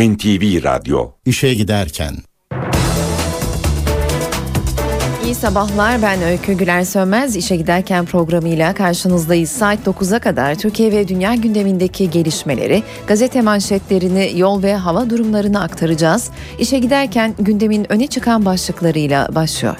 NTV 0.00 0.64
Radyo 0.64 1.10
İşe 1.26 1.54
giderken 1.54 2.14
İyi 5.24 5.34
sabahlar 5.34 6.02
ben 6.02 6.22
Öykü 6.22 6.52
Güler 6.52 6.84
Sönmez 6.84 7.36
İşe 7.36 7.56
Giderken 7.56 8.04
programıyla 8.04 8.74
karşınızdayız. 8.74 9.50
Saat 9.50 9.78
9'a 9.86 10.18
kadar 10.18 10.54
Türkiye 10.54 10.92
ve 10.92 11.08
dünya 11.08 11.34
gündemindeki 11.34 12.10
gelişmeleri, 12.10 12.82
gazete 13.06 13.42
manşetlerini, 13.42 14.32
yol 14.36 14.62
ve 14.62 14.74
hava 14.74 15.10
durumlarını 15.10 15.62
aktaracağız. 15.62 16.30
İşe 16.58 16.78
giderken 16.78 17.34
gündemin 17.38 17.92
öne 17.92 18.06
çıkan 18.06 18.44
başlıklarıyla 18.44 19.34
başlıyor. 19.34 19.76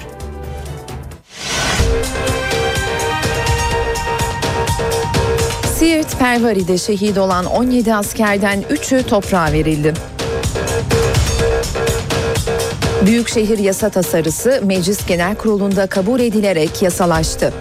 Siirt 5.80 6.18
Pervari'de 6.18 6.79
şehit 6.79 7.18
olan 7.18 7.46
17 7.46 7.95
askerden 7.95 8.62
3'ü 8.62 9.02
toprağa 9.02 9.52
verildi. 9.52 9.95
Büyükşehir 13.06 13.59
yasa 13.59 13.88
tasarısı 13.88 14.60
Meclis 14.64 15.06
Genel 15.06 15.34
Kurulu'nda 15.34 15.86
kabul 15.86 16.20
edilerek 16.20 16.82
yasalaştı. 16.82 17.52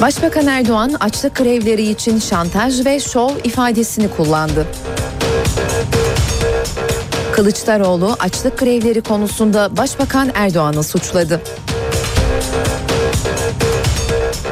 Başbakan 0.00 0.46
Erdoğan 0.46 0.94
açlık 1.00 1.36
grevleri 1.36 1.88
için 1.88 2.18
şantaj 2.18 2.86
ve 2.86 3.00
şov 3.00 3.30
ifadesini 3.44 4.08
kullandı. 4.08 4.66
Kılıçdaroğlu 7.32 8.16
açlık 8.20 8.58
grevleri 8.58 9.00
konusunda 9.00 9.76
Başbakan 9.76 10.30
Erdoğan'ı 10.34 10.82
suçladı. 10.82 11.40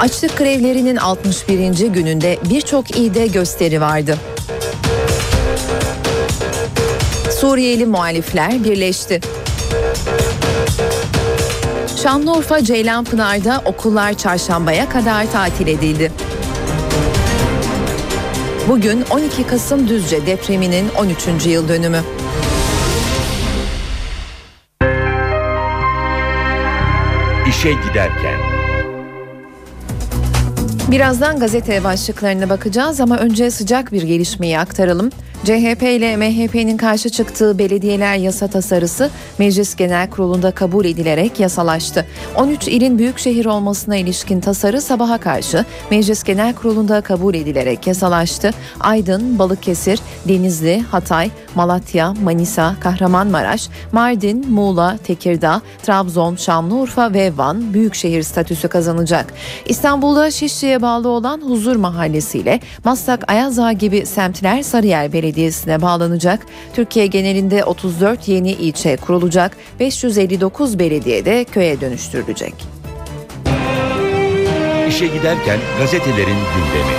Açlık 0.00 0.38
grevlerinin 0.38 0.96
61. 0.96 1.86
gününde 1.86 2.38
birçok 2.50 2.90
ilde 2.90 3.26
gösteri 3.26 3.80
vardı. 3.80 4.16
Suriyeli 7.40 7.86
muhalifler 7.86 8.64
birleşti. 8.64 9.20
Şanlıurfa 12.02 12.64
Ceylanpınar'da 12.64 13.62
okullar 13.64 14.14
çarşambaya 14.14 14.88
kadar 14.88 15.32
tatil 15.32 15.66
edildi. 15.66 16.12
Bugün 18.68 19.04
12 19.10 19.46
Kasım 19.46 19.88
Düzce 19.88 20.26
depreminin 20.26 20.88
13. 20.98 21.46
yıl 21.46 21.68
dönümü. 21.68 22.00
İşe 27.48 27.72
giderken 27.72 28.38
Birazdan 30.90 31.38
gazete 31.40 31.84
başlıklarına 31.84 32.48
bakacağız 32.48 33.00
ama 33.00 33.16
önce 33.16 33.50
sıcak 33.50 33.92
bir 33.92 34.02
gelişmeyi 34.02 34.58
aktaralım. 34.58 35.10
CHP 35.44 35.82
ile 35.82 36.16
MHP'nin 36.16 36.76
karşı 36.76 37.10
çıktığı 37.10 37.58
belediyeler 37.58 38.16
yasa 38.16 38.48
tasarısı 38.48 39.10
Meclis 39.38 39.76
Genel 39.76 40.10
Kurulu'nda 40.10 40.50
kabul 40.50 40.84
edilerek 40.84 41.40
yasalaştı. 41.40 42.06
13 42.36 42.68
ilin 42.68 42.98
büyükşehir 42.98 43.46
olmasına 43.46 43.96
ilişkin 43.96 44.40
tasarı 44.40 44.80
sabaha 44.80 45.18
karşı 45.18 45.64
Meclis 45.90 46.22
Genel 46.22 46.54
Kurulu'nda 46.54 47.00
kabul 47.00 47.34
edilerek 47.34 47.86
yasalaştı. 47.86 48.50
Aydın, 48.80 49.38
Balıkesir, 49.38 50.00
Denizli, 50.28 50.80
Hatay, 50.80 51.30
Malatya, 51.54 52.14
Manisa, 52.22 52.74
Kahramanmaraş, 52.80 53.68
Mardin, 53.92 54.50
Muğla, 54.50 54.96
Tekirdağ, 55.04 55.62
Trabzon, 55.82 56.36
Şanlıurfa 56.36 57.12
ve 57.12 57.32
Van 57.36 57.74
büyükşehir 57.74 58.22
statüsü 58.22 58.68
kazanacak. 58.68 59.34
İstanbul'da 59.66 60.30
Şişli'ye 60.30 60.82
bağlı 60.82 61.08
olan 61.08 61.40
Huzur 61.40 61.76
Mahallesi 61.76 62.38
ile 62.38 62.60
Maslak 62.84 63.32
Ayazağa 63.32 63.72
gibi 63.72 64.06
semtler 64.06 64.62
Sarıyer 64.62 65.12
Belediyesi'ne 65.34 65.82
bağlanacak. 65.82 66.46
Türkiye 66.74 67.06
genelinde 67.06 67.64
34 67.64 68.28
yeni 68.28 68.52
ilçe 68.52 68.96
kurulacak. 68.96 69.56
559 69.80 70.78
belediye 70.78 71.24
de 71.24 71.44
köye 71.44 71.80
dönüştürülecek. 71.80 72.54
İşe 74.88 75.06
giderken 75.06 75.58
gazetelerin 75.78 76.26
gündemi. 76.26 76.94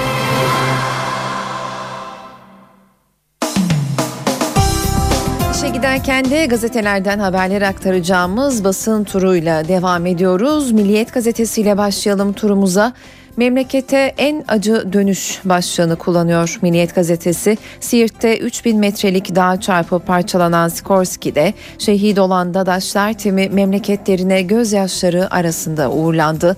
İşe 5.56 5.69
giderken 5.69 6.25
de 6.25 6.45
gazetelerden 6.45 7.19
haberler 7.19 7.62
aktaracağımız 7.62 8.63
basın 8.63 9.03
turuyla 9.03 9.68
devam 9.68 10.06
ediyoruz. 10.06 10.72
Milliyet 10.72 11.13
gazetesiyle 11.13 11.78
başlayalım 11.78 12.34
turumuza. 12.34 12.94
Memlekete 13.38 14.13
en 14.18 14.44
acı 14.47 14.94
dönüş 14.94 15.40
başlığını 15.46 15.96
kullanıyor 15.96 16.59
Milliyet 16.62 16.96
gazetesi. 16.96 17.57
Siirt'te 17.79 18.38
3000 18.38 18.79
metrelik 18.79 19.35
dağ 19.35 19.59
çarpıp 19.62 20.07
parçalanan 20.07 20.68
Skorski'de 20.68 21.53
şehit 21.79 22.19
olan 22.19 22.53
Dadaşlar 22.53 23.13
timi 23.13 23.50
memleketlerine 23.50 24.41
gözyaşları 24.41 25.34
arasında 25.34 25.91
uğurlandı. 25.91 26.57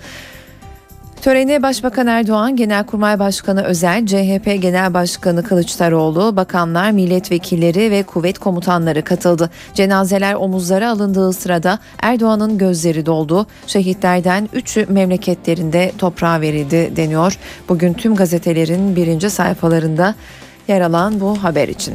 Törene 1.22 1.64
Başbakan 1.64 2.08
Erdoğan, 2.08 2.56
Genelkurmay 2.56 3.20
Başkanı 3.20 3.64
Özel, 3.64 4.06
CHP 4.06 4.62
Genel 4.62 4.94
Başkanı 4.94 5.44
Kılıçdaroğlu, 5.44 6.36
bakanlar, 6.36 6.92
milletvekilleri 6.92 7.92
ve 7.92 8.04
kuvvet 8.04 8.40
komutanları 8.40 9.04
katıldı. 9.04 9.50
Cenazeler 9.74 10.34
omuzlara 10.34 10.90
alındığı 10.90 11.34
sırada 11.34 11.80
Erdoğan'ın 12.02 12.58
gözleri 12.58 13.06
doldu. 13.06 13.48
Şehitlerden 13.68 14.50
üçü 14.54 14.86
memleketlerinde 14.90 15.92
toprağa 15.98 16.42
verildi 16.42 16.94
deniyor. 16.96 17.38
Bugün 17.70 17.94
tüm 17.94 18.16
gazetelerin 18.16 18.96
birinci 18.96 19.30
sayfalarında 19.30 20.16
yer 20.68 20.82
alan 20.82 21.20
bu 21.20 21.44
haber 21.44 21.68
için. 21.68 21.94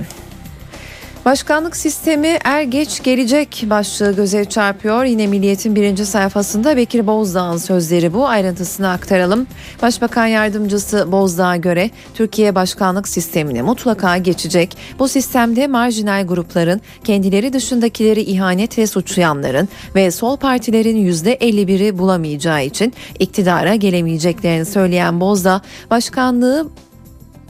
Başkanlık 1.24 1.76
sistemi 1.76 2.38
er 2.44 2.62
geç 2.62 3.02
gelecek 3.02 3.64
başlığı 3.70 4.16
göze 4.16 4.44
çarpıyor. 4.44 5.04
Yine 5.04 5.26
Milliyet'in 5.26 5.76
birinci 5.76 6.06
sayfasında 6.06 6.76
Bekir 6.76 7.06
Bozdağ'ın 7.06 7.56
sözleri 7.56 8.14
bu. 8.14 8.28
Ayrıntısını 8.28 8.90
aktaralım. 8.90 9.46
Başbakan 9.82 10.26
Yardımcısı 10.26 11.12
Bozdağ'a 11.12 11.56
göre 11.56 11.90
Türkiye 12.14 12.54
başkanlık 12.54 13.08
sistemine 13.08 13.62
mutlaka 13.62 14.16
geçecek. 14.16 14.76
Bu 14.98 15.08
sistemde 15.08 15.66
marjinal 15.66 16.26
grupların 16.26 16.80
kendileri 17.04 17.52
dışındakileri 17.52 18.20
ihanet 18.20 18.78
ve 18.78 18.86
suçlayanların 18.86 19.68
ve 19.94 20.10
sol 20.10 20.36
partilerin 20.36 21.12
%51'i 21.12 21.98
bulamayacağı 21.98 22.64
için 22.64 22.92
iktidara 23.18 23.74
gelemeyeceklerini 23.74 24.64
söyleyen 24.64 25.20
Bozdağ, 25.20 25.60
başkanlığı 25.90 26.68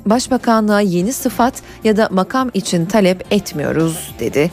Başbakanlığa 0.07 0.81
yeni 0.81 1.13
sıfat 1.13 1.55
ya 1.85 1.97
da 1.97 2.09
makam 2.11 2.51
için 2.55 2.87
talep 2.87 3.33
etmiyoruz 3.33 4.15
dedi. 4.21 4.51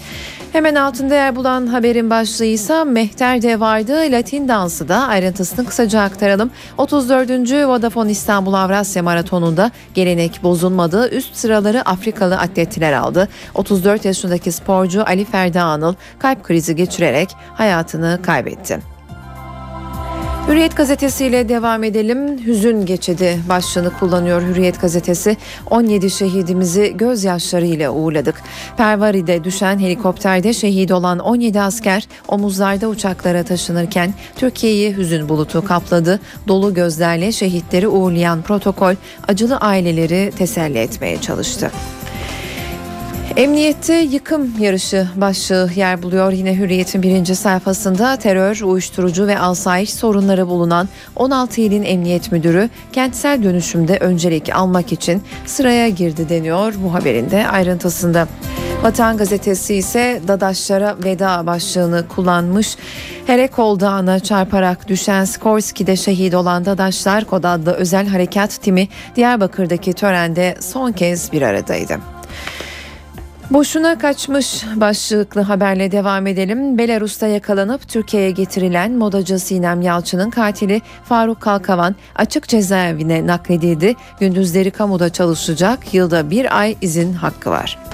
Hemen 0.53 0.75
altında 0.75 1.15
yer 1.15 1.35
bulan 1.35 1.67
haberin 1.67 2.09
başlığı 2.09 2.45
ise 2.45 2.83
Mehter 2.83 3.41
de 3.41 3.59
vardı 3.59 3.93
Latin 4.09 4.47
dansı 4.47 4.89
da 4.89 4.97
ayrıntısını 4.97 5.65
kısaca 5.65 6.01
aktaralım. 6.01 6.51
34. 6.77 7.29
Vodafone 7.51 8.11
İstanbul 8.11 8.53
Avrasya 8.53 9.03
Maratonu'nda 9.03 9.71
gelenek 9.93 10.39
bozulmadı. 10.43 11.09
Üst 11.09 11.35
sıraları 11.35 11.89
Afrikalı 11.89 12.37
atletler 12.37 12.93
aldı. 12.93 13.27
34 13.55 14.05
yaşındaki 14.05 14.51
sporcu 14.51 15.03
Ali 15.05 15.25
Ferda 15.25 15.63
Anıl 15.63 15.93
kalp 16.19 16.43
krizi 16.43 16.75
geçirerek 16.75 17.29
hayatını 17.53 18.19
kaybetti. 18.23 18.98
Hürriyet 20.49 20.77
gazetesiyle 20.77 21.49
devam 21.49 21.83
edelim. 21.83 22.45
Hüzün 22.45 22.85
geçidi 22.85 23.39
başlığını 23.49 23.93
kullanıyor 23.93 24.41
Hürriyet 24.41 24.81
gazetesi. 24.81 25.37
17 25.69 26.09
şehidimizi 26.09 26.97
gözyaşlarıyla 26.97 27.91
uğurladık. 27.91 28.41
Pervari'de 28.77 29.43
düşen 29.43 29.79
helikopterde 29.79 30.53
şehit 30.53 30.91
olan 30.91 31.19
17 31.19 31.61
asker 31.61 32.07
omuzlarda 32.27 32.87
uçaklara 32.87 33.43
taşınırken 33.43 34.13
Türkiye'yi 34.35 34.97
hüzün 34.97 35.29
bulutu 35.29 35.65
kapladı. 35.65 36.19
Dolu 36.47 36.73
gözlerle 36.73 37.31
şehitleri 37.31 37.87
uğurlayan 37.87 38.41
protokol 38.41 38.93
acılı 39.27 39.57
aileleri 39.57 40.31
teselli 40.37 40.77
etmeye 40.77 41.21
çalıştı. 41.21 41.71
Emniyette 43.39 43.93
yıkım 43.93 44.59
yarışı 44.59 45.07
başlığı 45.15 45.69
yer 45.75 46.03
buluyor. 46.03 46.31
Yine 46.31 46.57
Hürriyet'in 46.57 47.01
birinci 47.01 47.35
sayfasında 47.35 48.15
terör, 48.15 48.61
uyuşturucu 48.61 49.27
ve 49.27 49.39
asayiş 49.39 49.93
sorunları 49.93 50.47
bulunan 50.47 50.89
16 51.15 51.61
ilin 51.61 51.83
emniyet 51.83 52.31
müdürü 52.31 52.69
kentsel 52.93 53.43
dönüşümde 53.43 53.97
öncelik 53.97 54.55
almak 54.55 54.91
için 54.91 55.21
sıraya 55.45 55.89
girdi 55.89 56.29
deniyor 56.29 56.73
bu 56.83 56.93
haberin 56.93 57.31
de 57.31 57.47
ayrıntısında. 57.47 58.27
Vatan 58.83 59.17
gazetesi 59.17 59.75
ise 59.75 60.21
Dadaşlara 60.27 60.95
veda 61.03 61.45
başlığını 61.45 62.07
kullanmış. 62.07 62.77
Herekol 63.27 63.79
Dağı'na 63.79 64.19
çarparak 64.19 64.87
düşen 64.87 65.25
Skorski'de 65.25 65.95
şehit 65.95 66.33
olan 66.33 66.65
Dadaşlar 66.65 67.25
Kod 67.25 67.43
adlı 67.43 67.71
özel 67.71 68.07
harekat 68.07 68.61
timi 68.61 68.87
Diyarbakır'daki 69.15 69.93
törende 69.93 70.55
son 70.59 70.91
kez 70.91 71.31
bir 71.31 71.41
aradaydı. 71.41 72.18
Boşuna 73.49 73.97
kaçmış 73.97 74.63
başlıklı 74.75 75.41
haberle 75.41 75.91
devam 75.91 76.27
edelim. 76.27 76.77
Belarus'ta 76.77 77.27
yakalanıp 77.27 77.87
Türkiye'ye 77.87 78.31
getirilen 78.31 78.91
modacı 78.91 79.39
Sinem 79.39 79.81
Yalçın'ın 79.81 80.29
katili 80.29 80.81
Faruk 81.03 81.41
Kalkavan 81.41 81.95
açık 82.15 82.47
cezaevine 82.47 83.27
nakledildi. 83.27 83.95
Gündüzleri 84.19 84.71
kamuda 84.71 85.09
çalışacak, 85.09 85.93
yılda 85.93 86.29
bir 86.29 86.59
ay 86.59 86.75
izin 86.81 87.13
hakkı 87.13 87.49
var. 87.49 87.88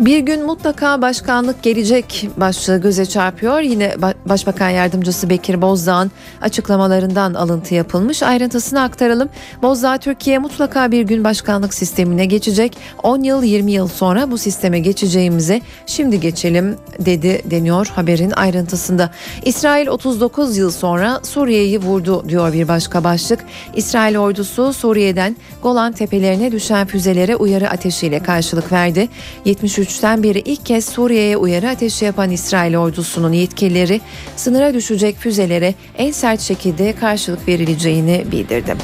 Bir 0.00 0.18
gün 0.18 0.46
mutlaka 0.46 1.02
başkanlık 1.02 1.62
gelecek 1.62 2.28
başlığı 2.36 2.80
göze 2.80 3.06
çarpıyor. 3.06 3.60
Yine 3.60 3.94
Başbakan 4.26 4.68
Yardımcısı 4.68 5.30
Bekir 5.30 5.62
Bozdağ'ın 5.62 6.10
açıklamalarından 6.42 7.34
alıntı 7.34 7.74
yapılmış. 7.74 8.22
Ayrıntısını 8.22 8.82
aktaralım. 8.82 9.28
Bozdağ 9.62 9.98
Türkiye 9.98 10.38
mutlaka 10.38 10.92
bir 10.92 11.02
gün 11.02 11.24
başkanlık 11.24 11.74
sistemine 11.74 12.24
geçecek. 12.26 12.76
10 13.02 13.22
yıl 13.22 13.42
20 13.42 13.72
yıl 13.72 13.88
sonra 13.88 14.30
bu 14.30 14.38
sisteme 14.38 14.78
geçeceğimize 14.78 15.60
şimdi 15.86 16.20
geçelim 16.20 16.76
dedi 16.98 17.42
deniyor 17.44 17.86
haberin 17.86 18.30
ayrıntısında. 18.30 19.10
İsrail 19.44 19.88
39 19.88 20.56
yıl 20.56 20.70
sonra 20.70 21.20
Suriye'yi 21.22 21.78
vurdu 21.78 22.28
diyor 22.28 22.52
bir 22.52 22.68
başka 22.68 23.04
başlık. 23.04 23.40
İsrail 23.74 24.16
ordusu 24.18 24.72
Suriye'den 24.72 25.36
Golan 25.62 25.92
tepelerine 25.92 26.52
düşen 26.52 26.86
füzelere 26.86 27.36
uyarı 27.36 27.70
ateşiyle 27.70 28.22
karşılık 28.22 28.72
verdi. 28.72 29.08
73 29.44 29.89
2023'ten 29.90 30.22
beri 30.22 30.38
ilk 30.38 30.66
kez 30.66 30.84
Suriye'ye 30.84 31.36
uyarı 31.36 31.68
ateşi 31.68 32.04
yapan 32.04 32.30
İsrail 32.30 32.76
ordusunun 32.76 33.32
yetkilileri 33.32 34.00
sınıra 34.36 34.74
düşecek 34.74 35.16
füzelere 35.16 35.74
en 35.98 36.12
sert 36.12 36.40
şekilde 36.40 36.92
karşılık 36.96 37.48
verileceğini 37.48 38.24
bildirdi. 38.32 38.76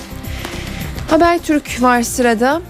Habertürk 1.11 1.83
var 1.83 2.03
sırada. 2.03 2.63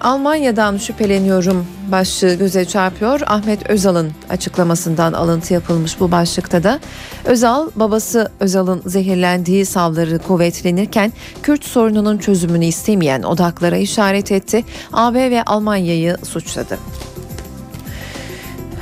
Almanya'dan 0.00 0.76
şüpheleniyorum 0.76 1.66
başlığı 1.92 2.34
göze 2.34 2.64
çarpıyor. 2.64 3.20
Ahmet 3.26 3.70
Özal'ın 3.70 4.12
açıklamasından 4.30 5.12
alıntı 5.12 5.54
yapılmış 5.54 6.00
bu 6.00 6.10
başlıkta 6.10 6.62
da. 6.62 6.80
Özal 7.24 7.70
babası 7.76 8.30
Özal'ın 8.40 8.82
zehirlendiği 8.86 9.66
savları 9.66 10.18
kuvvetlenirken 10.18 11.12
Kürt 11.42 11.64
sorununun 11.64 12.18
çözümünü 12.18 12.64
istemeyen 12.64 13.22
odaklara 13.22 13.76
işaret 13.76 14.32
etti. 14.32 14.64
AB 14.92 15.30
ve 15.30 15.42
Almanya'yı 15.42 16.16
suçladı. 16.24 16.78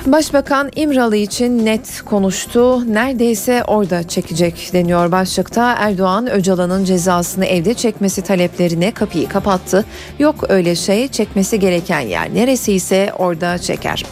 Başbakan 0.06 0.70
İmralı 0.76 1.16
için 1.16 1.66
net 1.66 2.02
konuştu. 2.04 2.94
Neredeyse 2.94 3.64
orada 3.64 4.08
çekecek 4.08 4.70
deniyor 4.72 5.12
başlıkta. 5.12 5.74
Erdoğan 5.78 6.30
Öcalan'ın 6.30 6.84
cezasını 6.84 7.44
evde 7.44 7.74
çekmesi 7.74 8.22
taleplerine 8.22 8.90
kapıyı 8.90 9.28
kapattı. 9.28 9.84
Yok 10.18 10.44
öyle 10.48 10.74
şey 10.74 11.08
çekmesi 11.08 11.60
gereken 11.60 12.00
yer 12.00 12.34
neresi 12.34 12.72
ise 12.72 13.12
orada 13.18 13.58
çeker. 13.58 14.04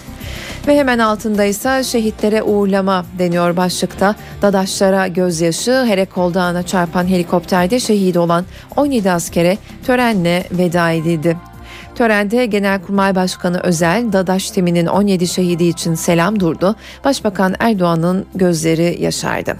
Ve 0.67 0.79
hemen 0.79 0.99
altında 0.99 1.45
ise 1.45 1.85
şehitlere 1.85 2.43
uğurlama 2.43 3.05
deniyor 3.19 3.57
başlıkta. 3.57 4.15
Dadaşlara 4.43 5.07
gözyaşı, 5.07 5.85
Herekol 5.87 6.35
Dağı'na 6.35 6.63
çarpan 6.63 7.09
helikopterde 7.09 7.81
şehit 7.81 8.17
olan 8.17 8.45
17 8.77 9.11
askere 9.11 9.59
törenle 9.87 10.45
veda 10.53 10.91
edildi. 10.91 11.50
Törende 12.01 12.47
Genelkurmay 12.47 13.15
Başkanı 13.15 13.61
Özel, 13.61 14.13
Dadaş 14.13 14.51
timinin 14.51 14.87
17 14.87 15.27
şehidi 15.27 15.65
için 15.65 15.95
selam 15.95 16.41
durdu. 16.41 16.77
Başbakan 17.05 17.55
Erdoğan'ın 17.59 18.27
gözleri 18.35 19.03
yaşardı. 19.03 19.57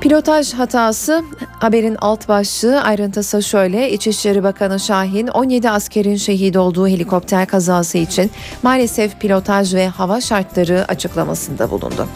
Pilotaj 0.00 0.52
hatası 0.52 1.24
haberin 1.58 1.96
alt 2.00 2.28
başlığı 2.28 2.80
ayrıntısı 2.82 3.42
şöyle 3.42 3.92
İçişleri 3.92 4.42
Bakanı 4.42 4.80
Şahin 4.80 5.26
17 5.26 5.70
askerin 5.70 6.16
şehit 6.16 6.56
olduğu 6.56 6.88
helikopter 6.88 7.46
kazası 7.46 7.98
için 7.98 8.30
maalesef 8.62 9.20
pilotaj 9.20 9.74
ve 9.74 9.88
hava 9.88 10.20
şartları 10.20 10.84
açıklamasında 10.88 11.70
bulundu. 11.70 12.08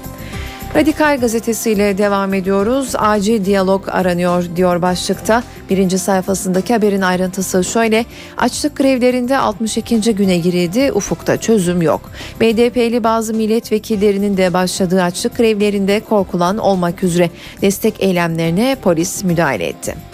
Radikal 0.75 1.21
gazetesiyle 1.21 1.99
devam 1.99 2.35
ediyoruz. 2.35 2.93
Acil 2.99 3.45
diyalog 3.45 3.89
aranıyor 3.89 4.45
diyor 4.57 4.83
başlıkta. 4.83 5.43
Birinci 5.71 5.99
sayfasındaki 5.99 6.73
haberin 6.73 7.01
ayrıntısı 7.01 7.65
şöyle. 7.65 8.05
Açlık 8.39 8.77
grevlerinde 8.77 9.39
62. 9.39 10.15
güne 10.15 10.39
girildi. 10.39 10.93
Ufukta 10.93 11.37
çözüm 11.37 11.83
yok. 11.83 12.11
BDP'li 12.41 13.05
bazı 13.05 13.35
milletvekillerinin 13.35 14.37
de 14.37 14.53
başladığı 14.53 15.03
açlık 15.03 15.37
grevlerinde 15.37 16.01
korkulan 16.01 16.59
olmak 16.59 17.03
üzere 17.03 17.31
destek 17.63 18.03
eylemlerine 18.03 18.77
polis 18.83 19.25
müdahale 19.25 19.67
etti. 19.67 20.10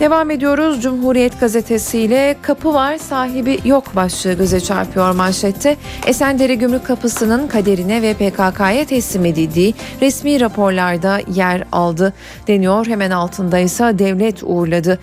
Devam 0.00 0.30
ediyoruz 0.30 0.82
Cumhuriyet 0.82 1.40
gazetesiyle 1.40 2.36
kapı 2.42 2.74
var 2.74 2.98
sahibi 2.98 3.58
yok 3.64 3.96
başlığı 3.96 4.32
göze 4.32 4.60
çarpıyor 4.60 5.14
manşette. 5.14 5.76
Esendere 6.06 6.54
Gümrük 6.54 6.86
Kapısı'nın 6.86 7.48
kaderine 7.48 8.02
ve 8.02 8.14
PKK'ya 8.14 8.84
teslim 8.84 9.24
edildiği 9.24 9.74
resmi 10.00 10.40
raporlarda 10.40 11.20
yer 11.34 11.64
aldı 11.72 12.12
deniyor. 12.46 12.86
Hemen 12.86 13.10
altında 13.10 13.58
ise 13.58 13.98
devlet 13.98 14.42
uğurladı 14.42 14.98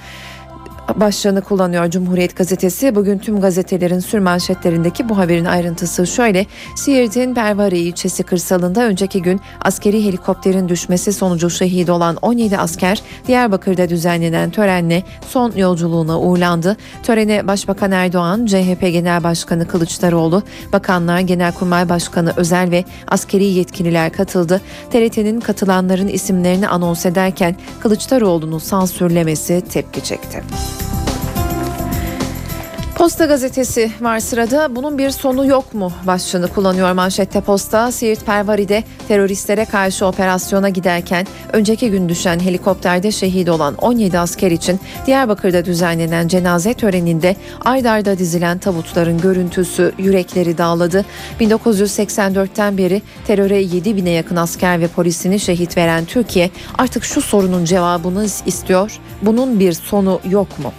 başlığını 0.99 1.41
kullanıyor 1.41 1.89
Cumhuriyet 1.89 2.35
Gazetesi. 2.35 2.95
Bugün 2.95 3.19
tüm 3.19 3.41
gazetelerin 3.41 3.99
sürmanşetlerindeki 3.99 5.09
bu 5.09 5.17
haberin 5.17 5.45
ayrıntısı 5.45 6.07
şöyle. 6.07 6.45
Siirt'in 6.75 7.33
Pervari 7.33 7.79
ilçesi 7.79 8.23
kırsalında 8.23 8.83
önceki 8.83 9.21
gün 9.21 9.41
askeri 9.61 10.05
helikopterin 10.05 10.69
düşmesi 10.69 11.13
sonucu 11.13 11.49
şehit 11.49 11.89
olan 11.89 12.17
17 12.21 12.57
asker 12.57 13.01
Diyarbakır'da 13.27 13.89
düzenlenen 13.89 14.49
törenle 14.49 15.03
son 15.27 15.51
yolculuğuna 15.55 16.19
uğurlandı. 16.19 16.77
Törene 17.03 17.47
Başbakan 17.47 17.91
Erdoğan, 17.91 18.45
CHP 18.45 18.81
Genel 18.81 19.23
Başkanı 19.23 19.67
Kılıçdaroğlu, 19.67 20.43
bakanlar, 20.73 21.19
Genelkurmay 21.19 21.89
Başkanı 21.89 22.33
Özel 22.35 22.71
ve 22.71 22.83
askeri 23.07 23.45
yetkililer 23.45 24.13
katıldı. 24.13 24.61
TRT'nin 24.91 25.39
katılanların 25.39 26.07
isimlerini 26.07 26.67
anons 26.67 27.05
ederken 27.05 27.55
Kılıçdaroğlu'nu 27.79 28.59
sansürlemesi 28.59 29.61
tepki 29.69 30.03
çekti. 30.03 30.43
Posta 33.01 33.25
gazetesi 33.25 33.91
var 34.01 34.19
sırada. 34.19 34.75
Bunun 34.75 34.97
bir 34.97 35.09
sonu 35.09 35.45
yok 35.45 35.73
mu 35.73 35.91
başlığını 36.07 36.47
kullanıyor 36.47 36.91
manşette 36.91 37.41
posta. 37.41 37.91
Siirt 37.91 38.25
Pervari'de 38.25 38.83
teröristlere 39.07 39.65
karşı 39.65 40.05
operasyona 40.05 40.69
giderken 40.69 41.27
önceki 41.53 41.91
gün 41.91 42.09
düşen 42.09 42.39
helikopterde 42.39 43.11
şehit 43.11 43.49
olan 43.49 43.75
17 43.75 44.19
asker 44.19 44.51
için 44.51 44.79
Diyarbakır'da 45.05 45.65
düzenlenen 45.65 46.27
cenaze 46.27 46.73
töreninde 46.73 47.35
ardarda 47.65 48.17
dizilen 48.17 48.57
tabutların 48.57 49.21
görüntüsü 49.21 49.93
yürekleri 49.97 50.57
dağladı. 50.57 51.05
1984'ten 51.39 52.77
beri 52.77 53.01
teröre 53.27 53.61
7 53.61 53.95
bine 53.95 54.09
yakın 54.09 54.35
asker 54.35 54.81
ve 54.81 54.87
polisini 54.87 55.39
şehit 55.39 55.77
veren 55.77 56.05
Türkiye 56.05 56.49
artık 56.77 57.03
şu 57.03 57.21
sorunun 57.21 57.65
cevabını 57.65 58.25
istiyor. 58.45 58.99
Bunun 59.21 59.59
bir 59.59 59.73
sonu 59.73 60.19
yok 60.29 60.59
mu? 60.59 60.73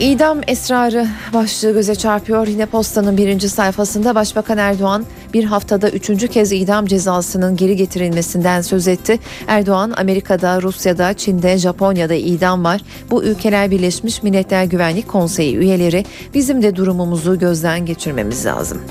İdam 0.00 0.40
esrarı 0.46 1.06
başlığı 1.34 1.72
göze 1.72 1.94
çarpıyor. 1.94 2.46
Yine 2.46 2.66
postanın 2.66 3.16
birinci 3.16 3.48
sayfasında 3.48 4.14
Başbakan 4.14 4.58
Erdoğan 4.58 5.04
bir 5.34 5.44
haftada 5.44 5.90
üçüncü 5.90 6.28
kez 6.28 6.52
idam 6.52 6.86
cezasının 6.86 7.56
geri 7.56 7.76
getirilmesinden 7.76 8.60
söz 8.60 8.88
etti. 8.88 9.18
Erdoğan 9.46 9.94
Amerika'da, 9.96 10.62
Rusya'da, 10.62 11.14
Çin'de, 11.14 11.58
Japonya'da 11.58 12.14
idam 12.14 12.64
var. 12.64 12.80
Bu 13.10 13.24
ülkeler 13.24 13.70
Birleşmiş 13.70 14.22
Milletler 14.22 14.64
Güvenlik 14.64 15.08
Konseyi 15.08 15.56
üyeleri 15.56 16.04
bizim 16.34 16.62
de 16.62 16.76
durumumuzu 16.76 17.38
gözden 17.38 17.86
geçirmemiz 17.86 18.46
lazım. 18.46 18.82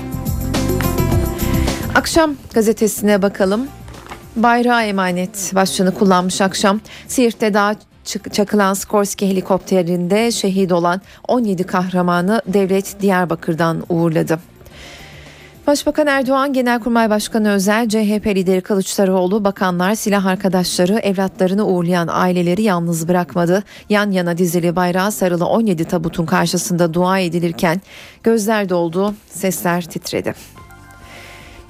Akşam 1.94 2.34
gazetesine 2.54 3.22
bakalım. 3.22 3.66
Bayrağı 4.36 4.82
emanet 4.82 5.52
başlığını 5.54 5.94
kullanmış 5.94 6.40
akşam. 6.40 6.80
Siirt'te 7.08 7.54
daha 7.54 7.74
çakılan 8.04 8.74
Skorsky 8.74 9.30
helikopterinde 9.30 10.30
şehit 10.30 10.72
olan 10.72 11.00
17 11.28 11.64
kahramanı 11.64 12.42
devlet 12.46 13.00
Diyarbakır'dan 13.00 13.84
uğurladı. 13.88 14.38
Başbakan 15.66 16.06
Erdoğan, 16.06 16.52
Genelkurmay 16.52 17.10
Başkanı 17.10 17.50
Özel, 17.50 17.88
CHP 17.88 18.26
lideri 18.26 18.60
Kılıçdaroğlu, 18.60 19.44
bakanlar, 19.44 19.94
silah 19.94 20.26
arkadaşları, 20.26 20.98
evlatlarını 20.98 21.66
uğurlayan 21.66 22.08
aileleri 22.10 22.62
yalnız 22.62 23.08
bırakmadı. 23.08 23.64
Yan 23.88 24.10
yana 24.10 24.38
dizili 24.38 24.76
bayrağı 24.76 25.12
sarılı 25.12 25.46
17 25.46 25.84
tabutun 25.84 26.26
karşısında 26.26 26.94
dua 26.94 27.18
edilirken 27.18 27.80
gözler 28.22 28.68
doldu, 28.68 29.14
sesler 29.30 29.84
titredi. 29.84 30.34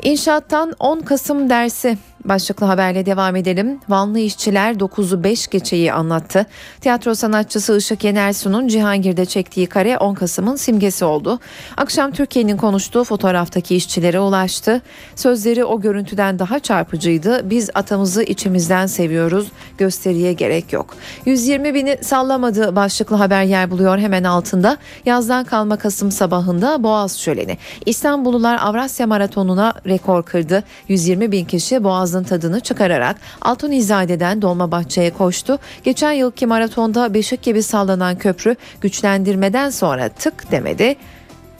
İnşaattan 0.03 0.73
10 0.79 1.00
Kasım 1.00 1.50
dersi 1.50 1.99
başlıklı 2.25 2.66
haberle 2.66 3.07
devam 3.07 3.37
edelim. 3.37 3.81
Vanlı 3.88 4.19
işçiler 4.19 4.75
9'u 4.75 5.25
5 5.25 5.49
geçeyi 5.49 5.93
anlattı. 5.93 6.47
Tiyatro 6.81 7.14
sanatçısı 7.14 7.76
Işık 7.76 8.04
Yenersu'nun 8.04 8.69
Cihangir'de 8.69 9.25
çektiği 9.25 9.66
kare 9.66 9.99
10 9.99 10.14
Kasım'ın 10.14 10.57
simgesi 10.57 11.04
oldu. 11.04 11.40
Akşam 11.76 12.11
Türkiye'nin 12.11 12.57
konuştuğu 12.57 13.04
fotoğraftaki 13.04 13.76
işçilere 13.76 14.21
ulaştı. 14.21 14.83
Sözleri 15.16 15.64
o 15.64 15.81
görüntüden 15.81 16.38
daha 16.38 16.59
çarpıcıydı. 16.59 17.50
Biz 17.50 17.71
atamızı 17.75 18.23
içimizden 18.23 18.87
seviyoruz. 18.87 19.49
Gösteriye 19.78 20.33
gerek 20.33 20.73
yok. 20.73 20.97
120 21.26 21.75
bini 21.75 21.99
sallamadı 22.02 22.76
başlıklı 22.76 23.16
haber 23.16 23.43
yer 23.43 23.71
buluyor 23.71 23.99
hemen 23.99 24.25
altında. 24.25 24.76
Yazdan 25.07 25.45
kalma 25.45 25.76
Kasım 25.76 26.11
sabahında 26.11 26.83
Boğaz 26.83 27.19
şöleni. 27.19 27.59
İstanbullular 27.87 28.59
Avrasya 28.61 29.07
Maratonu'na 29.07 29.75
rekor 29.87 30.23
kırdı. 30.23 30.64
120 30.88 31.33
bin 31.33 31.45
kişi 31.45 31.85
Boğaz'ın 32.14 32.25
tadını 32.25 32.61
çıkararak 32.61 33.16
Altunizade'den 33.42 34.42
Dolmabahçe'ye 34.42 35.11
koştu. 35.11 35.59
Geçen 35.85 36.12
yılki 36.12 36.47
maratonda 36.47 37.14
beşik 37.14 37.42
gibi 37.42 37.62
sallanan 37.62 38.18
köprü 38.18 38.56
güçlendirmeden 38.80 39.71
sonra 39.71 40.09
tık 40.09 40.50
demedi 40.50 40.97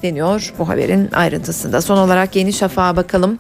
deniyor 0.03 0.55
bu 0.59 0.69
haberin 0.69 1.11
ayrıntısında. 1.13 1.81
Son 1.81 1.97
olarak 1.97 2.37
Yeni 2.37 2.53
Şafak'a 2.53 2.97
bakalım. 2.97 3.39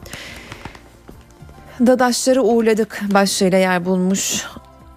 Dadaşları 1.80 2.42
uğurladık 2.42 3.02
başlığıyla 3.14 3.58
yer 3.58 3.84
bulmuş 3.84 4.44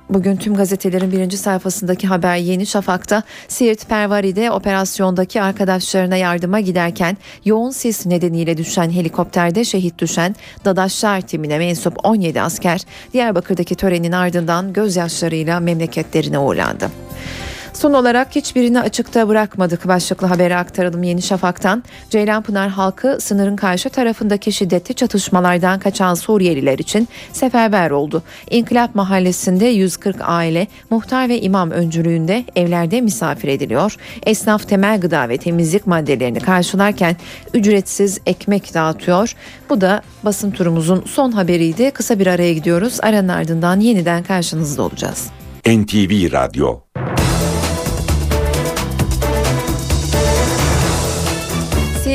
Bugün 0.09 0.35
tüm 0.35 0.55
gazetelerin 0.55 1.11
birinci 1.11 1.37
sayfasındaki 1.37 2.07
haber 2.07 2.37
Yeni 2.37 2.65
Şafak'ta 2.65 3.23
Siirt 3.47 3.89
Pervari'de 3.89 4.51
operasyondaki 4.51 5.41
arkadaşlarına 5.41 6.15
yardıma 6.15 6.59
giderken 6.59 7.17
yoğun 7.45 7.71
sis 7.71 8.05
nedeniyle 8.05 8.57
düşen 8.57 8.89
helikopterde 8.91 9.63
şehit 9.63 9.99
düşen 9.99 10.35
Dadaşlar 10.65 11.21
timine 11.21 11.57
mensup 11.57 12.05
17 12.05 12.41
asker 12.41 12.81
Diyarbakır'daki 13.13 13.75
törenin 13.75 14.11
ardından 14.11 14.73
gözyaşlarıyla 14.73 15.59
memleketlerine 15.59 16.39
uğurlandı. 16.39 16.91
Son 17.77 17.93
olarak 17.93 18.35
hiçbirini 18.35 18.81
açıkta 18.81 19.27
bırakmadık 19.27 19.87
başlıklı 19.87 20.27
haberi 20.27 20.55
aktaralım 20.55 21.03
Yeni 21.03 21.21
Şafak'tan. 21.21 21.83
Ceylanpınar 22.09 22.69
halkı 22.69 23.17
sınırın 23.21 23.55
karşı 23.55 23.89
tarafındaki 23.89 24.51
şiddetli 24.51 24.95
çatışmalardan 24.95 25.79
kaçan 25.79 26.13
Suriyeliler 26.13 26.79
için 26.79 27.07
seferber 27.33 27.91
oldu. 27.91 28.23
İnkılap 28.49 28.95
Mahallesi'nde 28.95 29.65
140 29.65 30.15
aile 30.21 30.67
muhtar 30.89 31.29
ve 31.29 31.41
imam 31.41 31.71
öncülüğünde 31.71 32.45
evlerde 32.55 33.01
misafir 33.01 33.47
ediliyor. 33.47 33.95
Esnaf 34.25 34.67
temel 34.67 34.99
gıda 35.01 35.29
ve 35.29 35.37
temizlik 35.37 35.87
maddelerini 35.87 36.39
karşılarken 36.39 37.15
ücretsiz 37.53 38.19
ekmek 38.25 38.73
dağıtıyor. 38.73 39.35
Bu 39.69 39.81
da 39.81 40.01
basın 40.23 40.51
turumuzun 40.51 41.03
son 41.07 41.31
haberiydi. 41.31 41.91
Kısa 41.91 42.19
bir 42.19 42.27
araya 42.27 42.53
gidiyoruz. 42.53 42.97
Aranın 43.01 43.29
ardından 43.29 43.79
yeniden 43.79 44.23
karşınızda 44.23 44.81
olacağız. 44.81 45.27
NTV 45.67 46.31
Radyo 46.31 46.79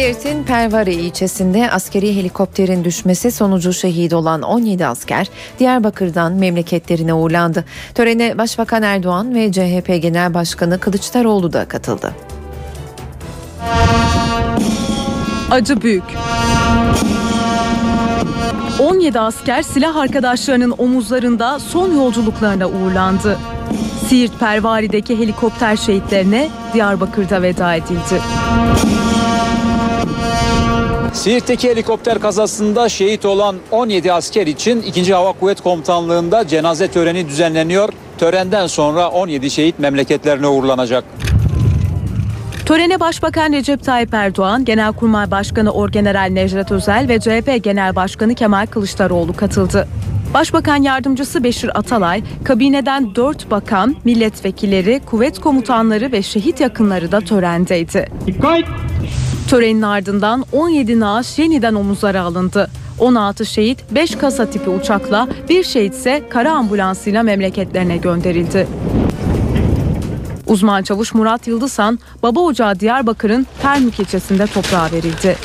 Siirt'in 0.02 0.44
Pervari 0.44 0.94
ilçesinde 0.94 1.70
askeri 1.70 2.16
helikopterin 2.16 2.84
düşmesi 2.84 3.30
sonucu 3.32 3.72
şehit 3.72 4.12
olan 4.12 4.42
17 4.42 4.86
asker 4.86 5.28
Diyarbakır'dan 5.58 6.32
memleketlerine 6.32 7.14
uğurlandı. 7.14 7.64
Törene 7.94 8.38
Başbakan 8.38 8.82
Erdoğan 8.82 9.34
ve 9.34 9.52
CHP 9.52 10.02
Genel 10.02 10.34
Başkanı 10.34 10.78
Kılıçdaroğlu 10.78 11.52
da 11.52 11.68
katıldı. 11.68 12.14
Acı 15.50 15.82
büyük. 15.82 16.04
17 18.78 19.20
asker 19.20 19.62
silah 19.62 19.96
arkadaşlarının 19.96 20.74
omuzlarında 20.78 21.58
son 21.58 21.94
yolculuklarına 21.94 22.68
uğurlandı. 22.68 23.38
Siirt 24.08 24.40
Pervari'deki 24.40 25.18
helikopter 25.18 25.76
şehitlerine 25.76 26.48
Diyarbakır'da 26.74 27.42
veda 27.42 27.74
edildi. 27.74 28.20
Siirt'teki 31.12 31.70
helikopter 31.70 32.18
kazasında 32.18 32.88
şehit 32.88 33.24
olan 33.24 33.56
17 33.70 34.12
asker 34.12 34.46
için 34.46 34.82
2. 34.82 35.14
Hava 35.14 35.32
Kuvvet 35.32 35.60
Komutanlığı'nda 35.60 36.48
cenaze 36.48 36.88
töreni 36.88 37.28
düzenleniyor. 37.28 37.88
Törenden 38.18 38.66
sonra 38.66 39.10
17 39.10 39.50
şehit 39.50 39.78
memleketlerine 39.78 40.46
uğurlanacak. 40.46 41.04
Törene 42.66 43.00
Başbakan 43.00 43.52
Recep 43.52 43.84
Tayyip 43.84 44.14
Erdoğan, 44.14 44.64
Genelkurmay 44.64 45.30
Başkanı 45.30 45.70
Orgeneral 45.72 46.28
Necdet 46.30 46.72
Özel 46.72 47.08
ve 47.08 47.20
CHP 47.20 47.64
Genel 47.64 47.96
Başkanı 47.96 48.34
Kemal 48.34 48.66
Kılıçdaroğlu 48.66 49.36
katıldı. 49.36 49.88
Başbakan 50.34 50.82
Yardımcısı 50.82 51.44
Beşir 51.44 51.78
Atalay, 51.78 52.22
kabineden 52.44 53.14
4 53.14 53.50
bakan, 53.50 53.96
milletvekilleri, 54.04 55.00
kuvvet 55.06 55.40
komutanları 55.40 56.12
ve 56.12 56.22
şehit 56.22 56.60
yakınları 56.60 57.12
da 57.12 57.20
törendeydi. 57.20 58.08
Dikkat! 58.26 58.64
Törenin 59.48 59.82
ardından 59.82 60.44
17 60.52 61.00
naaş 61.00 61.38
yeniden 61.38 61.74
omuzlara 61.74 62.22
alındı. 62.22 62.70
16 62.98 63.46
şehit 63.46 63.84
5 63.90 64.16
kasa 64.16 64.50
tipi 64.50 64.70
uçakla, 64.70 65.28
bir 65.48 65.64
şehit 65.64 65.94
ise 65.94 66.22
kara 66.30 66.52
ambulansıyla 66.52 67.22
memleketlerine 67.22 67.96
gönderildi. 67.96 68.68
Uzman 70.46 70.82
çavuş 70.82 71.14
Murat 71.14 71.46
Yıldızhan, 71.46 71.98
Baba 72.22 72.40
Ocağı 72.40 72.80
Diyarbakır'ın 72.80 73.46
Termik 73.62 74.00
ilçesinde 74.00 74.46
toprağa 74.46 74.88
verildi. 74.92 75.36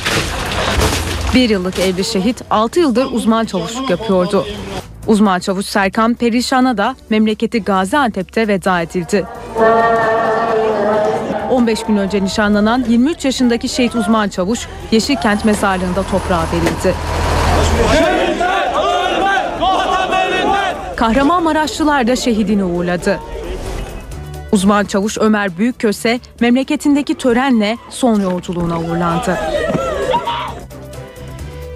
Bir 1.35 1.49
yıllık 1.49 1.79
evli 1.79 2.03
şehit 2.03 2.41
6 2.49 2.79
yıldır 2.79 3.07
uzman 3.11 3.45
çavuşluk 3.45 3.89
yapıyordu. 3.89 4.45
Uzman 5.07 5.39
çavuş 5.39 5.65
Serkan 5.65 6.13
Perişan'a 6.13 6.77
da 6.77 6.95
memleketi 7.09 7.63
Gaziantep'te 7.63 8.47
veda 8.47 8.81
edildi. 8.81 9.25
15 11.49 11.83
gün 11.83 11.97
önce 11.97 12.23
nişanlanan 12.23 12.85
23 12.89 13.25
yaşındaki 13.25 13.69
şehit 13.69 13.95
uzman 13.95 14.29
çavuş 14.29 14.67
Yeşilkent 14.91 15.45
mezarlığında 15.45 16.03
toprağa 16.03 16.43
verildi. 16.53 16.95
Kahramanmaraşlılar 20.95 22.07
da 22.07 22.15
şehidini 22.15 22.63
uğurladı. 22.63 23.19
Uzman 24.51 24.85
çavuş 24.85 25.17
Ömer 25.17 25.57
Büyükköse 25.57 26.19
memleketindeki 26.39 27.15
törenle 27.15 27.77
son 27.89 28.21
yolculuğuna 28.21 28.79
uğurlandı. 28.79 29.37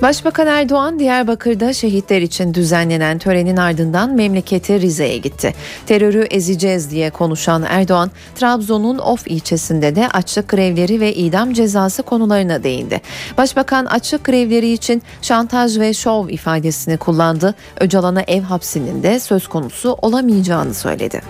Başbakan 0.01 0.47
Erdoğan 0.47 0.99
Diyarbakır'da 0.99 1.73
şehitler 1.73 2.21
için 2.21 2.53
düzenlenen 2.53 3.17
törenin 3.17 3.57
ardından 3.57 4.09
memleketi 4.09 4.81
Rize'ye 4.81 5.17
gitti. 5.17 5.53
Terörü 5.85 6.21
ezeceğiz 6.21 6.91
diye 6.91 7.09
konuşan 7.09 7.63
Erdoğan, 7.63 8.11
Trabzon'un 8.35 8.97
Of 8.97 9.27
ilçesinde 9.27 9.95
de 9.95 10.07
açlık 10.07 10.49
grevleri 10.49 10.99
ve 10.99 11.13
idam 11.13 11.53
cezası 11.53 12.03
konularına 12.03 12.63
değindi. 12.63 13.01
Başbakan 13.37 13.85
açlık 13.85 14.23
grevleri 14.23 14.71
için 14.71 15.03
şantaj 15.21 15.79
ve 15.79 15.93
şov 15.93 16.29
ifadesini 16.29 16.97
kullandı. 16.97 17.55
Öcalan'a 17.79 18.21
ev 18.21 18.41
hapsinin 18.41 19.03
de 19.03 19.19
söz 19.19 19.47
konusu 19.47 19.97
olamayacağını 20.01 20.73
söyledi. 20.73 21.21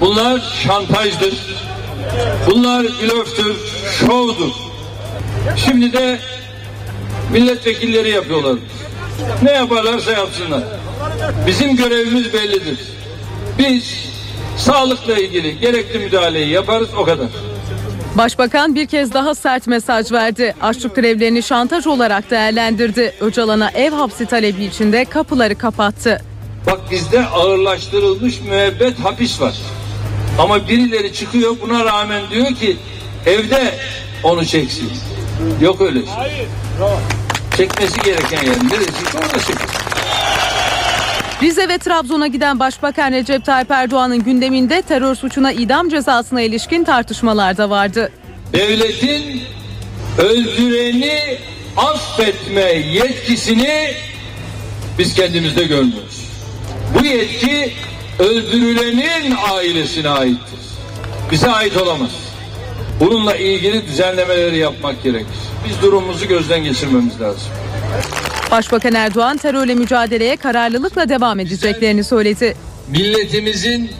Bunlar 0.00 0.42
şantajdır. 0.66 1.58
Bunlar 2.50 2.82
blöftür, 2.82 3.56
şovdur. 4.00 4.52
Şimdi 5.56 5.92
de 5.92 6.18
milletvekilleri 7.32 8.10
yapıyorlar. 8.10 8.58
Ne 9.42 9.52
yaparlarsa 9.52 10.12
yapsınlar. 10.12 10.62
Bizim 11.46 11.76
görevimiz 11.76 12.32
bellidir. 12.32 12.78
Biz 13.58 13.94
sağlıkla 14.56 15.14
ilgili 15.18 15.60
gerekli 15.60 15.98
müdahaleyi 15.98 16.48
yaparız 16.48 16.88
o 16.98 17.04
kadar. 17.04 17.26
Başbakan 18.14 18.74
bir 18.74 18.86
kez 18.86 19.14
daha 19.14 19.34
sert 19.34 19.66
mesaj 19.66 20.12
verdi. 20.12 20.54
Açlık 20.62 20.94
grevlerini 20.94 21.42
şantaj 21.42 21.86
olarak 21.86 22.30
değerlendirdi. 22.30 23.14
Öcalan'a 23.20 23.70
ev 23.70 23.92
hapsi 23.92 24.26
talebi 24.26 24.64
içinde 24.64 25.04
kapıları 25.04 25.58
kapattı. 25.58 26.20
Bak 26.66 26.80
bizde 26.90 27.26
ağırlaştırılmış 27.26 28.40
müebbet 28.40 28.98
hapis 28.98 29.40
var. 29.40 29.54
Ama 30.38 30.68
birileri 30.68 31.12
çıkıyor 31.12 31.56
buna 31.62 31.84
rağmen 31.84 32.22
diyor 32.30 32.46
ki 32.46 32.76
evde 33.26 33.74
onu 34.22 34.46
çeksin. 34.46 34.90
Yok 35.60 35.80
öyle 35.80 35.98
şey. 35.98 36.46
Çekmesi 37.56 38.00
gereken 38.00 38.46
yer 38.46 38.56
neresi 38.56 39.16
orada 39.18 39.32
çeksin. 39.32 39.68
Rize 41.42 41.68
ve 41.68 41.78
Trabzon'a 41.78 42.26
giden 42.26 42.60
Başbakan 42.60 43.12
Recep 43.12 43.44
Tayyip 43.44 43.70
Erdoğan'ın 43.70 44.24
gündeminde 44.24 44.82
terör 44.82 45.14
suçuna 45.14 45.52
idam 45.52 45.88
cezasına 45.88 46.40
ilişkin 46.40 46.84
tartışmalar 46.84 47.56
da 47.56 47.70
vardı. 47.70 48.12
Devletin 48.52 49.42
öldüreni 50.18 51.38
affetme 51.76 52.72
yetkisini 52.72 53.94
biz 54.98 55.14
kendimizde 55.14 55.64
görmüyoruz. 55.64 56.28
Bu 56.94 57.04
yetki 57.06 57.72
öldürülenin 58.18 59.34
ailesine 59.50 60.08
aittir. 60.08 60.58
Bize 61.30 61.50
ait 61.50 61.76
olamaz. 61.76 62.10
Bununla 63.00 63.36
ilgili 63.36 63.86
düzenlemeleri 63.86 64.58
yapmak 64.58 65.02
gerekir. 65.02 65.47
Biz 65.68 65.82
durumumuzu 65.82 66.28
gözden 66.28 66.64
geçirmemiz 66.64 67.20
lazım. 67.20 67.48
Başbakan 68.50 68.94
Erdoğan 68.94 69.36
terörle 69.36 69.74
mücadeleye 69.74 70.36
kararlılıkla 70.36 71.08
devam 71.08 71.40
edeceklerini 71.40 72.04
söyledi. 72.04 72.56
Milletimizin 72.88 73.90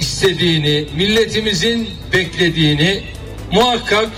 istediğini, 0.00 0.88
milletimizin 0.96 1.88
beklediğini 2.12 3.02
muhakkak 3.52 4.08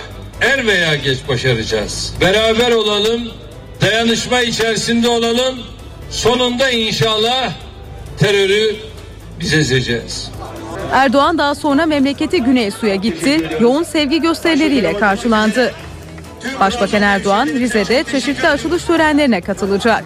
er 0.40 0.66
veya 0.66 0.96
geç 0.96 1.18
başaracağız. 1.28 2.14
Beraber 2.20 2.72
olalım, 2.72 3.20
dayanışma 3.80 4.40
içerisinde 4.40 5.08
olalım. 5.08 5.58
Sonunda 6.10 6.70
inşallah 6.70 7.52
terörü 8.18 8.76
biz 9.40 9.54
ezeceğiz. 9.54 10.30
Erdoğan 10.92 11.38
daha 11.38 11.54
sonra 11.54 11.86
memleketi 11.86 12.42
Güney 12.42 12.70
Su'ya 12.70 12.94
gitti, 12.94 13.50
yoğun 13.60 13.82
sevgi 13.82 14.20
gösterileriyle 14.20 14.98
karşılandı. 14.98 15.72
Başbakan 16.60 17.02
Erdoğan 17.02 17.46
Rize'de 17.46 18.04
çeşitli 18.04 18.48
açılış 18.48 18.84
törenlerine 18.84 19.40
katılacak. 19.40 20.04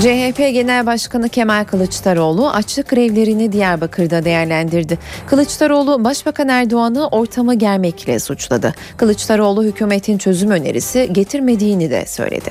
CHP 0.00 0.38
Genel 0.38 0.86
Başkanı 0.86 1.28
Kemal 1.28 1.64
Kılıçdaroğlu 1.64 2.50
açlık 2.50 2.88
grevlerini 2.88 3.52
Diyarbakır'da 3.52 4.24
değerlendirdi. 4.24 4.98
Kılıçdaroğlu 5.26 6.04
Başbakan 6.04 6.48
Erdoğan'ı 6.48 7.08
ortamı 7.08 7.54
germekle 7.54 8.18
suçladı. 8.18 8.74
Kılıçdaroğlu 8.96 9.64
hükümetin 9.64 10.18
çözüm 10.18 10.50
önerisi 10.50 11.08
getirmediğini 11.12 11.90
de 11.90 12.06
söyledi. 12.06 12.50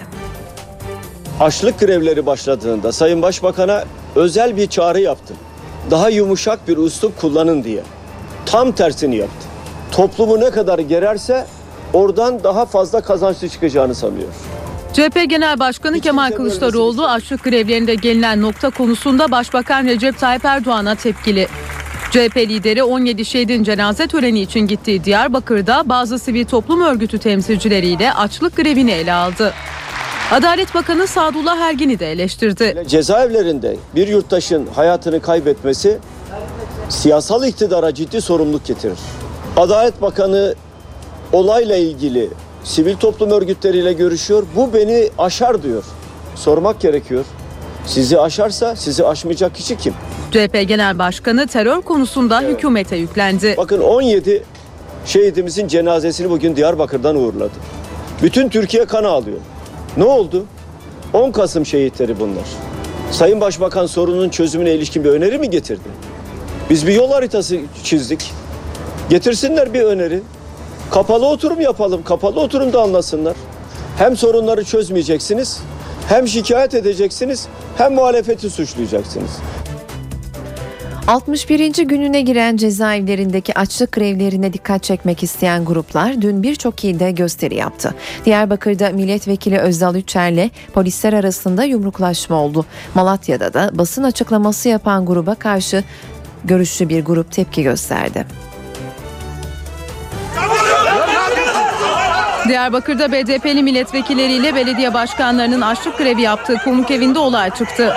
Açlık 1.39 1.80
grevleri 1.80 2.25
başladığında 2.25 2.92
Sayın 2.92 3.22
Başbakan'a 3.22 3.84
özel 4.15 4.58
bir 4.58 4.68
çağrı 4.68 5.00
yaptım. 5.00 5.38
Daha 5.92 6.10
yumuşak 6.10 6.68
bir 6.68 6.77
üslup 6.77 7.22
kullanın 7.22 7.63
diye. 7.63 7.82
Tam 8.46 8.72
tersini 8.72 9.15
yaptı. 9.15 9.52
Toplumu 9.95 10.39
ne 10.39 10.51
kadar 10.51 10.79
gererse 10.79 11.45
oradan 11.93 12.43
daha 12.43 12.65
fazla 12.65 13.01
kazançlı 13.01 13.50
çıkacağını 13.50 13.95
sanıyor. 13.95 14.27
CHP 14.93 15.29
Genel 15.29 15.59
Başkanı 15.59 16.00
Kemal 16.00 16.31
Kılıçdaroğlu 16.31 17.07
açlık 17.07 17.43
grevlerinde 17.43 17.95
gelinen 17.95 18.41
nokta 18.41 18.69
konusunda 18.69 19.31
Başbakan 19.31 19.85
Recep 19.85 20.19
Tayyip 20.19 20.45
Erdoğan'a 20.45 20.95
tepkili. 20.95 21.47
CHP 22.12 22.38
lideri 22.38 22.83
17 22.83 23.25
şehidin 23.25 23.63
cenaze 23.63 24.07
töreni 24.07 24.41
için 24.41 24.59
gittiği 24.59 25.03
Diyarbakır'da 25.03 25.83
bazı 25.85 26.19
sivil 26.19 26.45
toplum 26.45 26.81
örgütü 26.81 27.19
temsilcileriyle 27.19 28.13
açlık 28.13 28.55
grevini 28.55 28.91
ele 28.91 29.13
aldı. 29.13 29.53
Adalet 30.31 30.75
Bakanı 30.75 31.07
Sadullah 31.07 31.57
Ergin'i 31.57 32.00
de 32.00 32.12
eleştirdi. 32.12 32.83
Cezaevlerinde 32.88 33.75
bir 33.95 34.07
yurttaşın 34.07 34.67
hayatını 34.75 35.21
kaybetmesi 35.21 36.00
siyasal 36.89 37.47
iktidara 37.47 37.93
ciddi 37.93 38.21
sorumluluk 38.21 38.65
getirir. 38.65 38.97
Adalet 39.57 40.01
Bakanı 40.01 40.55
olayla 41.31 41.77
ilgili 41.77 42.29
sivil 42.63 42.95
toplum 42.95 43.31
örgütleriyle 43.31 43.93
görüşüyor. 43.93 44.43
Bu 44.55 44.74
beni 44.74 45.10
aşar 45.17 45.63
diyor. 45.63 45.83
Sormak 46.36 46.79
gerekiyor. 46.79 47.25
Sizi 47.86 48.19
aşarsa 48.19 48.75
sizi 48.75 49.05
aşmayacak 49.05 49.55
kişi 49.55 49.77
kim? 49.77 49.93
CHP 50.31 50.67
Genel 50.67 51.00
Başkanı 51.00 51.48
terör 51.48 51.81
konusunda 51.81 52.41
hükümete 52.41 52.95
yüklendi. 52.95 53.53
Bakın 53.57 53.81
17 53.81 54.43
şehidimizin 55.05 55.67
cenazesini 55.67 56.29
bugün 56.29 56.55
Diyarbakır'dan 56.55 57.15
uğurladı. 57.15 57.53
Bütün 58.24 58.50
Türkiye 58.50 58.86
kan 58.86 59.03
ağlıyor. 59.03 59.38
Ne 59.98 60.03
oldu? 60.03 60.45
10 61.13 61.31
Kasım 61.31 61.65
şehitleri 61.65 62.19
bunlar. 62.19 62.45
Sayın 63.12 63.41
Başbakan 63.41 63.86
sorunun 63.86 64.29
çözümüne 64.29 64.74
ilişkin 64.75 65.03
bir 65.03 65.10
öneri 65.10 65.38
mi 65.39 65.50
getirdi? 65.50 65.89
Biz 66.69 66.88
bir 66.88 66.93
yol 66.93 67.12
haritası 67.12 67.57
çizdik. 67.83 68.31
Getirsinler 69.13 69.74
bir 69.74 69.82
öneri. 69.82 70.22
Kapalı 70.91 71.27
oturum 71.27 71.62
yapalım. 71.62 72.03
Kapalı 72.03 72.39
oturumda 72.39 72.82
anlasınlar. 72.82 73.36
Hem 73.98 74.17
sorunları 74.17 74.63
çözmeyeceksiniz, 74.63 75.62
hem 76.10 76.27
şikayet 76.27 76.74
edeceksiniz, 76.74 77.48
hem 77.77 77.93
muhalefeti 77.93 78.50
suçlayacaksınız. 78.50 79.32
61. 81.08 81.84
gününe 81.84 82.22
giren 82.22 82.58
cezaevlerindeki 82.58 83.58
açlık 83.58 83.91
grevlerine 83.91 84.53
dikkat 84.53 84.84
çekmek 84.84 85.24
isteyen 85.24 85.65
gruplar 85.65 86.22
dün 86.22 86.43
birçok 86.43 86.84
ilde 86.84 87.12
gösteri 87.12 87.55
yaptı. 87.55 87.96
Diyarbakır'da 88.25 88.89
milletvekili 88.89 89.60
Özdal 89.60 89.96
Üçer'le 89.96 90.50
polisler 90.74 91.13
arasında 91.13 91.63
yumruklaşma 91.63 92.36
oldu. 92.36 92.65
Malatya'da 92.96 93.53
da 93.53 93.72
basın 93.74 94.03
açıklaması 94.03 94.70
yapan 94.70 95.05
gruba 95.05 95.36
karşı 95.36 95.84
görüşlü 96.46 96.89
bir 96.89 97.05
grup 97.05 97.32
tepki 97.32 97.63
gösterdi. 97.63 98.25
Diyarbakır'da 102.47 103.12
BDP'li 103.12 103.63
milletvekilleriyle 103.63 104.55
belediye 104.55 104.93
başkanlarının 104.93 105.62
açlık 105.62 105.97
grevi 105.97 106.21
yaptığı 106.21 106.57
konuk 106.57 106.91
evinde 106.91 107.19
olay 107.19 107.50
çıktı. 107.50 107.93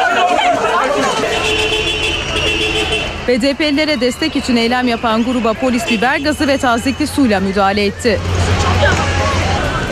BDP'lilere 3.29 4.01
destek 4.01 4.37
için 4.37 4.57
eylem 4.57 4.89
yapan 4.89 5.25
gruba 5.25 5.53
polis 5.53 5.91
biber 5.91 6.19
gazı 6.19 6.49
ve 6.49 6.59
tazikli 6.59 7.07
suyla 7.07 7.41
müdahale 7.41 7.85
etti. 7.85 8.21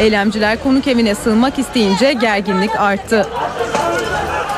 Eylemciler 0.00 0.62
konuk 0.62 0.88
evine 0.88 1.14
sığınmak 1.14 1.58
isteyince 1.58 2.12
gerginlik 2.12 2.80
arttı. 2.80 3.28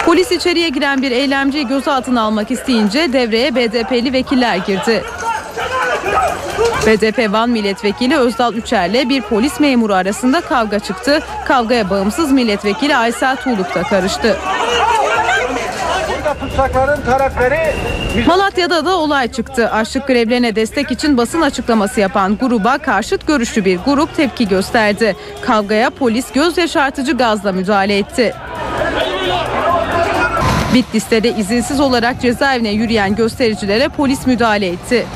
Polis 0.05 0.33
içeriye 0.33 0.69
giren 0.69 1.03
bir 1.03 1.11
eylemciyi 1.11 1.67
gözaltına 1.67 2.23
almak 2.23 2.51
isteyince 2.51 3.13
devreye 3.13 3.55
BDP'li 3.55 4.13
vekiller 4.13 4.57
girdi. 4.57 5.03
BDP 6.87 7.33
Van 7.33 7.51
Milletvekili 7.51 8.17
Özdal 8.17 8.55
Üçer'le 8.55 9.09
bir 9.09 9.23
polis 9.23 9.61
memuru 9.61 9.95
arasında 9.95 10.41
kavga 10.41 10.79
çıktı. 10.79 11.23
Kavgaya 11.47 11.91
bağımsız 11.91 12.33
milletvekili 12.33 12.97
Aysel 12.97 13.37
Tuğluk 13.37 13.75
da 13.75 13.83
karıştı. 13.83 14.37
Malatya'da 18.27 18.85
da 18.85 18.97
olay 18.97 19.33
çıktı. 19.33 19.71
Açlık 19.71 20.07
grevlerine 20.07 20.57
destek 20.57 20.91
için 20.91 21.17
basın 21.17 21.41
açıklaması 21.41 22.01
yapan 22.01 22.37
gruba 22.37 22.79
karşıt 22.79 23.27
görüşlü 23.27 23.65
bir 23.65 23.79
grup 23.79 24.17
tepki 24.17 24.49
gösterdi. 24.49 25.17
Kavgaya 25.41 25.91
polis 25.91 26.33
göz 26.33 26.59
yaşartıcı 26.59 27.17
gazla 27.17 27.53
müdahale 27.53 27.99
etti. 27.99 28.35
Bitlis'te 30.75 31.23
de 31.23 31.29
izinsiz 31.29 31.81
olarak 31.81 32.21
cezaevine 32.21 32.71
yürüyen 32.71 33.15
göstericilere 33.15 33.89
polis 33.89 34.27
müdahale 34.27 34.67
etti. 34.67 35.07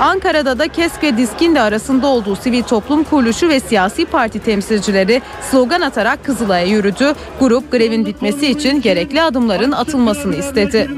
Ankara'da 0.00 0.58
da 0.58 0.68
KESK 0.68 1.02
ve 1.02 1.16
DİSK'in 1.16 1.54
de 1.54 1.60
arasında 1.60 2.06
olduğu 2.06 2.36
sivil 2.36 2.62
toplum 2.62 3.04
kuruluşu 3.04 3.48
ve 3.48 3.60
siyasi 3.60 4.06
parti 4.06 4.38
temsilcileri 4.38 5.22
slogan 5.50 5.80
atarak 5.80 6.24
Kızılay'a 6.24 6.66
yürüdü. 6.66 7.14
Grup 7.40 7.72
grevin 7.72 8.06
bitmesi 8.06 8.46
için 8.46 8.80
gerekli 8.80 9.22
adımların 9.22 9.72
atılmasını 9.72 10.36
istedi. 10.36 10.88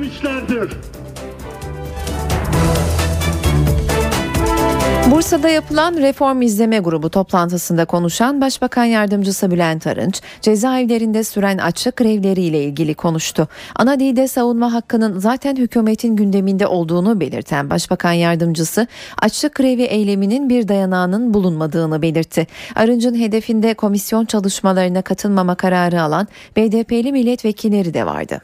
Bursa'da 5.12 5.48
yapılan 5.48 5.94
Reform 5.96 6.42
İzleme 6.42 6.78
Grubu 6.78 7.10
toplantısında 7.10 7.84
konuşan 7.84 8.40
Başbakan 8.40 8.84
Yardımcısı 8.84 9.50
Bülent 9.50 9.86
Arınç, 9.86 10.20
cezaevlerinde 10.40 11.24
süren 11.24 11.58
açlık 11.58 11.96
grevleriyle 11.96 12.64
ilgili 12.64 12.94
konuştu. 12.94 13.48
Ana 13.76 14.00
dilde 14.00 14.28
savunma 14.28 14.72
hakkının 14.72 15.18
zaten 15.18 15.56
hükümetin 15.56 16.16
gündeminde 16.16 16.66
olduğunu 16.66 17.20
belirten 17.20 17.70
Başbakan 17.70 18.12
Yardımcısı, 18.12 18.86
açlık 19.22 19.54
grevi 19.54 19.82
eyleminin 19.82 20.48
bir 20.48 20.68
dayanağının 20.68 21.34
bulunmadığını 21.34 22.02
belirtti. 22.02 22.46
Arınç'ın 22.74 23.14
hedefinde 23.14 23.74
komisyon 23.74 24.24
çalışmalarına 24.24 25.02
katılmama 25.02 25.54
kararı 25.54 26.02
alan 26.02 26.28
BDP'li 26.56 27.12
milletvekilleri 27.12 27.94
de 27.94 28.06
vardı. 28.06 28.40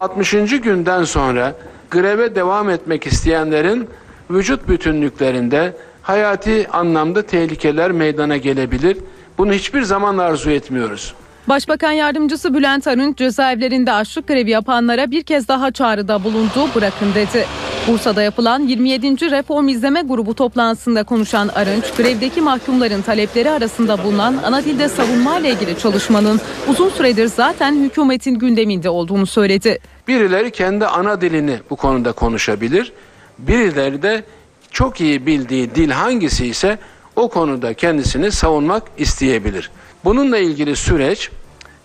60. 0.00 0.30
günden 0.62 1.04
sonra 1.04 1.54
greve 1.90 2.34
devam 2.34 2.70
etmek 2.70 3.06
isteyenlerin 3.06 3.88
vücut 4.34 4.68
bütünlüklerinde 4.68 5.76
hayati 6.02 6.68
anlamda 6.68 7.22
tehlikeler 7.22 7.92
meydana 7.92 8.36
gelebilir. 8.36 8.96
Bunu 9.38 9.52
hiçbir 9.52 9.82
zaman 9.82 10.18
arzu 10.18 10.50
etmiyoruz. 10.50 11.14
Başbakan 11.48 11.92
Yardımcısı 11.92 12.54
Bülent 12.54 12.86
Arınç 12.86 13.18
cezaevlerinde 13.18 13.92
açlık 13.92 14.26
grevi 14.26 14.50
yapanlara 14.50 15.10
bir 15.10 15.22
kez 15.22 15.48
daha 15.48 15.70
çağrıda 15.70 16.24
bulundu, 16.24 16.68
bırakın 16.74 17.14
dedi. 17.14 17.46
Bursa'da 17.88 18.22
yapılan 18.22 18.60
27. 18.60 19.30
Reform 19.30 19.68
İzleme 19.68 20.02
Grubu 20.02 20.34
toplantısında 20.34 21.04
konuşan 21.04 21.48
Arınç, 21.48 21.84
grevdeki 21.96 22.40
mahkumların 22.40 23.02
talepleri 23.02 23.50
arasında 23.50 24.04
bulunan 24.04 24.36
ana 24.44 24.64
dilde 24.64 24.88
savunma 24.88 25.38
ile 25.38 25.50
ilgili 25.50 25.78
çalışmanın 25.78 26.40
uzun 26.68 26.88
süredir 26.88 27.26
zaten 27.26 27.74
hükümetin 27.84 28.38
gündeminde 28.38 28.90
olduğunu 28.90 29.26
söyledi. 29.26 29.78
Birileri 30.08 30.50
kendi 30.50 30.86
ana 30.86 31.20
dilini 31.20 31.58
bu 31.70 31.76
konuda 31.76 32.12
konuşabilir. 32.12 32.92
Birileri 33.48 34.02
de 34.02 34.24
çok 34.70 35.00
iyi 35.00 35.26
bildiği 35.26 35.74
dil 35.74 35.90
hangisi 35.90 36.46
ise 36.46 36.78
o 37.16 37.28
konuda 37.28 37.74
kendisini 37.74 38.30
savunmak 38.30 38.82
isteyebilir. 38.98 39.70
Bununla 40.04 40.38
ilgili 40.38 40.76
süreç 40.76 41.30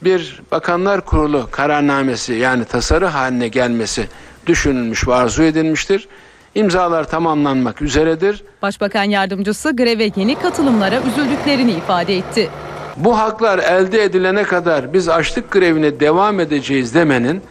bir 0.03 0.41
bakanlar 0.51 1.01
kurulu 1.01 1.47
kararnamesi 1.51 2.33
yani 2.33 2.65
tasarı 2.65 3.05
haline 3.05 3.47
gelmesi 3.47 4.07
düşünülmüş 4.45 5.07
ve 5.07 5.13
arzu 5.13 5.43
edilmiştir. 5.43 6.07
İmzalar 6.55 7.09
tamamlanmak 7.09 7.81
üzeredir. 7.81 8.43
Başbakan 8.61 9.03
yardımcısı 9.03 9.75
greve 9.75 10.11
yeni 10.15 10.39
katılımlara 10.39 11.01
üzüldüklerini 11.01 11.71
ifade 11.71 12.17
etti. 12.17 12.49
Bu 12.97 13.19
haklar 13.19 13.59
elde 13.59 14.03
edilene 14.03 14.43
kadar 14.43 14.93
biz 14.93 15.09
açlık 15.09 15.51
grevine 15.51 15.99
devam 15.99 16.39
edeceğiz 16.39 16.93
demenin 16.93 17.41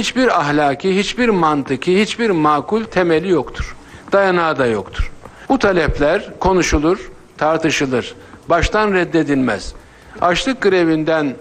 hiçbir 0.00 0.40
ahlaki, 0.40 0.96
hiçbir 0.96 1.28
mantıki, 1.28 2.00
hiçbir 2.00 2.30
makul 2.30 2.84
temeli 2.84 3.28
yoktur. 3.28 3.76
Dayanağı 4.12 4.58
da 4.58 4.66
yoktur. 4.66 5.12
Bu 5.48 5.58
talepler 5.58 6.38
konuşulur, 6.38 7.10
tartışılır. 7.38 8.14
Baştan 8.48 8.92
reddedilmez. 8.92 9.74
Açlık 10.20 10.60
grevinden 10.60 11.36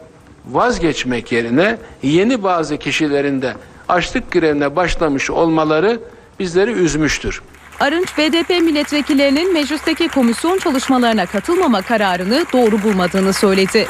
vazgeçmek 0.45 1.31
yerine 1.31 1.77
yeni 2.03 2.43
bazı 2.43 2.77
kişilerin 2.77 3.41
de 3.41 3.53
açlık 3.89 4.31
grevine 4.31 4.75
başlamış 4.75 5.29
olmaları 5.29 5.99
bizleri 6.39 6.71
üzmüştür. 6.71 7.41
Arınç 7.79 8.17
BDP 8.17 8.49
milletvekillerinin 8.49 9.53
meclisteki 9.53 10.07
komisyon 10.07 10.57
çalışmalarına 10.57 11.25
katılmama 11.25 11.81
kararını 11.81 12.45
doğru 12.53 12.83
bulmadığını 12.83 13.33
söyledi. 13.33 13.87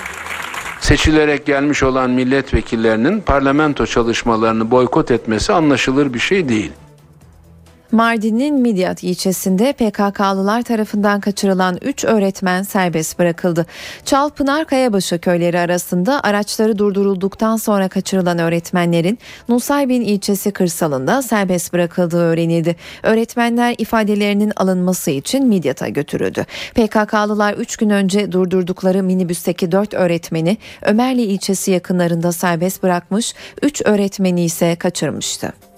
Seçilerek 0.80 1.46
gelmiş 1.46 1.84
olan 1.84 2.10
milletvekillerinin 2.10 3.22
parlamento 3.22 3.86
çalışmalarını 3.86 4.72
boykot 4.72 5.12
etmesi 5.12 5.54
anlaşılır 5.54 6.14
bir 6.14 6.20
şey 6.20 6.50
değil. 6.50 6.72
Mardin'in 7.92 8.56
Midyat 8.56 9.04
ilçesinde 9.04 9.74
PKK'lılar 9.74 10.62
tarafından 10.62 11.20
kaçırılan 11.20 11.78
3 11.82 12.06
öğretmen 12.06 12.64
serbest 12.64 13.20
bırakıldı. 13.20 13.66
Çalpınar 14.06 14.66
Kayabaşı 14.66 15.20
köyleri 15.20 15.60
arasında 15.60 16.22
araçları 16.24 16.78
durdurulduktan 16.78 17.58
sonra 17.58 17.88
kaçırılan 17.88 18.40
öğretmenlerin 18.40 19.20
Nusaybin 19.50 20.02
ilçesi 20.02 20.52
kırsalında 20.52 21.22
serbest 21.22 21.74
bırakıldığı 21.74 22.22
öğrenildi. 22.22 22.76
Öğretmenler 23.04 23.76
ifadelerinin 23.78 24.54
alınması 24.56 25.12
için 25.12 25.48
Midyat'a 25.48 25.88
götürüldü. 25.88 26.46
PKK'lılar 26.76 27.54
3 27.54 27.78
gün 27.78 27.90
önce 27.90 28.32
durdurdukları 28.32 29.04
minibüsteki 29.04 29.72
4 29.72 29.94
öğretmeni 29.94 30.58
Ömerli 30.82 31.22
ilçesi 31.22 31.72
yakınlarında 31.72 32.32
serbest 32.32 32.84
bırakmış, 32.84 33.34
3 33.62 33.82
öğretmeni 33.86 34.44
ise 34.44 34.76
kaçırmıştı. 34.76 35.69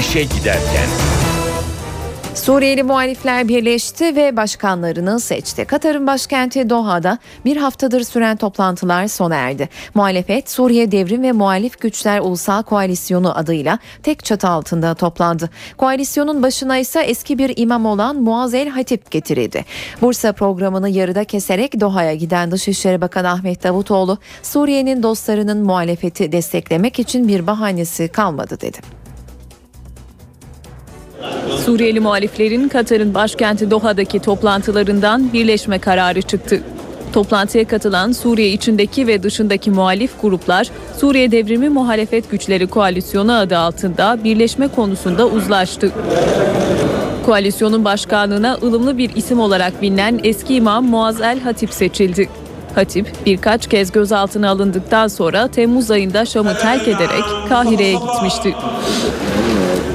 İşe 0.00 0.22
giderken 0.22 0.88
Suriyeli 2.34 2.82
muhalifler 2.82 3.48
birleşti 3.48 4.16
ve 4.16 4.36
başkanlarını 4.36 5.20
seçti. 5.20 5.64
Katar'ın 5.64 6.06
başkenti 6.06 6.70
Doha'da 6.70 7.18
bir 7.44 7.56
haftadır 7.56 8.04
süren 8.04 8.36
toplantılar 8.36 9.08
sona 9.08 9.34
erdi. 9.34 9.68
Muhalefet 9.94 10.50
Suriye 10.50 10.92
Devrim 10.92 11.22
ve 11.22 11.32
Muhalif 11.32 11.80
Güçler 11.80 12.20
Ulusal 12.20 12.62
Koalisyonu 12.62 13.38
adıyla 13.38 13.78
tek 14.02 14.24
çatı 14.24 14.48
altında 14.48 14.94
toplandı. 14.94 15.50
Koalisyonun 15.76 16.42
başına 16.42 16.78
ise 16.78 17.00
eski 17.00 17.38
bir 17.38 17.52
imam 17.56 17.86
olan 17.86 18.16
Muaz 18.16 18.54
El 18.54 18.68
Hatip 18.68 19.10
getirildi. 19.10 19.64
Bursa 20.02 20.32
programını 20.32 20.88
yarıda 20.88 21.24
keserek 21.24 21.80
Doha'ya 21.80 22.14
giden 22.14 22.50
Dışişleri 22.50 23.00
Bakanı 23.00 23.30
Ahmet 23.30 23.64
Davutoğlu, 23.64 24.18
Suriye'nin 24.42 25.02
dostlarının 25.02 25.58
muhalefeti 25.64 26.32
desteklemek 26.32 26.98
için 26.98 27.28
bir 27.28 27.46
bahanesi 27.46 28.08
kalmadı 28.08 28.60
dedi. 28.60 28.99
Suriyeli 31.64 32.00
muhaliflerin 32.00 32.68
Katar'ın 32.68 33.14
başkenti 33.14 33.70
Doha'daki 33.70 34.20
toplantılarından 34.20 35.32
birleşme 35.32 35.78
kararı 35.78 36.22
çıktı. 36.22 36.60
Toplantıya 37.12 37.68
katılan 37.68 38.12
Suriye 38.12 38.48
içindeki 38.48 39.06
ve 39.06 39.22
dışındaki 39.22 39.70
muhalif 39.70 40.22
gruplar 40.22 40.70
Suriye 40.98 41.30
Devrimi 41.32 41.68
Muhalefet 41.68 42.30
Güçleri 42.30 42.66
Koalisyonu 42.66 43.34
adı 43.36 43.58
altında 43.58 44.18
birleşme 44.24 44.68
konusunda 44.68 45.26
uzlaştı. 45.26 45.92
Koalisyonun 47.26 47.84
başkanlığına 47.84 48.58
ılımlı 48.62 48.98
bir 48.98 49.16
isim 49.16 49.40
olarak 49.40 49.82
bilinen 49.82 50.20
eski 50.24 50.54
imam 50.54 50.84
Muaz 50.84 51.20
El 51.20 51.40
Hatip 51.40 51.72
seçildi. 51.72 52.28
Hatip 52.74 53.12
birkaç 53.26 53.66
kez 53.66 53.92
gözaltına 53.92 54.50
alındıktan 54.50 55.08
sonra 55.08 55.48
Temmuz 55.48 55.90
ayında 55.90 56.24
Şam'ı 56.24 56.54
terk 56.54 56.88
ederek 56.88 57.24
Kahire'ye 57.48 57.92
gitmişti. 57.92 58.54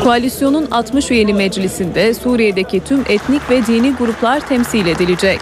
Koalisyonun 0.05 0.67
60 0.71 1.11
üyeli 1.11 1.33
meclisinde 1.33 2.13
Suriye'deki 2.13 2.79
tüm 2.79 2.99
etnik 2.99 3.49
ve 3.49 3.65
dini 3.65 3.91
gruplar 3.91 4.47
temsil 4.47 4.87
edilecek. 4.87 5.39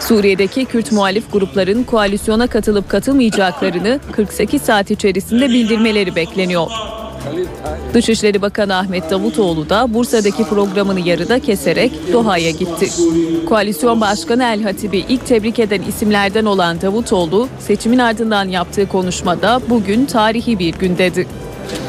Suriye'deki 0.00 0.64
Kürt 0.64 0.92
muhalif 0.92 1.32
grupların 1.32 1.84
koalisyona 1.84 2.46
katılıp 2.46 2.88
katılmayacaklarını 2.88 4.00
48 4.12 4.62
saat 4.62 4.90
içerisinde 4.90 5.48
bildirmeleri 5.48 6.16
bekleniyor. 6.16 6.70
Dışişleri 7.94 8.42
Bakanı 8.42 8.76
Ahmet 8.76 9.10
Davutoğlu 9.10 9.68
da 9.68 9.94
Bursa'daki 9.94 10.44
programını 10.44 11.08
yarıda 11.08 11.38
keserek 11.38 11.92
Doha'ya 12.12 12.50
gitti. 12.50 12.88
Koalisyon 13.48 14.00
Başkanı 14.00 14.44
El 14.44 14.62
Hatib'i 14.62 14.98
ilk 14.98 15.26
tebrik 15.26 15.58
eden 15.58 15.82
isimlerden 15.82 16.44
olan 16.44 16.80
Davutoğlu, 16.80 17.48
seçimin 17.58 17.98
ardından 17.98 18.48
yaptığı 18.48 18.88
konuşmada 18.88 19.60
bugün 19.68 20.06
tarihi 20.06 20.58
bir 20.58 20.74
gün 20.74 20.98
dedi. 20.98 21.26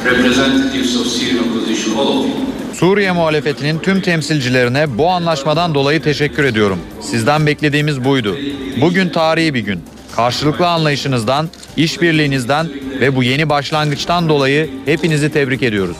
Representatives 0.05 0.95
of 0.95 1.07
Syrian 1.07 1.49
opposition, 1.49 1.97
all 1.97 2.07
of 2.07 2.25
you. 2.25 2.47
Suriye 2.73 3.11
muhalefetinin 3.11 3.79
tüm 3.79 4.01
temsilcilerine 4.01 4.97
bu 4.97 5.09
anlaşmadan 5.09 5.75
dolayı 5.75 6.01
teşekkür 6.01 6.43
ediyorum. 6.43 6.79
Sizden 7.01 7.45
beklediğimiz 7.45 8.03
buydu. 8.03 8.37
Bugün 8.81 9.09
tarihi 9.09 9.53
bir 9.53 9.59
gün. 9.59 9.79
Karşılıklı 10.15 10.67
anlayışınızdan, 10.67 11.49
işbirliğinizden 11.77 12.67
ve 12.99 13.15
bu 13.15 13.23
yeni 13.23 13.49
başlangıçtan 13.49 14.29
dolayı 14.29 14.69
hepinizi 14.85 15.31
tebrik 15.31 15.63
ediyoruz. 15.63 15.97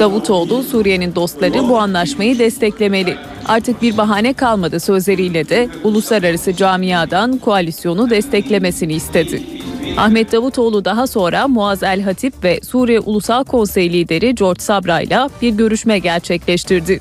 Davutoğlu, 0.00 0.62
Suriye'nin 0.62 1.14
dostları 1.14 1.68
bu 1.68 1.78
anlaşmayı 1.78 2.38
desteklemeli. 2.38 3.16
Artık 3.48 3.82
bir 3.82 3.96
bahane 3.96 4.32
kalmadı 4.32 4.80
sözleriyle 4.80 5.48
de 5.48 5.68
uluslararası 5.84 6.56
camiadan 6.56 7.38
koalisyonu 7.38 8.10
desteklemesini 8.10 8.94
istedi. 8.94 9.59
Ahmet 9.96 10.32
Davutoğlu 10.32 10.84
daha 10.84 11.06
sonra 11.06 11.48
Muaz 11.48 11.82
El 11.82 12.02
Hatip 12.02 12.44
ve 12.44 12.60
Suriye 12.62 13.00
Ulusal 13.00 13.44
Konsey 13.44 13.92
lideri 13.92 14.34
George 14.34 14.60
Sabra 14.60 15.00
ile 15.00 15.18
bir 15.42 15.50
görüşme 15.50 15.98
gerçekleştirdi. 15.98 17.00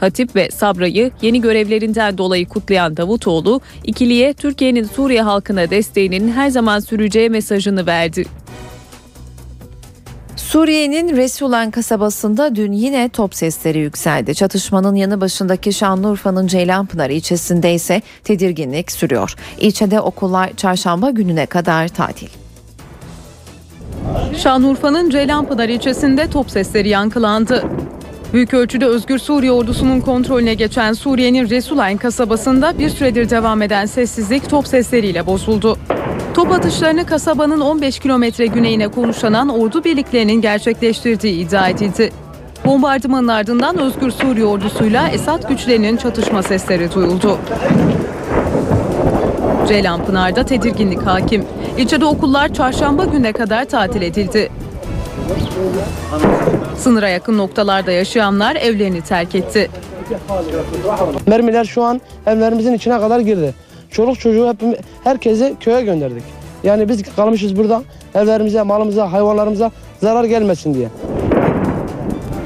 Hatip 0.00 0.36
ve 0.36 0.50
Sabra'yı 0.50 1.10
yeni 1.22 1.40
görevlerinden 1.40 2.18
dolayı 2.18 2.48
kutlayan 2.48 2.96
Davutoğlu, 2.96 3.60
ikiliye 3.84 4.34
Türkiye'nin 4.34 4.84
Suriye 4.84 5.22
halkına 5.22 5.70
desteğinin 5.70 6.32
her 6.32 6.48
zaman 6.48 6.80
süreceği 6.80 7.30
mesajını 7.30 7.86
verdi. 7.86 8.24
Suriye'nin 10.48 11.16
Resulan 11.16 11.70
kasabasında 11.70 12.54
dün 12.54 12.72
yine 12.72 13.08
top 13.08 13.34
sesleri 13.34 13.78
yükseldi. 13.78 14.34
Çatışmanın 14.34 14.94
yanı 14.94 15.20
başındaki 15.20 15.72
Şanlıurfa'nın 15.72 16.46
Ceylanpınar 16.46 17.10
ilçesinde 17.10 17.74
ise 17.74 18.02
tedirginlik 18.24 18.92
sürüyor. 18.92 19.34
İlçede 19.58 20.00
okullar 20.00 20.50
çarşamba 20.56 21.10
gününe 21.10 21.46
kadar 21.46 21.88
tatil. 21.88 22.28
Şanlıurfa'nın 24.36 25.10
Ceylanpınar 25.10 25.68
ilçesinde 25.68 26.30
top 26.30 26.50
sesleri 26.50 26.88
yankılandı. 26.88 27.64
Büyük 28.32 28.54
ölçüde 28.54 28.86
Özgür 28.86 29.18
Suriye 29.18 29.52
ordusunun 29.52 30.00
kontrolüne 30.00 30.54
geçen 30.54 30.92
Suriye'nin 30.92 31.50
Resulayn 31.50 31.96
kasabasında 31.96 32.78
bir 32.78 32.90
süredir 32.90 33.30
devam 33.30 33.62
eden 33.62 33.86
sessizlik 33.86 34.50
top 34.50 34.66
sesleriyle 34.66 35.26
bozuldu. 35.26 35.78
Top 36.34 36.52
atışlarını 36.52 37.06
kasabanın 37.06 37.60
15 37.60 37.98
kilometre 37.98 38.46
güneyine 38.46 38.88
konuşlanan 38.88 39.48
ordu 39.48 39.84
birliklerinin 39.84 40.40
gerçekleştirdiği 40.40 41.46
iddia 41.46 41.68
edildi. 41.68 42.12
Bombardımanın 42.66 43.28
ardından 43.28 43.78
Özgür 43.78 44.10
Suriye 44.10 44.46
ordusuyla 44.46 45.08
Esad 45.08 45.48
güçlerinin 45.48 45.96
çatışma 45.96 46.42
sesleri 46.42 46.94
duyuldu. 46.94 47.38
Ceylanpınar'da 49.68 50.42
tedirginlik 50.42 51.02
hakim. 51.02 51.44
İlçede 51.78 52.04
okullar 52.04 52.54
çarşamba 52.54 53.04
gününe 53.04 53.32
kadar 53.32 53.64
tatil 53.64 54.02
edildi. 54.02 54.50
Sınıra 56.78 57.08
yakın 57.08 57.38
noktalarda 57.38 57.92
yaşayanlar 57.92 58.56
evlerini 58.56 59.00
terk 59.00 59.34
etti. 59.34 59.70
Mermiler 61.26 61.64
şu 61.64 61.82
an 61.82 62.00
evlerimizin 62.26 62.72
içine 62.74 63.00
kadar 63.00 63.20
girdi. 63.20 63.54
Çoluk 63.90 64.20
çocuğu 64.20 64.48
hep 64.48 64.80
herkesi 65.04 65.54
köye 65.60 65.82
gönderdik. 65.82 66.22
Yani 66.64 66.88
biz 66.88 67.02
kalmışız 67.16 67.56
burada 67.56 67.82
evlerimize, 68.14 68.62
malımıza, 68.62 69.12
hayvanlarımıza 69.12 69.70
zarar 70.02 70.24
gelmesin 70.24 70.74
diye. 70.74 70.88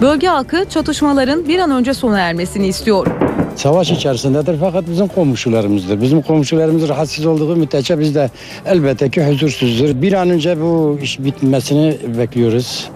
Bölge 0.01 0.27
halkı 0.27 0.65
çatışmaların 0.69 1.49
bir 1.49 1.59
an 1.59 1.71
önce 1.71 1.95
sona 1.95 2.19
ermesini 2.19 2.67
istiyor. 2.67 3.07
Savaş 3.57 3.91
içerisindedir 3.91 4.57
fakat 4.61 4.85
bizim 4.91 5.09
komşularımızdır. 5.09 6.01
Bizim 6.03 6.23
komşularımız 6.23 6.89
rahatsız 6.89 7.27
olduğu 7.27 7.57
müddetçe 7.57 7.99
biz 7.99 8.15
de 8.15 8.31
elbette 8.67 9.11
ki 9.11 9.25
huzursuzdur. 9.25 10.03
Bir 10.03 10.13
an 10.13 10.31
önce 10.31 10.61
bu 10.61 10.99
iş 11.03 11.19
bitmesini 11.19 11.97
bekliyoruz. 12.19 12.91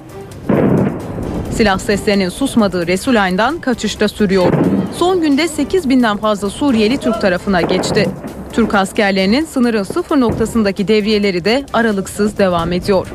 Silah 1.50 1.78
seslerinin 1.78 2.28
susmadığı 2.28 2.86
Resulayn'dan 2.86 3.58
kaçışta 3.58 4.08
sürüyor. 4.08 4.52
Son 4.98 5.20
günde 5.20 5.48
8 5.48 5.88
binden 5.88 6.16
fazla 6.16 6.50
Suriyeli 6.50 6.98
Türk 6.98 7.20
tarafına 7.20 7.60
geçti. 7.60 8.08
Türk 8.52 8.74
askerlerinin 8.74 9.44
sınırın 9.44 9.82
sıfır 9.82 10.20
noktasındaki 10.20 10.88
devriyeleri 10.88 11.44
de 11.44 11.64
aralıksız 11.72 12.38
devam 12.38 12.72
ediyor. 12.72 13.06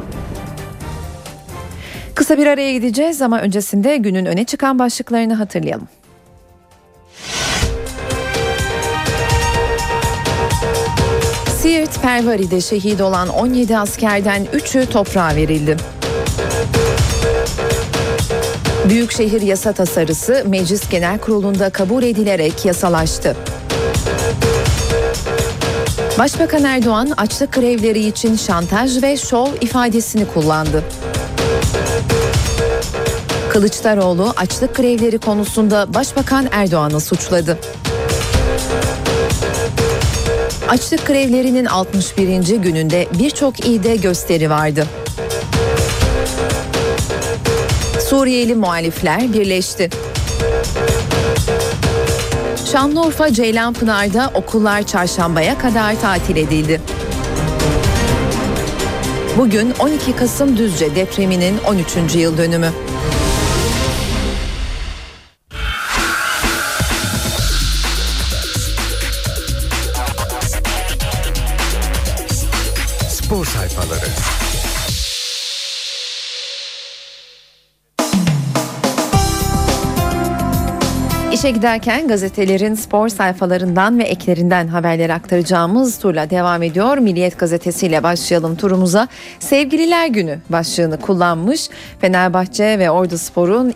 Kısa 2.16 2.38
bir 2.38 2.48
araya 2.48 2.74
gideceğiz 2.74 3.22
ama 3.22 3.42
öncesinde 3.42 3.98
günün 3.98 4.26
öne 4.26 4.44
çıkan 4.44 4.80
başlıklarını 4.80 5.34
hatırlayalım. 5.34 5.88
Siirt 11.62 12.02
Pervari'de 12.02 12.62
şehit 12.62 13.02
olan 13.02 13.28
17 13.30 13.78
askerden 13.78 14.46
3'ü 14.46 14.86
toprağa 14.86 15.36
verildi. 15.36 15.78
Büyükşehir 18.90 19.42
yasa 19.42 19.74
tasarısı 19.74 20.44
Meclis 20.48 20.90
Genel 20.90 21.18
Kurulu'nda 21.18 21.70
kabul 21.70 22.04
edilerek 22.04 22.66
yasalaştı. 22.66 23.38
Başbakan 26.20 26.64
Erdoğan 26.64 27.12
açlık 27.18 27.54
grevleri 27.54 28.06
için 28.06 28.36
şantaj 28.36 29.04
ve 29.04 29.18
şov 29.18 29.48
ifadesini 29.62 30.26
kullandı. 30.26 30.84
Kılıçdaroğlu 33.50 34.34
açlık 34.38 34.76
grevleri 34.76 35.18
konusunda 35.18 35.94
Başbakan 35.94 36.48
Erdoğan'ı 36.52 37.00
suçladı. 37.00 37.58
Açlık 40.72 41.08
grevlerinin 41.08 41.66
61. 41.66 42.56
gününde 42.56 43.08
birçok 43.20 43.60
ilde 43.60 43.96
gösteri 43.96 44.50
vardı. 44.50 44.88
Suriyeli 48.00 48.56
muhalifler 48.56 49.34
birleşti. 49.34 49.90
Şanlıurfa 52.72 53.34
Ceylanpınar'da 53.34 54.32
okullar 54.34 54.84
çarşambaya 54.84 55.58
kadar 55.58 56.02
tatil 56.02 56.36
edildi. 56.36 56.82
Bugün 59.38 59.74
12 59.80 60.16
Kasım 60.16 60.58
Düzce 60.58 60.96
depreminin 60.96 61.58
13. 61.68 62.16
yıl 62.16 62.38
dönümü. 62.38 62.70
İşe 81.42 81.52
giderken 81.52 82.08
gazetelerin 82.08 82.76
spor 82.76 83.10
sayfalarından 83.10 84.00
ve 84.00 84.04
eklerinden 84.04 84.68
haberleri 84.68 85.14
aktaracağımız 85.14 86.00
turla 86.00 86.30
devam 86.30 86.64
ediyor. 86.64 86.98
Milliyet 86.98 87.40
gazetesiyle 87.40 88.04
başlayalım 88.04 88.56
turumuza. 88.56 89.08
Sevgililer 89.40 90.08
Günü 90.08 90.40
başlığını 90.50 91.00
kullanmış. 91.00 91.70
Fenerbahçe 92.02 92.80
ve 92.80 92.92
Ordu 92.92 93.18
Spor'un 93.18 93.74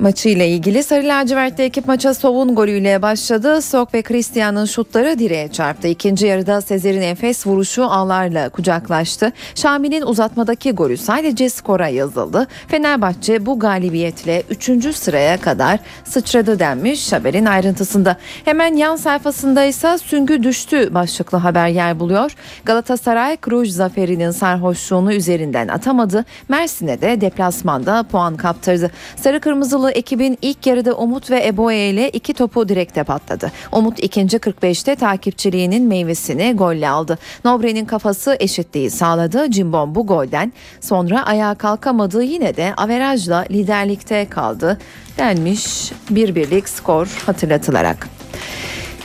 2-1'lik 0.00 0.10
maçıyla 0.10 0.44
ilgili 0.44 0.82
Sarı 0.82 1.08
Lacivert'te 1.08 1.64
ekip 1.64 1.86
maça 1.86 2.14
Sov'un 2.14 2.54
golüyle 2.54 3.02
başladı. 3.02 3.62
Sok 3.62 3.94
ve 3.94 4.02
Christian'ın 4.02 4.64
şutları 4.64 5.18
direğe 5.18 5.48
çarptı. 5.48 5.88
İkinci 5.88 6.26
yarıda 6.26 6.60
Sezer'in 6.60 7.02
enfes 7.02 7.46
vuruşu 7.46 7.84
ağlarla 7.84 8.48
kucaklaştı. 8.48 9.32
Şamil'in 9.54 10.02
uzatmadaki 10.02 10.72
golü 10.72 10.96
sadece 10.96 11.50
skora 11.50 11.88
yazıldı. 11.88 12.46
Fenerbahçe 12.68 13.46
bu 13.46 13.58
galibiyetle 13.58 14.42
3. 14.50 14.96
sıraya 14.96 15.36
kadar 15.36 15.78
sıçradı 16.04 16.58
denmiş 16.58 17.12
haberin 17.12 17.46
ayrıntısında. 17.46 18.16
Hemen 18.44 18.76
yan 18.76 18.96
sayfasında 18.96 19.64
ise 19.64 19.98
süngü 19.98 20.42
düştü 20.42 20.94
başlıklı 20.94 21.38
haber 21.38 21.68
yer 21.68 22.00
buluyor. 22.00 22.34
Galatasaray 22.64 23.36
Kruj 23.36 23.70
zaferinin 23.70 24.30
sarhoşluğunu 24.30 25.12
üzerinden 25.12 25.68
atamadı. 25.68 26.24
Mersin'e 26.48 27.00
de 27.00 27.20
deplasmanda 27.20 28.02
puan 28.02 28.36
kaptırdı. 28.36 28.90
Sarı 29.16 29.40
Kırmızılı 29.40 29.89
ekibin 29.90 30.38
ilk 30.42 30.66
yarıda 30.66 30.94
Umut 30.94 31.30
ve 31.30 31.46
Eboe 31.46 31.76
ile 31.76 32.10
iki 32.10 32.34
topu 32.34 32.68
direkte 32.68 33.04
patladı. 33.04 33.52
Umut 33.72 33.98
ikinci 33.98 34.36
45'te 34.36 34.96
takipçiliğinin 34.96 35.86
meyvesini 35.86 36.52
golle 36.56 36.88
aldı. 36.88 37.18
Nobre'nin 37.44 37.84
kafası 37.84 38.36
eşitliği 38.40 38.90
sağladı. 38.90 39.50
Cimbom 39.50 39.94
bu 39.94 40.06
golden 40.06 40.52
sonra 40.80 41.26
ayağa 41.26 41.54
kalkamadı 41.54 42.22
yine 42.22 42.56
de 42.56 42.74
averajla 42.76 43.46
liderlikte 43.50 44.28
kaldı 44.28 44.78
denmiş 45.18 45.92
bir 46.10 46.34
birlik 46.34 46.68
skor 46.68 47.22
hatırlatılarak. 47.26 48.08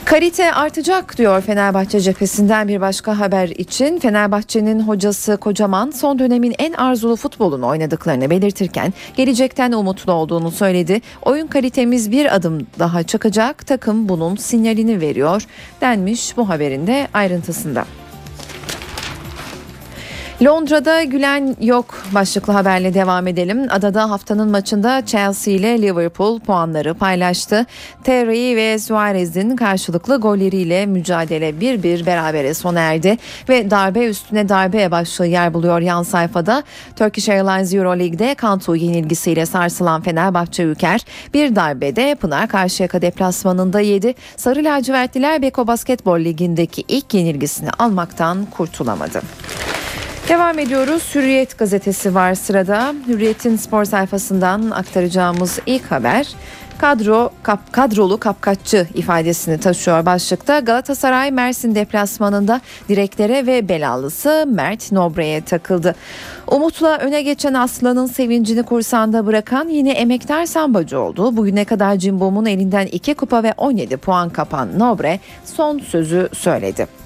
Kalite 0.05 0.53
artacak 0.53 1.17
diyor 1.17 1.41
Fenerbahçe 1.41 1.99
cephesinden 1.99 2.67
bir 2.67 2.81
başka 2.81 3.19
haber 3.19 3.49
için. 3.49 3.99
Fenerbahçe'nin 3.99 4.79
hocası 4.79 5.37
Kocaman 5.37 5.91
son 5.91 6.19
dönemin 6.19 6.55
en 6.59 6.73
arzulu 6.73 7.15
futbolunu 7.15 7.67
oynadıklarını 7.67 8.29
belirtirken 8.29 8.93
gelecekten 9.17 9.71
umutlu 9.71 10.13
olduğunu 10.13 10.51
söyledi. 10.51 11.01
Oyun 11.21 11.47
kalitemiz 11.47 12.11
bir 12.11 12.35
adım 12.35 12.67
daha 12.79 13.03
çıkacak 13.03 13.67
takım 13.67 14.09
bunun 14.09 14.35
sinyalini 14.35 15.01
veriyor 15.01 15.45
denmiş 15.81 16.37
bu 16.37 16.49
haberin 16.49 16.87
de 16.87 17.07
ayrıntısında. 17.13 17.85
Londra'da 20.43 21.03
gülen 21.03 21.55
yok 21.61 22.03
başlıklı 22.11 22.53
haberle 22.53 22.93
devam 22.93 23.27
edelim. 23.27 23.67
Adada 23.69 24.09
haftanın 24.09 24.51
maçında 24.51 25.05
Chelsea 25.05 25.53
ile 25.53 25.81
Liverpool 25.81 26.39
puanları 26.39 26.93
paylaştı. 26.93 27.65
Terry 28.03 28.55
ve 28.55 28.79
Suarez'in 28.79 29.55
karşılıklı 29.55 30.17
golleriyle 30.17 30.85
mücadele 30.85 31.49
1-1 31.49 32.05
berabere 32.05 32.53
sona 32.53 32.79
erdi 32.79 33.17
ve 33.49 33.71
darbe 33.71 34.05
üstüne 34.05 34.49
darbe 34.49 34.91
başlığı 34.91 35.25
yer 35.25 35.53
buluyor 35.53 35.81
yan 35.81 36.03
sayfada. 36.03 36.63
Turkish 36.95 37.29
Airlines 37.29 37.73
Euroleague'de 37.73 38.35
Kantu 38.35 38.75
yenilgisiyle 38.75 39.45
sarsılan 39.45 40.01
Fenerbahçe 40.01 40.63
Ülker 40.63 41.05
bir 41.33 41.55
darbede 41.55 42.15
Pınar 42.15 42.47
Karşıyaka 42.47 43.01
deplasmanında 43.01 43.79
yedi. 43.79 44.15
Sarı 44.37 44.63
lacivertliler 44.63 45.41
Beko 45.41 45.67
Basketbol 45.67 46.19
Ligi'ndeki 46.19 46.83
ilk 46.87 47.13
yenilgisini 47.13 47.69
almaktan 47.79 48.45
kurtulamadı. 48.45 49.21
Devam 50.29 50.59
ediyoruz. 50.59 51.15
Hürriyet 51.15 51.57
gazetesi 51.57 52.15
var 52.15 52.35
sırada. 52.35 52.93
Hürriyet'in 53.07 53.55
spor 53.55 53.85
sayfasından 53.85 54.71
aktaracağımız 54.71 55.59
ilk 55.65 55.91
haber 55.91 56.27
kadro 56.77 57.29
kap, 57.43 57.73
kadrolu 57.73 58.17
kapkaççı 58.17 58.87
ifadesini 58.93 59.59
taşıyor 59.59 60.05
başlıkta. 60.05 60.59
Galatasaray 60.59 61.31
Mersin 61.31 61.75
deplasmanında 61.75 62.61
direklere 62.89 63.45
ve 63.45 63.69
belalısı 63.69 64.45
Mert 64.47 64.91
Nobre'ye 64.91 65.41
takıldı. 65.41 65.95
Umut'la 66.47 66.97
öne 66.97 67.21
geçen 67.21 67.53
Aslan'ın 67.53 68.05
sevincini 68.05 68.63
kursanda 68.63 69.25
bırakan 69.25 69.67
yine 69.69 69.91
emektar 69.91 70.45
sambacı 70.45 70.99
oldu. 70.99 71.37
Bugüne 71.37 71.65
kadar 71.65 71.95
Cimbom'un 71.95 72.45
elinden 72.45 72.85
2 72.85 73.13
kupa 73.13 73.43
ve 73.43 73.53
17 73.57 73.97
puan 73.97 74.29
kapan 74.29 74.79
Nobre 74.79 75.19
son 75.45 75.79
sözü 75.79 76.29
söyledi. 76.33 77.04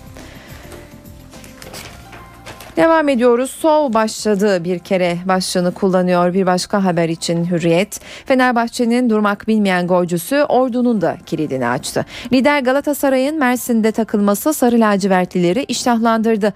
Devam 2.80 3.10
ediyoruz. 3.10 3.52
Sol 3.52 3.94
başladı 3.94 4.64
bir 4.64 4.80
kere 4.80 5.18
başlığını 5.26 5.74
kullanıyor 5.74 6.34
bir 6.34 6.46
başka 6.46 6.84
haber 6.84 7.10
için 7.10 7.46
Hürriyet. 7.46 8.00
Fenerbahçe'nin 8.26 9.10
durmak 9.10 9.48
bilmeyen 9.48 9.88
golcüsü 9.88 10.44
Ordu'nun 10.44 11.02
da 11.02 11.18
kilidini 11.26 11.68
açtı. 11.68 12.06
Lider 12.34 12.60
Galatasaray'ın 12.60 13.40
Mersin'de 13.40 13.92
takılması 13.92 14.54
Sarı 14.54 14.80
lacivertlileri 14.80 15.64
iştahlandırdı. 15.64 16.54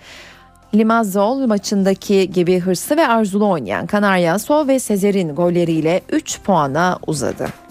Limazzol 0.75 1.47
maçındaki 1.47 2.31
gibi 2.31 2.59
hırslı 2.59 2.97
ve 2.97 3.07
arzulu 3.07 3.49
oynayan 3.49 3.87
Kanarya 3.87 4.39
Sol 4.39 4.67
ve 4.67 4.79
Sezer'in 4.79 5.35
golleriyle 5.35 6.01
3 6.09 6.41
puana 6.41 6.99
uzadı. 7.07 7.62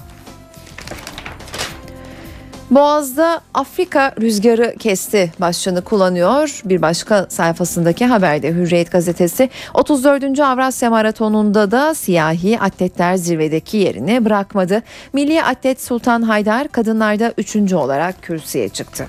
Boğaz'da 2.74 3.40
Afrika 3.54 4.14
rüzgarı 4.20 4.74
kesti 4.78 5.32
başlığını 5.40 5.82
kullanıyor. 5.82 6.60
Bir 6.64 6.82
başka 6.82 7.26
sayfasındaki 7.28 8.06
haberde 8.06 8.52
Hürriyet 8.52 8.92
gazetesi 8.92 9.50
34. 9.74 10.40
Avrasya 10.40 10.90
Maratonu'nda 10.90 11.70
da 11.70 11.94
siyahi 11.94 12.60
atletler 12.60 13.16
zirvedeki 13.16 13.76
yerini 13.76 14.24
bırakmadı. 14.24 14.82
Milli 15.12 15.42
atlet 15.42 15.82
Sultan 15.82 16.22
Haydar 16.22 16.68
kadınlarda 16.68 17.32
3. 17.38 17.72
olarak 17.72 18.22
kürsüye 18.22 18.68
çıktı. 18.68 19.06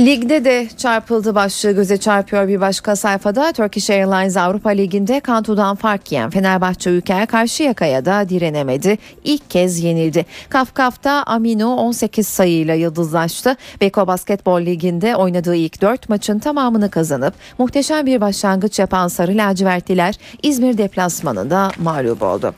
Ligde 0.00 0.44
de 0.44 0.68
çarpıldı 0.76 1.34
başlığı 1.34 1.72
göze 1.72 1.96
çarpıyor 1.96 2.48
bir 2.48 2.60
başka 2.60 2.96
sayfada. 2.96 3.52
Turkish 3.52 3.90
Airlines 3.90 4.36
Avrupa 4.36 4.70
Ligi'nde 4.70 5.20
Kantu'dan 5.20 5.76
fark 5.76 6.12
yiyen 6.12 6.30
Fenerbahçe 6.30 6.90
Ülker 6.90 7.26
Karşıyaka'ya 7.26 8.04
da 8.04 8.28
direnemedi. 8.28 8.98
İlk 9.24 9.50
kez 9.50 9.80
yenildi. 9.82 10.26
Kafkaf'ta 10.48 11.22
Amino 11.22 11.76
18 11.76 12.28
sayıyla 12.28 12.74
yıldızlaştı. 12.74 13.56
Beko 13.80 14.06
Basketbol 14.06 14.60
Ligi'nde 14.60 15.16
oynadığı 15.16 15.56
ilk 15.56 15.82
4 15.82 16.08
maçın 16.08 16.38
tamamını 16.38 16.90
kazanıp 16.90 17.34
muhteşem 17.58 18.06
bir 18.06 18.20
başlangıç 18.20 18.78
yapan 18.78 19.08
Sarı 19.08 19.36
Lacivertliler 19.36 20.14
İzmir 20.42 20.78
deplasmanında 20.78 21.70
mağlup 21.78 22.22
oldu. 22.22 22.54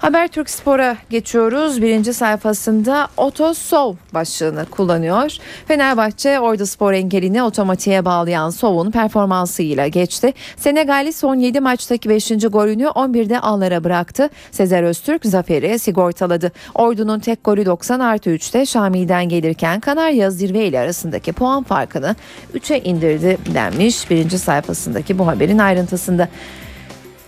Habertürk 0.00 0.50
Spor'a 0.50 0.96
geçiyoruz. 1.10 1.82
Birinci 1.82 2.14
sayfasında 2.14 3.08
Otosov 3.16 3.94
başlığını 4.14 4.64
kullanıyor. 4.64 5.36
Fenerbahçe 5.68 6.40
Ordu 6.40 6.66
Spor 6.66 6.92
engelini 6.92 7.42
otomatiğe 7.42 8.04
bağlayan 8.04 8.50
Sov'un 8.50 8.90
performansıyla 8.90 9.86
geçti. 9.86 10.32
Senegal'i 10.56 11.12
son 11.12 11.34
7 11.34 11.60
maçtaki 11.60 12.08
5. 12.08 12.28
golünü 12.28 12.84
11'de 12.84 13.40
ağlara 13.40 13.84
bıraktı. 13.84 14.28
Sezer 14.50 14.82
Öztürk 14.82 15.24
zaferi 15.24 15.78
sigortaladı. 15.78 16.52
Ordu'nun 16.74 17.18
tek 17.18 17.44
golü 17.44 17.66
90 17.66 18.00
artı 18.00 18.30
3'te 18.30 18.66
Şami'den 18.66 19.28
gelirken 19.28 19.80
Kanarya 19.80 20.30
zirve 20.30 20.66
ile 20.66 20.78
arasındaki 20.78 21.32
puan 21.32 21.62
farkını 21.62 22.16
3'e 22.54 22.80
indirdi 22.80 23.38
denmiş. 23.54 24.10
Birinci 24.10 24.38
sayfasındaki 24.38 25.18
bu 25.18 25.26
haberin 25.26 25.58
ayrıntısında. 25.58 26.28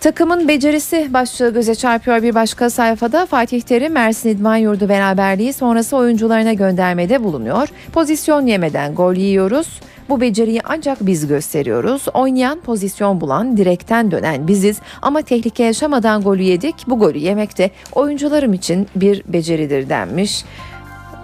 Takımın 0.03 0.47
becerisi 0.47 1.13
başlığı 1.13 1.53
göze 1.53 1.75
çarpıyor 1.75 2.23
bir 2.23 2.35
başka 2.35 2.69
sayfada 2.69 3.25
Fatih 3.25 3.61
Terim 3.61 3.93
Mersin 3.93 4.29
İdman 4.29 4.55
Yurdu 4.55 4.89
beraberliği 4.89 5.53
sonrası 5.53 5.97
oyuncularına 5.97 6.53
göndermede 6.53 7.23
bulunuyor. 7.23 7.67
Pozisyon 7.93 8.45
yemeden 8.45 8.95
gol 8.95 9.15
yiyoruz. 9.15 9.79
Bu 10.09 10.21
beceriyi 10.21 10.61
ancak 10.63 10.97
biz 11.01 11.27
gösteriyoruz. 11.27 12.05
Oynayan, 12.13 12.59
pozisyon 12.61 13.21
bulan, 13.21 13.57
direkten 13.57 14.11
dönen 14.11 14.47
biziz 14.47 14.79
ama 15.01 15.21
tehlike 15.21 15.63
yaşamadan 15.63 16.21
golü 16.21 16.41
yedik. 16.41 16.75
Bu 16.87 16.99
golü 16.99 17.17
yemek 17.17 17.57
de 17.57 17.71
oyuncularım 17.95 18.53
için 18.53 18.87
bir 18.95 19.23
beceridir 19.27 19.89
denmiş. 19.89 20.45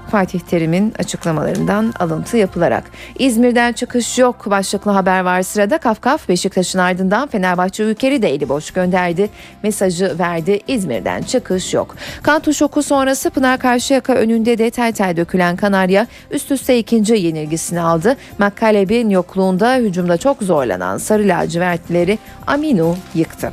Fatih 0.09 0.39
Terim'in 0.39 0.93
açıklamalarından 0.99 1.93
alıntı 1.99 2.37
yapılarak. 2.37 2.83
İzmir'den 3.19 3.73
çıkış 3.73 4.19
yok 4.19 4.49
başlıklı 4.49 4.91
haber 4.91 5.21
var 5.21 5.41
sırada. 5.41 5.77
Kafkaf 5.77 6.29
Beşiktaş'ın 6.29 6.79
ardından 6.79 7.27
Fenerbahçe 7.27 7.83
Ülker'i 7.83 8.21
de 8.21 8.29
eli 8.29 8.49
boş 8.49 8.71
gönderdi. 8.71 9.29
Mesajı 9.63 10.19
verdi 10.19 10.59
İzmir'den 10.67 11.21
çıkış 11.21 11.73
yok. 11.73 11.95
Kantu 12.23 12.53
şoku 12.53 12.83
sonrası 12.83 13.29
Pınar 13.29 13.59
Karşıyaka 13.59 14.13
önünde 14.13 14.57
de 14.57 14.69
tel 14.69 14.91
tel 14.91 15.17
dökülen 15.17 15.55
Kanarya 15.55 16.07
üst 16.31 16.51
üste 16.51 16.77
ikinci 16.77 17.13
yenilgisini 17.13 17.81
aldı. 17.81 18.15
Makkaleb'in 18.37 19.09
yokluğunda 19.09 19.75
hücumda 19.75 20.17
çok 20.17 20.43
zorlanan 20.43 20.97
Sarı 20.97 21.27
lacivertlileri 21.27 22.19
Aminu 22.47 22.95
yıktı. 23.15 23.51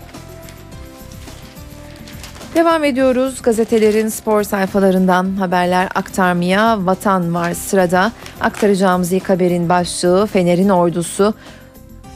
Devam 2.57 2.85
ediyoruz 2.85 3.43
gazetelerin 3.43 4.09
spor 4.09 4.43
sayfalarından 4.43 5.37
haberler 5.37 5.89
aktarmaya 5.95 6.87
vatan 6.87 7.35
var 7.35 7.55
sırada. 7.55 8.13
Aktaracağımız 8.41 9.13
ilk 9.13 9.29
haberin 9.29 9.69
başlığı 9.69 10.27
Fener'in 10.27 10.69
ordusu 10.69 11.35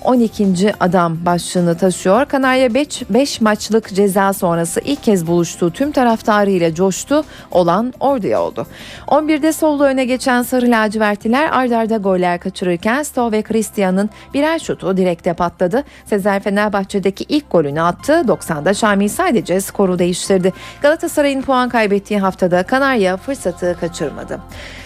12. 0.04 0.74
adam 0.80 1.18
başlığını 1.26 1.76
taşıyor. 1.76 2.24
Kanarya 2.24 2.74
5 2.74 3.40
maçlık 3.40 3.94
ceza 3.94 4.32
sonrası 4.32 4.80
ilk 4.84 5.02
kez 5.02 5.26
buluştuğu 5.26 5.70
tüm 5.70 5.92
taraftarıyla 5.92 6.74
coştu. 6.74 7.24
Olan 7.50 7.94
orduya 8.00 8.42
oldu. 8.42 8.66
11'de 9.06 9.52
solda 9.52 9.84
öne 9.84 10.04
geçen 10.04 10.42
Sarı 10.42 10.70
Lacivertliler 10.70 11.48
ard 11.52 11.70
arda 11.70 11.96
goller 11.96 12.40
kaçırırken 12.40 13.02
Sto 13.02 13.32
ve 13.32 13.42
Christian'ın 13.42 14.10
birer 14.34 14.58
şutu 14.58 14.96
direkte 14.96 15.32
patladı. 15.32 15.84
Sezer 16.04 16.42
Fenerbahçe'deki 16.42 17.24
ilk 17.28 17.50
golünü 17.50 17.80
attı. 17.80 18.12
90'da 18.12 18.74
Şamil 18.74 19.08
sadece 19.08 19.60
skoru 19.60 19.98
değiştirdi. 19.98 20.52
Galatasaray'ın 20.82 21.42
puan 21.42 21.68
kaybettiği 21.68 22.20
haftada 22.20 22.62
Kanarya 22.62 23.16
fırsatı 23.16 23.76
kaçırmadı. 23.80 24.40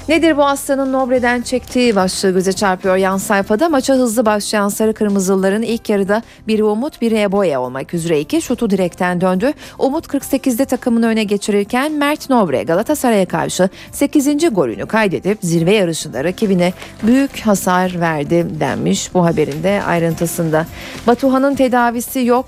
Nedir 0.09 0.37
bu 0.37 0.44
aslanın 0.44 0.92
Nobre'den 0.92 1.42
çektiği 1.42 1.96
başlığı 1.96 2.31
göze 2.31 2.53
çarpıyor 2.53 2.96
yan 2.96 3.16
sayfada. 3.16 3.68
Maça 3.68 3.94
hızlı 3.94 4.27
başlayan 4.27 4.68
Sarı 4.68 4.94
Kırmızılıların 5.05 5.62
ilk 5.62 5.88
yarıda 5.90 6.23
biri 6.49 6.64
Umut 6.64 7.01
biri 7.01 7.21
Eboya 7.21 7.61
olmak 7.61 7.95
üzere 7.95 8.21
iki 8.21 8.43
şutu 8.43 8.71
direkten 8.71 9.21
döndü. 9.21 9.53
Umut 9.79 10.07
48'de 10.07 10.64
takımını 10.64 11.07
öne 11.07 11.25
geçirirken 11.25 11.93
Mert 11.93 12.31
Nobre 12.31 12.62
Galatasaray'a 12.62 13.27
karşı 13.27 13.69
8. 13.93 14.55
golünü 14.55 14.87
kaydedip 14.87 15.38
zirve 15.43 15.75
yarışında 15.75 16.25
rakibine 16.25 16.73
büyük 17.03 17.40
hasar 17.40 18.01
verdi 18.01 18.47
denmiş 18.61 19.14
bu 19.14 19.25
haberinde 19.25 19.83
ayrıntısında. 19.87 20.67
Batuhan'ın 21.07 21.55
tedavisi 21.55 22.25
yok 22.25 22.47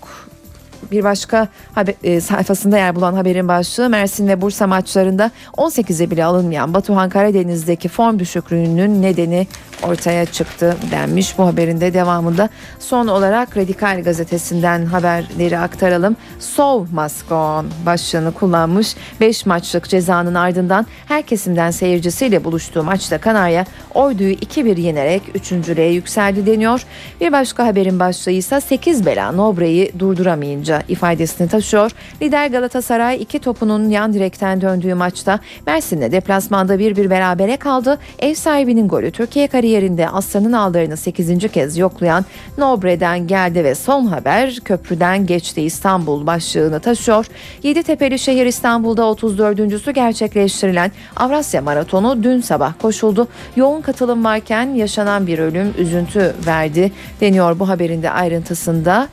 bir 0.90 1.04
başka 1.04 1.48
haber, 1.74 1.94
e, 2.04 2.20
sayfasında 2.20 2.78
yer 2.78 2.94
bulan 2.94 3.14
haberin 3.14 3.48
başlığı 3.48 3.88
Mersin 3.88 4.28
ve 4.28 4.40
Bursa 4.40 4.66
maçlarında 4.66 5.30
18'e 5.56 6.10
bile 6.10 6.24
alınmayan 6.24 6.74
Batuhan 6.74 7.08
Karadeniz'deki 7.08 7.88
form 7.88 8.18
düşüklüğünün 8.18 9.02
nedeni 9.02 9.46
ortaya 9.82 10.26
çıktı 10.26 10.76
denmiş 10.90 11.38
bu 11.38 11.46
haberin 11.46 11.80
de 11.80 11.94
devamında. 11.94 12.48
Son 12.78 13.06
olarak 13.06 13.56
Radikal 13.56 14.02
gazetesinden 14.02 14.86
haberleri 14.86 15.58
aktaralım. 15.58 16.16
Sov 16.38 16.86
Maskon 16.92 17.66
başlığını 17.86 18.32
kullanmış 18.32 18.96
5 19.20 19.46
maçlık 19.46 19.88
cezanın 19.88 20.34
ardından 20.34 20.86
her 21.08 21.22
kesimden 21.22 21.70
seyircisiyle 21.70 22.44
buluştuğu 22.44 22.82
maçta 22.82 23.18
Kanarya 23.18 23.64
Ordu'yu 23.94 24.34
2-1 24.34 24.80
yenerek 24.80 25.22
3.lüğe 25.34 25.92
yükseldi 25.92 26.46
deniyor. 26.46 26.84
Bir 27.20 27.32
başka 27.32 27.66
haberin 27.66 28.00
başlığı 28.00 28.32
ise 28.32 28.60
8 28.60 29.06
bela 29.06 29.32
Nobre'yi 29.32 29.92
durduramayınca 29.98 30.82
ifadesini 30.88 31.48
taşıyor. 31.48 31.90
Lider 32.22 32.46
Galatasaray 32.46 33.22
iki 33.22 33.38
topunun 33.38 33.88
yan 33.90 34.12
direkten 34.12 34.60
döndüğü 34.60 34.94
maçta 34.94 35.40
Mersin'le 35.66 36.12
deplasmanda 36.12 36.74
1-1 36.74 37.10
berabere 37.10 37.56
kaldı. 37.56 37.98
Ev 38.18 38.34
sahibinin 38.34 38.88
golü 38.88 39.10
Türkiye 39.10 39.48
kariyerinde 39.66 40.08
Aslan'ın 40.08 40.52
ağlarını 40.52 40.96
8. 40.96 41.52
kez 41.52 41.78
yoklayan 41.78 42.24
Nobre'den 42.58 43.26
geldi 43.26 43.64
ve 43.64 43.74
son 43.74 44.06
haber 44.06 44.60
köprüden 44.64 45.26
geçti 45.26 45.62
İstanbul 45.62 46.26
başlığını 46.26 46.80
taşıyor. 46.80 47.26
Yeditepe'li 47.62 48.18
şehir 48.18 48.46
İstanbul'da 48.46 49.02
34.sü 49.02 49.92
gerçekleştirilen 49.92 50.92
Avrasya 51.16 51.62
Maratonu 51.62 52.22
dün 52.22 52.40
sabah 52.40 52.72
koşuldu. 52.82 53.28
Yoğun 53.56 53.80
katılım 53.80 54.24
varken 54.24 54.66
yaşanan 54.66 55.26
bir 55.26 55.38
ölüm 55.38 55.74
üzüntü 55.78 56.34
verdi 56.46 56.92
deniyor 57.20 57.58
bu 57.58 57.68
haberin 57.68 58.02
de 58.02 58.10
ayrıntısında. 58.10 59.08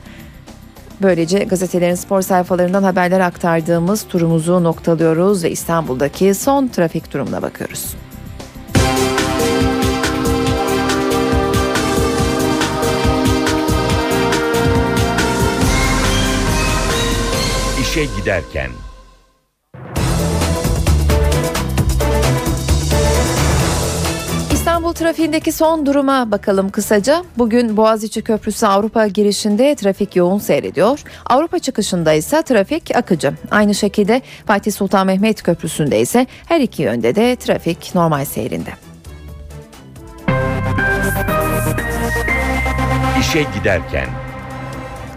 Böylece 1.02 1.38
gazetelerin 1.38 1.94
spor 1.94 2.22
sayfalarından 2.22 2.82
haberler 2.82 3.20
aktardığımız 3.20 4.02
turumuzu 4.08 4.64
noktalıyoruz 4.64 5.44
ve 5.44 5.50
İstanbul'daki 5.50 6.34
son 6.34 6.68
trafik 6.68 7.12
durumuna 7.12 7.42
bakıyoruz. 7.42 7.94
İşe 17.94 18.04
giderken 18.04 18.70
İstanbul 24.52 24.92
trafiğindeki 24.92 25.52
son 25.52 25.86
duruma 25.86 26.30
bakalım 26.30 26.70
kısaca. 26.70 27.24
Bugün 27.38 27.76
Boğaziçi 27.76 28.22
Köprüsü 28.22 28.66
Avrupa 28.66 29.06
girişinde 29.06 29.74
trafik 29.74 30.16
yoğun 30.16 30.38
seyrediyor. 30.38 31.02
Avrupa 31.26 31.58
çıkışında 31.58 32.12
ise 32.12 32.42
trafik 32.42 32.96
akıcı. 32.96 33.32
Aynı 33.50 33.74
şekilde 33.74 34.22
Fatih 34.46 34.72
Sultan 34.72 35.06
Mehmet 35.06 35.42
Köprüsü'nde 35.42 36.00
ise 36.00 36.26
her 36.46 36.60
iki 36.60 36.82
yönde 36.82 37.14
de 37.14 37.36
trafik 37.36 37.94
normal 37.94 38.24
seyrinde. 38.24 38.70
İşe 43.20 43.42
giderken 43.58 44.23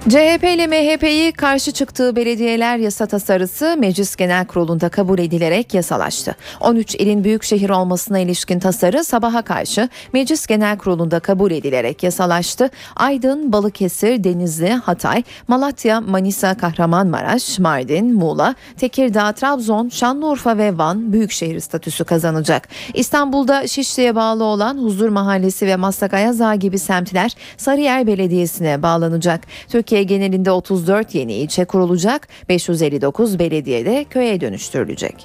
CHP 0.09 0.43
ile 0.43 0.67
MHP'yi 0.67 1.31
karşı 1.31 1.71
çıktığı 1.71 2.15
belediyeler 2.15 2.77
yasa 2.77 3.05
tasarısı 3.05 3.75
Meclis 3.79 4.15
Genel 4.15 4.45
Kurulu'nda 4.45 4.89
kabul 4.89 5.19
edilerek 5.19 5.73
yasalaştı. 5.73 6.35
13 6.59 6.95
ilin 6.95 7.23
büyükşehir 7.23 7.69
olmasına 7.69 8.19
ilişkin 8.19 8.59
tasarı 8.59 9.03
sabaha 9.03 9.41
karşı 9.41 9.89
Meclis 10.13 10.47
Genel 10.47 10.77
Kurulu'nda 10.77 11.19
kabul 11.19 11.51
edilerek 11.51 12.03
yasalaştı. 12.03 12.69
Aydın, 12.95 13.51
Balıkesir, 13.51 14.23
Denizli, 14.23 14.73
Hatay, 14.73 15.23
Malatya, 15.47 16.01
Manisa, 16.01 16.57
Kahramanmaraş, 16.57 17.59
Mardin, 17.59 18.13
Muğla, 18.13 18.55
Tekirdağ, 18.77 19.31
Trabzon, 19.31 19.89
Şanlıurfa 19.89 20.57
ve 20.57 20.77
Van 20.77 21.13
büyükşehir 21.13 21.59
statüsü 21.59 22.03
kazanacak. 22.03 22.67
İstanbul'da 22.93 23.67
Şişli'ye 23.67 24.15
bağlı 24.15 24.43
olan 24.43 24.77
Huzur 24.77 25.09
Mahallesi 25.09 25.67
ve 25.67 25.75
Maslak 25.75 26.13
Ayazağı 26.13 26.55
gibi 26.55 26.79
semtler 26.79 27.35
Sarıyer 27.57 28.07
Belediyesi'ne 28.07 28.83
bağlanacak. 28.83 29.41
Türkiye 29.69 29.96
Türkiye 29.97 30.17
genelinde 30.19 30.51
34 30.51 31.15
yeni 31.15 31.33
ilçe 31.33 31.65
kurulacak, 31.65 32.27
559 32.49 33.39
belediyede 33.39 34.05
köye 34.09 34.41
dönüştürülecek. 34.41 35.15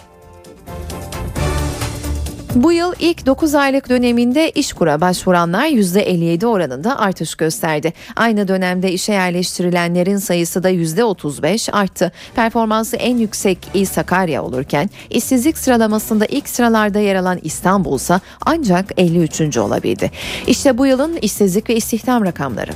Bu 2.54 2.72
yıl 2.72 2.92
ilk 3.00 3.26
9 3.26 3.54
aylık 3.54 3.88
döneminde 3.88 4.50
işkura 4.50 5.00
başvuranlar 5.00 5.66
%57 5.66 6.46
oranında 6.46 6.98
artış 6.98 7.34
gösterdi. 7.34 7.92
Aynı 8.16 8.48
dönemde 8.48 8.92
işe 8.92 9.12
yerleştirilenlerin 9.12 10.16
sayısı 10.16 10.62
da 10.62 10.70
%35 10.70 11.72
arttı. 11.72 12.12
Performansı 12.34 12.96
en 12.96 13.16
yüksek 13.16 13.58
il 13.74 13.84
Sakarya 13.84 14.42
olurken 14.42 14.90
işsizlik 15.10 15.58
sıralamasında 15.58 16.26
ilk 16.26 16.48
sıralarda 16.48 16.98
yer 16.98 17.16
alan 17.16 17.38
İstanbul 17.42 17.96
ise 17.96 18.20
ancak 18.46 18.90
53. 18.96 19.58
olabildi. 19.58 20.10
İşte 20.46 20.78
bu 20.78 20.86
yılın 20.86 21.16
işsizlik 21.16 21.70
ve 21.70 21.76
istihdam 21.76 22.24
rakamları. 22.24 22.72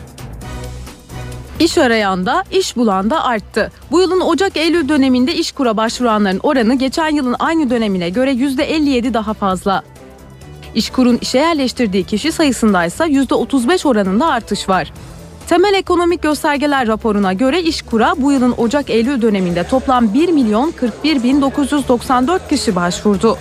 İş 1.61 1.79
arayan 1.79 2.27
da 2.27 2.45
iş 2.51 2.77
bulan 2.77 3.11
da 3.11 3.25
arttı. 3.25 3.73
Bu 3.91 4.01
yılın 4.01 4.21
Ocak-Eylül 4.21 4.89
döneminde 4.89 5.35
işkura 5.35 5.77
başvuranların 5.77 6.41
oranı 6.43 6.75
geçen 6.75 7.09
yılın 7.09 7.37
aynı 7.39 7.71
dönemine 7.71 8.11
göre 8.11 8.33
%57 8.33 9.15
daha 9.15 9.35
fazla. 9.35 9.83
İşkurun 10.75 11.19
işe 11.21 11.39
yerleştirdiği 11.39 12.05
kişi 12.05 12.33
sayısında 12.33 12.85
ise 12.85 13.05
%35 13.05 13.89
oranında 13.89 14.27
artış 14.27 14.69
var. 14.69 14.93
Temel 15.49 15.75
ekonomik 15.75 16.23
göstergeler 16.23 16.89
raporuna 16.89 17.33
göre 17.33 17.63
İşkur'a 17.63 18.15
bu 18.19 18.33
yılın 18.33 18.55
Ocak-Eylül 18.57 19.23
döneminde 19.23 19.65
toplam 19.65 20.15
1 20.15 20.29
milyon 20.29 20.71
41 20.71 21.23
bin 21.23 21.43
994 21.43 22.49
kişi 22.49 22.77
başvurdu. 22.77 23.39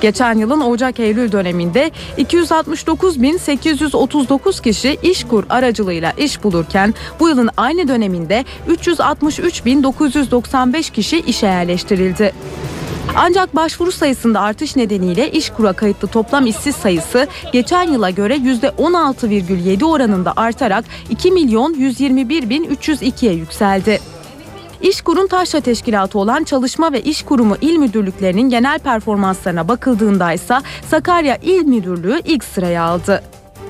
Geçen 0.00 0.38
yılın 0.38 0.60
Ocak-Eylül 0.60 1.32
döneminde 1.32 1.90
269.839 2.18 4.62
kişi 4.62 4.98
İşkur 5.02 5.44
aracılığıyla 5.48 6.12
iş 6.12 6.44
bulurken 6.44 6.94
bu 7.20 7.28
yılın 7.28 7.50
aynı 7.56 7.88
döneminde 7.88 8.44
363.995 8.68 10.92
kişi 10.92 11.20
işe 11.20 11.46
yerleştirildi. 11.46 12.32
Ancak 13.16 13.56
başvuru 13.56 13.92
sayısında 13.92 14.40
artış 14.40 14.76
nedeniyle 14.76 15.30
İşkur'a 15.30 15.72
kayıtlı 15.72 16.08
toplam 16.08 16.46
işsiz 16.46 16.76
sayısı 16.76 17.26
geçen 17.52 17.82
yıla 17.82 18.10
göre 18.10 18.36
%16,7 18.36 19.84
oranında 19.84 20.32
artarak 20.36 20.84
2 21.10 21.32
milyon 21.32 21.74
121 21.74 22.50
bin 22.50 22.64
302'ye 22.64 23.32
yükseldi. 23.32 24.00
İşkur'un 24.86 25.26
taşra 25.26 25.60
teşkilatı 25.60 26.18
olan 26.18 26.44
Çalışma 26.44 26.92
ve 26.92 27.00
İş 27.00 27.22
Kurumu 27.22 27.56
İl 27.60 27.76
Müdürlüklerinin 27.76 28.50
genel 28.50 28.78
performanslarına 28.78 29.68
bakıldığında 29.68 30.32
ise 30.32 30.58
Sakarya 30.88 31.36
İl 31.42 31.64
Müdürlüğü 31.64 32.20
ilk 32.24 32.44
sıraya 32.44 32.82
aldı. 32.82 33.22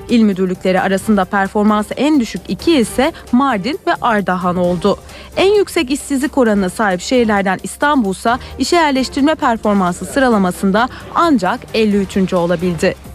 İl 0.09 0.21
müdürlükleri 0.21 0.81
arasında 0.81 1.25
performansı 1.25 1.93
en 1.93 2.19
düşük 2.19 2.41
iki 2.47 2.73
ise 2.73 3.11
Mardin 3.31 3.79
ve 3.87 3.95
Ardahan 4.01 4.57
oldu. 4.57 4.97
En 5.37 5.53
yüksek 5.53 5.91
işsizlik 5.91 6.37
oranına 6.37 6.69
sahip 6.69 7.01
şehirlerden 7.01 7.59
İstanbul 7.63 8.11
ise 8.11 8.37
işe 8.59 8.75
yerleştirme 8.75 9.35
performansı 9.35 10.05
sıralamasında 10.05 10.89
ancak 11.15 11.59
53. 11.73 12.33
olabildi. 12.33 13.06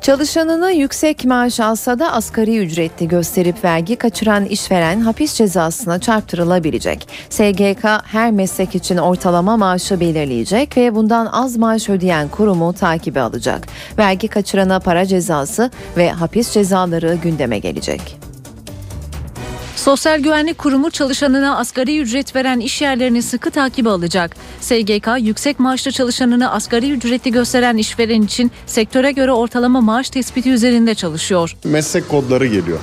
Çalışanını 0.00 0.72
yüksek 0.72 1.24
maaş 1.24 1.60
alsa 1.60 1.98
da 1.98 2.12
asgari 2.12 2.58
ücretli 2.58 3.08
gösterip 3.08 3.64
vergi 3.64 3.96
kaçıran 3.96 4.44
işveren 4.44 5.00
hapis 5.00 5.34
cezasına 5.34 5.98
çarptırılabilecek. 5.98 7.08
SGK 7.30 7.84
her 8.04 8.30
meslek 8.30 8.74
için 8.74 8.96
ortalama 8.96 9.56
maaşı 9.56 10.00
belirleyecek 10.00 10.76
ve 10.76 10.94
bundan 10.94 11.26
az 11.26 11.56
maaş 11.56 11.88
ödeyen 11.88 12.28
kurumu 12.28 12.72
takibe 12.72 13.20
alacak. 13.20 13.66
Vergi 13.98 14.28
kaçırana 14.28 14.80
para 14.80 15.06
cezası 15.06 15.70
ve 15.96 16.10
hapis 16.10 16.52
cezaları 16.52 17.18
gündeme 17.22 17.58
gelecek. 17.58 18.29
Sosyal 19.80 20.20
Güvenlik 20.20 20.58
Kurumu 20.58 20.90
çalışanına 20.90 21.56
asgari 21.56 22.00
ücret 22.00 22.36
veren 22.36 22.60
iş 22.60 22.82
yerlerini 22.82 23.22
sıkı 23.22 23.50
takibe 23.50 23.88
alacak. 23.88 24.36
SGK 24.60 25.08
yüksek 25.18 25.60
maaşlı 25.60 25.92
çalışanını 25.92 26.52
asgari 26.52 26.90
ücretli 26.92 27.32
gösteren 27.32 27.76
işveren 27.76 28.22
için 28.22 28.50
sektöre 28.66 29.12
göre 29.12 29.32
ortalama 29.32 29.80
maaş 29.80 30.10
tespiti 30.10 30.50
üzerinde 30.50 30.94
çalışıyor. 30.94 31.56
Meslek 31.64 32.08
kodları 32.08 32.46
geliyor. 32.46 32.78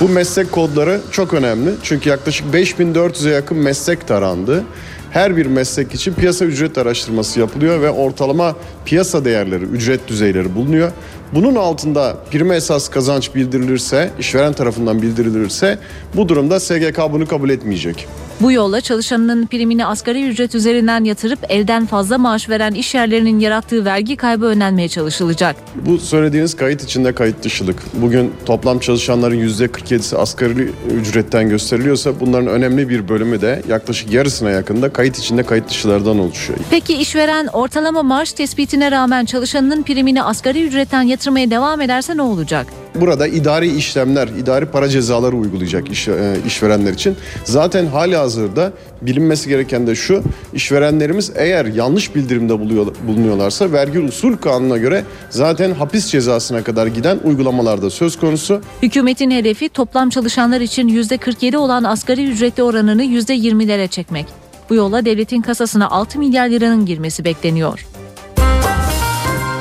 Bu 0.00 0.08
meslek 0.08 0.52
kodları 0.52 1.00
çok 1.10 1.34
önemli 1.34 1.70
çünkü 1.82 2.08
yaklaşık 2.08 2.46
5400'e 2.54 3.32
yakın 3.32 3.58
meslek 3.58 4.08
tarandı. 4.08 4.64
Her 5.10 5.36
bir 5.36 5.46
meslek 5.46 5.94
için 5.94 6.14
piyasa 6.14 6.44
ücret 6.44 6.78
araştırması 6.78 7.40
yapılıyor 7.40 7.80
ve 7.80 7.90
ortalama 7.90 8.56
piyasa 8.84 9.24
değerleri, 9.24 9.64
ücret 9.64 10.08
düzeyleri 10.08 10.54
bulunuyor. 10.54 10.92
Bunun 11.34 11.54
altında 11.54 12.16
prime 12.30 12.56
esas 12.56 12.88
kazanç 12.88 13.34
bildirilirse, 13.34 14.10
işveren 14.18 14.52
tarafından 14.52 15.02
bildirilirse 15.02 15.78
bu 16.16 16.28
durumda 16.28 16.60
SGK 16.60 16.98
bunu 17.12 17.26
kabul 17.26 17.50
etmeyecek. 17.50 18.08
Bu 18.40 18.52
yolla 18.52 18.80
çalışanının 18.80 19.46
primini 19.46 19.86
asgari 19.86 20.28
ücret 20.28 20.54
üzerinden 20.54 21.04
yatırıp 21.04 21.38
elden 21.48 21.86
fazla 21.86 22.18
maaş 22.18 22.48
veren 22.48 22.74
iş 22.74 22.94
yerlerinin 22.94 23.40
yarattığı 23.40 23.84
vergi 23.84 24.16
kaybı 24.16 24.46
önlenmeye 24.46 24.88
çalışılacak. 24.88 25.56
Bu 25.86 25.98
söylediğiniz 25.98 26.56
kayıt 26.56 26.84
içinde 26.84 27.12
kayıt 27.12 27.44
dışılık. 27.44 27.82
Bugün 27.94 28.32
toplam 28.46 28.78
çalışanların 28.78 29.48
%47'si 29.48 30.16
asgari 30.16 30.70
ücretten 31.00 31.48
gösteriliyorsa 31.48 32.20
bunların 32.20 32.48
önemli 32.48 32.88
bir 32.88 33.08
bölümü 33.08 33.40
de 33.40 33.62
yaklaşık 33.68 34.12
yarısına 34.12 34.50
yakında 34.50 34.92
kayıt 34.92 35.18
içinde 35.18 35.42
kayıt 35.42 35.68
dışılardan 35.68 36.18
oluşuyor. 36.18 36.58
Peki 36.70 36.94
işveren 36.94 37.46
ortalama 37.46 38.02
maaş 38.02 38.32
tespitine 38.32 38.90
rağmen 38.90 39.24
çalışanının 39.24 39.82
primini 39.82 40.22
asgari 40.22 40.66
ücretten 40.66 41.02
yatırmaya 41.24 41.50
devam 41.50 41.80
ederse 41.80 42.16
ne 42.16 42.22
olacak? 42.22 42.66
Burada 42.94 43.26
idari 43.26 43.76
işlemler, 43.76 44.28
idari 44.28 44.66
para 44.66 44.88
cezaları 44.88 45.36
uygulayacak 45.36 45.90
iş, 45.90 46.08
e, 46.08 46.36
işverenler 46.46 46.92
için. 46.92 47.16
Zaten 47.44 47.86
hali 47.86 48.16
hazırda 48.16 48.72
bilinmesi 49.02 49.48
gereken 49.48 49.86
de 49.86 49.94
şu, 49.94 50.22
işverenlerimiz 50.52 51.32
eğer 51.36 51.66
yanlış 51.66 52.14
bildirimde 52.14 52.60
buluyor, 52.60 52.86
bulunuyorlarsa 53.06 53.72
vergi 53.72 54.00
usul 54.00 54.36
kanununa 54.36 54.78
göre 54.78 55.04
zaten 55.30 55.74
hapis 55.74 56.06
cezasına 56.06 56.62
kadar 56.62 56.86
giden 56.86 57.18
uygulamalarda 57.24 57.90
söz 57.90 58.18
konusu. 58.18 58.60
Hükümetin 58.82 59.30
hedefi 59.30 59.68
toplam 59.68 60.10
çalışanlar 60.10 60.60
için 60.60 60.88
%47 60.88 61.56
olan 61.56 61.84
asgari 61.84 62.24
ücretli 62.24 62.62
oranını 62.62 63.04
%20'lere 63.04 63.88
çekmek. 63.88 64.26
Bu 64.70 64.74
yolla 64.74 65.04
devletin 65.04 65.42
kasasına 65.42 65.90
6 65.90 66.18
milyar 66.18 66.48
liranın 66.48 66.86
girmesi 66.86 67.24
bekleniyor. 67.24 67.86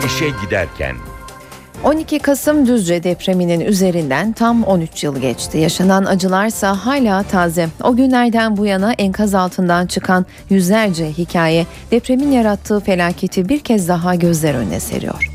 İşe 0.05 0.26
giderken 0.45 0.95
12 1.84 2.19
Kasım 2.19 2.67
Düzce 2.67 3.03
depreminin 3.03 3.59
üzerinden 3.59 4.31
tam 4.31 4.63
13 4.63 5.03
yıl 5.03 5.17
geçti. 5.17 5.57
Yaşanan 5.57 6.05
acılarsa 6.05 6.86
hala 6.86 7.23
taze. 7.23 7.67
O 7.84 7.95
günlerden 7.95 8.57
bu 8.57 8.65
yana 8.65 8.93
enkaz 8.93 9.36
altından 9.36 9.88
çıkan 9.88 10.25
yüzlerce 10.49 11.11
hikaye 11.11 11.65
depremin 11.91 12.31
yarattığı 12.31 12.79
felaketi 12.79 13.49
bir 13.49 13.59
kez 13.59 13.88
daha 13.88 14.15
gözler 14.15 14.55
önüne 14.55 14.79
seriyor. 14.79 15.32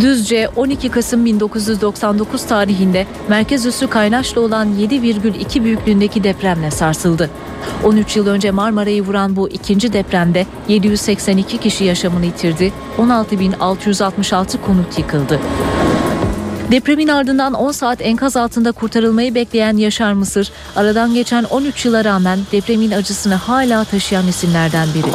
Düzce 0.00 0.48
12 0.56 0.88
Kasım 0.88 1.24
1999 1.24 2.46
tarihinde 2.46 3.06
merkez 3.28 3.66
üssü 3.66 3.88
Kaynaş'ta 3.88 4.40
olan 4.40 4.68
7,2 4.68 5.64
büyüklüğündeki 5.64 6.24
depremle 6.24 6.70
sarsıldı. 6.70 7.30
13 7.84 8.16
yıl 8.16 8.26
önce 8.26 8.50
Marmara'yı 8.50 9.02
vuran 9.02 9.36
bu 9.36 9.48
ikinci 9.48 9.92
depremde 9.92 10.46
782 10.68 11.58
kişi 11.58 11.84
yaşamını 11.84 12.24
yitirdi, 12.24 12.72
16.666 12.98 14.60
konut 14.66 14.98
yıkıldı. 14.98 15.40
Depremin 16.70 17.08
ardından 17.08 17.54
10 17.54 17.72
saat 17.72 18.02
enkaz 18.02 18.36
altında 18.36 18.72
kurtarılmayı 18.72 19.34
bekleyen 19.34 19.76
Yaşar 19.76 20.12
Mısır, 20.12 20.52
aradan 20.76 21.14
geçen 21.14 21.44
13 21.44 21.84
yıla 21.84 22.04
rağmen 22.04 22.38
depremin 22.52 22.90
acısını 22.90 23.34
hala 23.34 23.84
taşıyan 23.84 24.28
isimlerden 24.28 24.88
biri. 24.94 25.10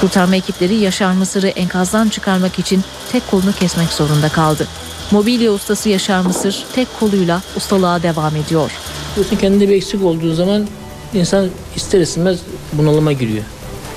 Kurtarma 0.00 0.36
ekipleri 0.36 0.74
Yaşar 0.74 1.12
Mısır'ı 1.12 1.48
enkazdan 1.48 2.08
çıkarmak 2.08 2.58
için 2.58 2.82
tek 3.12 3.30
kolunu 3.30 3.52
kesmek 3.52 3.88
zorunda 3.88 4.28
kaldı. 4.28 4.66
Mobilya 5.10 5.52
ustası 5.52 5.88
Yaşar 5.88 6.20
Mısır 6.20 6.64
tek 6.74 6.88
koluyla 7.00 7.42
ustalığa 7.56 8.02
devam 8.02 8.36
ediyor. 8.36 8.70
Diyorsun 9.14 9.36
kendinde 9.36 9.68
bir 9.68 9.74
eksik 9.74 10.04
olduğu 10.04 10.34
zaman 10.34 10.66
insan 11.14 11.48
ister 11.76 12.00
istemez 12.00 12.38
bunalıma 12.72 13.12
giriyor. 13.12 13.44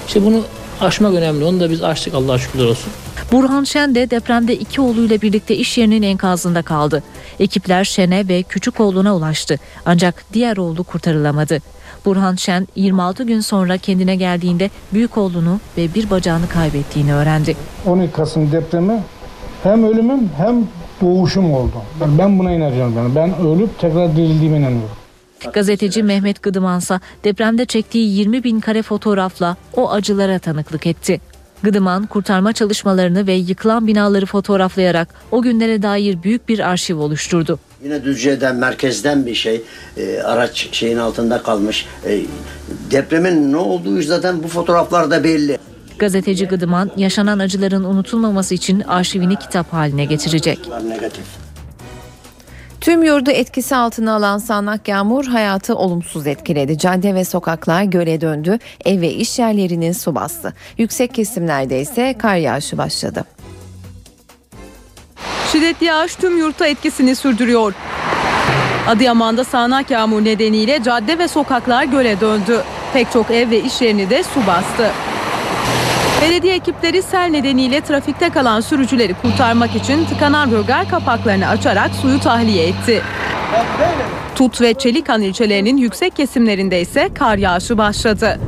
İşte 0.07 0.25
bunu 0.25 0.43
aşmak 0.82 1.13
önemli. 1.13 1.45
Onu 1.45 1.59
da 1.59 1.69
biz 1.69 1.84
aştık 1.84 2.13
Allah'a 2.13 2.38
şükürler 2.38 2.65
olsun. 2.65 2.91
Burhan 3.32 3.63
Şen 3.63 3.95
de 3.95 4.09
depremde 4.09 4.55
iki 4.55 4.82
oğluyla 4.82 5.21
birlikte 5.21 5.55
iş 5.55 5.78
yerinin 5.78 6.01
enkazında 6.01 6.61
kaldı. 6.61 7.03
Ekipler 7.39 7.84
Şen'e 7.84 8.28
ve 8.28 8.43
küçük 8.43 8.80
oğluna 8.80 9.15
ulaştı. 9.15 9.59
Ancak 9.86 10.25
diğer 10.34 10.57
oğlu 10.57 10.84
kurtarılamadı. 10.84 11.59
Burhan 12.05 12.36
Şen 12.36 12.67
26 12.75 13.23
gün 13.23 13.39
sonra 13.39 13.78
kendine 13.78 14.15
geldiğinde 14.15 14.69
büyük 14.93 15.17
oğlunu 15.17 15.59
ve 15.78 15.93
bir 15.95 16.09
bacağını 16.09 16.49
kaybettiğini 16.49 17.13
öğrendi. 17.13 17.55
12 17.86 18.13
Kasım 18.13 18.51
depremi 18.51 19.03
hem 19.63 19.84
ölümüm 19.84 20.30
hem 20.38 20.67
doğuşum 21.01 21.53
oldu. 21.53 21.73
Ben 22.19 22.39
buna 22.39 22.51
inanıyorum. 22.51 22.93
Yani. 22.97 23.15
Ben 23.15 23.39
ölüp 23.39 23.80
tekrar 23.80 24.15
dirildiğime 24.15 24.57
inanıyorum. 24.57 24.96
Gazeteci 25.53 26.03
Mehmet 26.03 26.43
Gıdımansa 26.43 26.99
depremde 27.23 27.65
çektiği 27.65 28.17
20 28.17 28.43
bin 28.43 28.59
kare 28.59 28.81
fotoğrafla 28.81 29.57
o 29.75 29.91
acılara 29.91 30.39
tanıklık 30.39 30.88
etti. 30.88 31.21
Gıdıman 31.63 32.05
kurtarma 32.05 32.53
çalışmalarını 32.53 33.27
ve 33.27 33.33
yıkılan 33.33 33.88
binaları 33.88 34.25
fotoğraflayarak 34.25 35.07
o 35.31 35.41
günlere 35.41 35.81
dair 35.81 36.23
büyük 36.23 36.49
bir 36.49 36.59
arşiv 36.59 36.97
oluşturdu. 36.97 37.59
Yine 37.83 38.03
Düzce'den, 38.03 38.55
merkezden 38.55 39.25
bir 39.25 39.35
şey. 39.35 39.61
E, 39.97 40.19
araç 40.19 40.69
şeyin 40.71 40.97
altında 40.97 41.43
kalmış. 41.43 41.85
E, 42.05 42.21
depremin 42.91 43.51
ne 43.51 43.57
olduğu 43.57 44.01
zaten 44.01 44.43
bu 44.43 44.47
fotoğraflarda 44.47 45.23
belli. 45.23 45.57
Gazeteci 45.99 46.47
Gıdıman 46.47 46.91
yaşanan 46.97 47.39
acıların 47.39 47.83
unutulmaması 47.83 48.55
için 48.55 48.81
arşivini 48.81 49.35
kitap 49.35 49.73
haline 49.73 50.05
getirecek. 50.05 50.59
Negatif. 50.83 51.25
Tüm 52.88 53.03
yurdu 53.03 53.31
etkisi 53.31 53.75
altına 53.75 54.15
alan 54.15 54.38
sağanak 54.38 54.88
yağmur 54.88 55.25
hayatı 55.25 55.75
olumsuz 55.75 56.27
etkiledi. 56.27 56.77
Cadde 56.77 57.15
ve 57.15 57.25
sokaklar 57.25 57.83
göle 57.83 58.21
döndü, 58.21 58.59
ev 58.85 59.01
ve 59.01 59.11
iş 59.11 59.39
yerlerini 59.39 59.93
su 59.93 60.15
bastı. 60.15 60.53
Yüksek 60.77 61.13
kesimlerde 61.13 61.81
ise 61.81 62.15
kar 62.17 62.35
yağışı 62.35 62.77
başladı. 62.77 63.23
Şiddetli 65.51 65.85
yağış 65.85 66.15
tüm 66.15 66.38
yurtta 66.38 66.67
etkisini 66.67 67.15
sürdürüyor. 67.15 67.73
Adıyaman'da 68.88 69.43
sağanak 69.43 69.91
yağmur 69.91 70.25
nedeniyle 70.25 70.83
cadde 70.83 71.17
ve 71.17 71.27
sokaklar 71.27 71.83
göle 71.83 72.19
döndü. 72.19 72.63
Pek 72.93 73.11
çok 73.11 73.31
ev 73.31 73.49
ve 73.49 73.63
iş 73.63 73.81
yerini 73.81 74.09
de 74.09 74.23
su 74.23 74.47
bastı. 74.47 74.91
Belediye 76.22 76.55
ekipleri 76.55 77.01
sel 77.01 77.30
nedeniyle 77.30 77.82
trafikte 77.82 78.30
kalan 78.30 78.61
sürücüleri 78.61 79.13
kurtarmak 79.13 79.76
için 79.76 80.05
tıkanan 80.05 80.51
rögar 80.51 80.89
kapaklarını 80.89 81.47
açarak 81.47 81.91
suyu 82.01 82.20
tahliye 82.20 82.68
etti. 82.68 83.01
Tut 84.36 84.61
ve 84.61 84.74
Çelikan 84.74 85.22
ilçelerinin 85.22 85.78
yüksek 85.78 86.15
kesimlerinde 86.15 86.82
ise 86.82 87.09
kar 87.13 87.38
yağışı 87.38 87.78
başladı. 87.78 88.39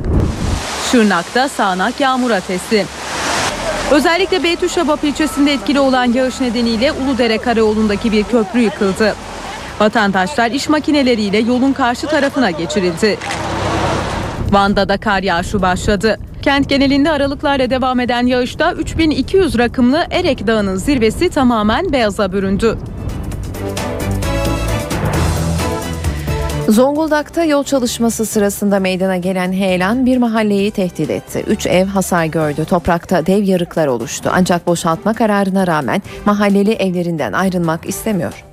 Şırnak'ta 0.90 1.48
sağanak 1.48 2.00
yağmura 2.00 2.40
teslim. 2.40 2.86
Özellikle 3.90 4.42
Beytüşşebap 4.42 5.04
ilçesinde 5.04 5.52
etkili 5.52 5.80
olan 5.80 6.12
yağış 6.12 6.40
nedeniyle 6.40 6.92
Uludere 6.92 7.38
Karayolu'ndaki 7.38 8.12
bir 8.12 8.24
köprü 8.24 8.60
yıkıldı. 8.60 9.14
Vatandaşlar 9.80 10.50
iş 10.50 10.68
makineleriyle 10.68 11.38
yolun 11.38 11.72
karşı 11.72 12.06
tarafına 12.06 12.50
geçirildi. 12.50 13.18
Van'da 14.50 14.88
da 14.88 14.96
kar 14.96 15.22
yağışı 15.22 15.62
başladı. 15.62 16.18
Kent 16.42 16.68
genelinde 16.68 17.10
aralıklarla 17.10 17.70
devam 17.70 18.00
eden 18.00 18.26
yağışta 18.26 18.72
3200 18.72 19.58
rakımlı 19.58 20.06
Erek 20.10 20.46
Dağı'nın 20.46 20.76
zirvesi 20.76 21.30
tamamen 21.30 21.92
beyaza 21.92 22.32
büründü. 22.32 22.78
Zonguldak'ta 26.68 27.44
yol 27.44 27.64
çalışması 27.64 28.26
sırasında 28.26 28.80
meydana 28.80 29.16
gelen 29.16 29.52
heyelan 29.52 30.06
bir 30.06 30.18
mahalleyi 30.18 30.70
tehdit 30.70 31.10
etti. 31.10 31.44
Üç 31.46 31.66
ev 31.66 31.86
hasar 31.86 32.24
gördü. 32.24 32.64
Toprakta 32.64 33.26
dev 33.26 33.42
yarıklar 33.42 33.86
oluştu. 33.86 34.30
Ancak 34.32 34.66
boşaltma 34.66 35.14
kararına 35.14 35.66
rağmen 35.66 36.02
mahalleli 36.24 36.72
evlerinden 36.72 37.32
ayrılmak 37.32 37.86
istemiyor. 37.86 38.44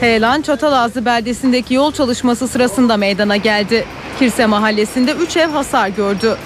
Heyelan 0.00 0.42
Çatalazı 0.42 1.04
beldesindeki 1.04 1.74
yol 1.74 1.92
çalışması 1.92 2.48
sırasında 2.48 2.96
meydana 2.96 3.36
geldi. 3.36 3.84
Kirse 4.18 4.46
mahallesinde 4.46 5.12
3 5.12 5.36
ev 5.36 5.48
hasar 5.48 5.88
gördü. 5.88 6.36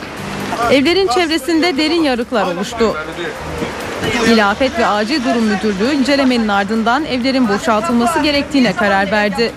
Evlerin 0.71 1.09
çevresinde 1.09 1.77
derin 1.77 2.03
yarıklar 2.03 2.45
oluştu. 2.47 2.97
İlafet 4.27 4.79
ve 4.79 4.87
Acil 4.87 5.25
Durum 5.25 5.45
Müdürlüğü 5.45 5.93
incelemenin 5.95 6.49
ardından 6.49 7.05
evlerin 7.05 7.49
boşaltılması 7.49 8.19
gerektiğine 8.19 8.77
karar 8.77 9.11
verdi. 9.13 9.53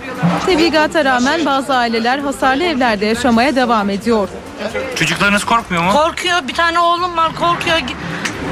Tebigata 0.46 1.06
rağmen 1.06 1.46
bazı 1.46 1.76
aileler 1.76 2.20
hasarlı 2.20 2.64
evlerde 2.64 3.06
yaşamaya 3.06 3.56
devam 3.56 3.90
ediyor. 3.90 4.30
Çocuklarınız 4.96 5.44
korkmuyor 5.44 5.84
mu? 5.84 5.92
Korkuyor. 5.92 6.48
Bir 6.48 6.54
tane 6.54 6.80
oğlum 6.80 7.18
var 7.18 7.36
korkuyor. 7.36 7.78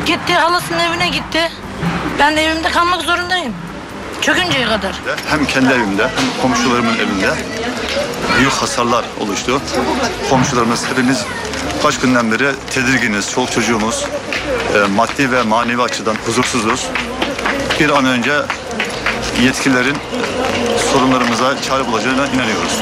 Gitti 0.05 0.33
halasının 0.33 0.79
evine 0.79 1.07
gitti. 1.09 1.51
Ben 2.19 2.35
de 2.37 2.45
evimde 2.45 2.69
kalmak 2.69 3.01
zorundayım. 3.01 3.53
Çökünceye 4.21 4.65
kadar. 4.65 4.91
Hem 5.29 5.45
kendi 5.45 5.73
evimde 5.73 6.03
hem 6.03 6.41
komşularımın 6.41 6.95
evinde 6.95 7.29
büyük 8.37 8.51
hasarlar 8.51 9.05
oluştu. 9.19 9.61
Komşularımız 10.29 10.89
hepimiz 10.89 11.25
kaç 11.83 11.99
günden 11.99 12.31
beri 12.31 12.51
tedirginiz. 12.69 13.31
Çoluk 13.31 13.51
çocuğumuz 13.51 14.05
e, 14.75 14.87
maddi 14.95 15.31
ve 15.31 15.41
manevi 15.41 15.81
açıdan 15.81 16.15
huzursuzuz. 16.25 16.87
Bir 17.79 17.89
an 17.89 18.05
önce 18.05 18.33
yetkililerin 19.43 19.97
sorunlarımıza 20.91 21.61
çare 21.61 21.87
bulacağına 21.87 22.27
inanıyoruz. 22.27 22.81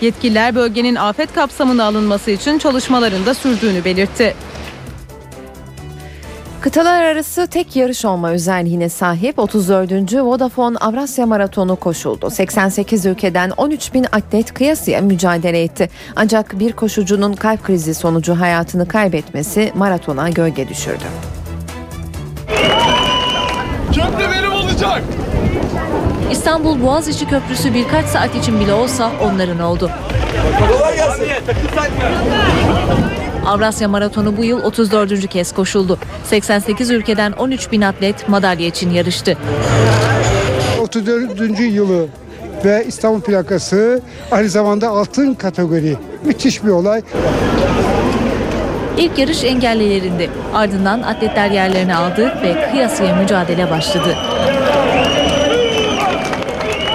Yetkililer 0.00 0.54
bölgenin 0.54 0.94
afet 0.94 1.34
kapsamına 1.34 1.84
alınması 1.84 2.30
için 2.30 2.58
çalışmalarında 2.58 3.34
sürdüğünü 3.34 3.84
belirtti. 3.84 4.34
Kıtalar 6.60 7.02
arası 7.02 7.46
tek 7.46 7.76
yarış 7.76 8.04
olma 8.04 8.30
özelliğine 8.30 8.88
sahip 8.88 9.38
34. 9.38 9.92
Vodafone 10.14 10.76
Avrasya 10.78 11.26
Maratonu 11.26 11.76
koşuldu. 11.76 12.30
88 12.30 13.06
ülkeden 13.06 13.50
13 13.56 13.94
bin 13.94 14.06
atlet 14.12 14.54
kıyasıya 14.54 15.00
mücadele 15.00 15.62
etti. 15.62 15.90
Ancak 16.16 16.58
bir 16.58 16.72
koşucunun 16.72 17.32
kalp 17.32 17.62
krizi 17.64 17.94
sonucu 17.94 18.40
hayatını 18.40 18.88
kaybetmesi 18.88 19.72
maratona 19.74 20.28
gölge 20.30 20.68
düşürdü. 20.68 21.04
Köprü 23.94 24.30
benim 24.36 24.52
olacak. 24.52 25.02
İstanbul 26.32 26.82
Boğaziçi 26.82 27.28
Köprüsü 27.28 27.74
birkaç 27.74 28.06
saat 28.06 28.34
için 28.36 28.60
bile 28.60 28.72
olsa 28.72 29.10
onların 29.22 29.60
oldu. 29.60 29.90
Kolay 30.68 30.96
gelsin. 30.96 31.26
Avrasya 33.46 33.88
Maratonu 33.88 34.36
bu 34.36 34.44
yıl 34.44 34.62
34. 34.62 35.28
kez 35.28 35.52
koşuldu. 35.52 35.98
88 36.24 36.90
ülkeden 36.90 37.32
13 37.32 37.72
bin 37.72 37.82
atlet 37.82 38.28
madalya 38.28 38.66
için 38.66 38.90
yarıştı. 38.90 39.36
34. 40.80 41.60
yılı 41.60 42.06
ve 42.64 42.84
İstanbul 42.88 43.20
plakası 43.20 44.00
aynı 44.30 44.48
zamanda 44.48 44.88
altın 44.88 45.34
kategori. 45.34 45.96
Müthiş 46.24 46.64
bir 46.64 46.68
olay. 46.70 47.02
İlk 48.98 49.18
yarış 49.18 49.44
engellilerindi. 49.44 50.30
Ardından 50.54 51.02
atletler 51.02 51.50
yerlerini 51.50 51.96
aldı 51.96 52.32
ve 52.42 52.70
kıyasıya 52.70 53.16
mücadele 53.16 53.70
başladı. 53.70 54.16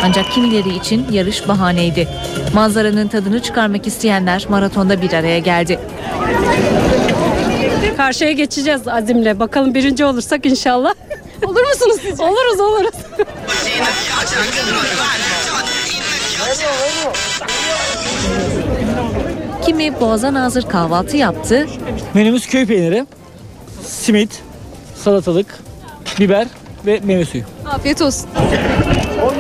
Ancak 0.04 0.32
kimileri 0.32 0.76
için 0.76 1.08
yarış 1.12 1.48
bahaneydi. 1.48 2.08
Manzaranın 2.54 3.08
tadını 3.08 3.42
çıkarmak 3.42 3.88
isteyenler 3.88 4.46
maratonda 4.50 5.02
bir 5.02 5.14
araya 5.14 5.40
geldi. 5.40 5.80
Karşıya 7.98 8.32
geçeceğiz 8.32 8.88
azimle. 8.88 9.40
Bakalım 9.40 9.74
birinci 9.74 10.06
olursak 10.06 10.46
inşallah. 10.46 10.94
Olur 11.46 11.68
musunuz 11.68 11.98
siz? 12.02 12.20
Oluruz 12.20 12.60
oluruz. 12.60 12.94
Kimi 19.66 20.00
boğaza 20.00 20.34
nazır 20.34 20.64
kahvaltı 20.70 21.18
yaptı, 21.18 21.68
Menümüz 22.14 22.48
köy 22.48 22.66
peyniri, 22.66 23.06
simit, 23.86 24.42
salatalık, 24.96 25.60
biber 26.20 26.48
ve 26.86 27.00
meyve 27.04 27.26
suyu. 27.26 27.44
Afiyet 27.66 28.02
olsun. 28.02 28.30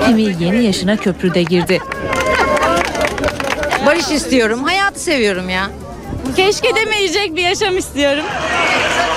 kimi 0.05 0.21
yeni 0.21 0.63
yaşına 0.65 0.97
köprüde 0.97 1.43
girdi. 1.43 1.79
Barış 3.85 4.11
istiyorum. 4.11 4.63
Hayatı 4.63 4.99
seviyorum 4.99 5.49
ya. 5.49 5.69
Keşke 6.35 6.75
demeyecek 6.75 7.35
bir 7.35 7.41
yaşam 7.41 7.77
istiyorum. 7.77 8.23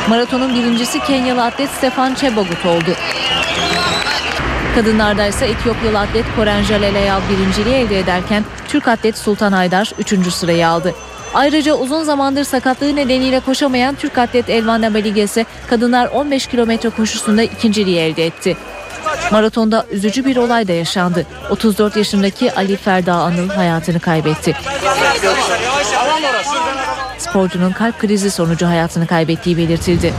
Maratonun 0.08 0.54
birincisi 0.54 1.00
Kenyalı 1.00 1.44
atlet 1.44 1.70
Stefan 1.70 2.14
Chebogut 2.14 2.66
oldu. 2.66 2.94
Kadınlarda 4.74 5.26
ise 5.26 5.46
Etiyopyalı 5.46 5.98
atlet 5.98 6.24
Koren 6.36 6.62
Jaleleyal 6.62 7.20
birinciliği 7.30 7.74
elde 7.74 7.98
ederken 7.98 8.44
Türk 8.68 8.88
atlet 8.88 9.18
Sultan 9.18 9.52
Haydar 9.52 9.92
üçüncü 9.98 10.30
sırayı 10.30 10.68
aldı. 10.68 10.94
Ayrıca 11.34 11.74
uzun 11.74 12.02
zamandır 12.02 12.44
sakatlığı 12.44 12.96
nedeniyle 12.96 13.40
koşamayan 13.40 13.94
Türk 13.94 14.18
atlet 14.18 14.50
Elvan 14.50 14.82
Nabalige 14.82 15.22
ise 15.22 15.44
kadınlar 15.70 16.06
15 16.06 16.46
kilometre 16.46 16.90
koşusunda 16.90 17.42
ikinciliği 17.42 17.98
elde 17.98 18.26
etti. 18.26 18.56
Maratonda 19.32 19.86
üzücü 19.90 20.24
bir 20.24 20.36
olay 20.36 20.68
da 20.68 20.72
yaşandı. 20.72 21.26
34 21.50 21.96
yaşındaki 21.96 22.52
Ali 22.52 22.76
Ferda 22.76 23.14
Anıl 23.14 23.48
hayatını 23.48 24.00
kaybetti. 24.00 24.56
Sporcunun 27.18 27.72
kalp 27.72 27.98
krizi 27.98 28.30
sonucu 28.30 28.66
hayatını 28.66 29.06
kaybettiği 29.06 29.56
belirtildi. 29.56 30.14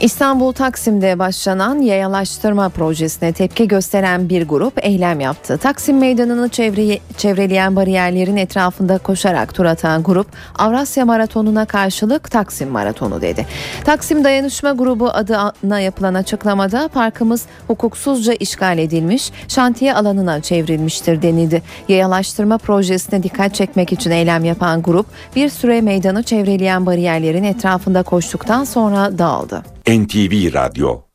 İstanbul 0.00 0.52
Taksim'de 0.52 1.18
başlanan 1.18 1.80
yayalaştırma 1.80 2.68
projesine 2.68 3.32
tepki 3.32 3.68
gösteren 3.68 4.28
bir 4.28 4.48
grup 4.48 4.84
eylem 4.84 5.20
yaptı. 5.20 5.58
Taksim 5.58 5.98
Meydanı'nı 5.98 6.48
çevreye, 6.48 7.00
çevreleyen 7.16 7.76
bariyerlerin 7.76 8.36
etrafında 8.36 8.98
koşarak 8.98 9.54
tur 9.54 9.64
atan 9.64 10.02
grup 10.02 10.26
Avrasya 10.58 11.04
Maratonu'na 11.04 11.64
karşılık 11.64 12.30
Taksim 12.30 12.68
Maratonu 12.68 13.20
dedi. 13.20 13.46
Taksim 13.84 14.24
Dayanışma 14.24 14.72
Grubu 14.72 15.08
adına 15.08 15.80
yapılan 15.80 16.14
açıklamada 16.14 16.88
parkımız 16.88 17.46
hukuksuzca 17.66 18.32
işgal 18.32 18.78
edilmiş, 18.78 19.32
şantiye 19.48 19.94
alanına 19.94 20.40
çevrilmiştir 20.40 21.22
denildi. 21.22 21.62
Yayalaştırma 21.88 22.58
projesine 22.58 23.22
dikkat 23.22 23.54
çekmek 23.54 23.92
için 23.92 24.10
eylem 24.10 24.44
yapan 24.44 24.82
grup 24.82 25.06
bir 25.36 25.48
süre 25.48 25.80
meydanı 25.80 26.22
çevreleyen 26.22 26.86
bariyerlerin 26.86 27.44
etrafında 27.44 28.02
koştuktan 28.02 28.64
sonra 28.64 29.18
dağıldı. 29.18 29.77
NTV 29.88 30.50
Radyo 30.50 31.07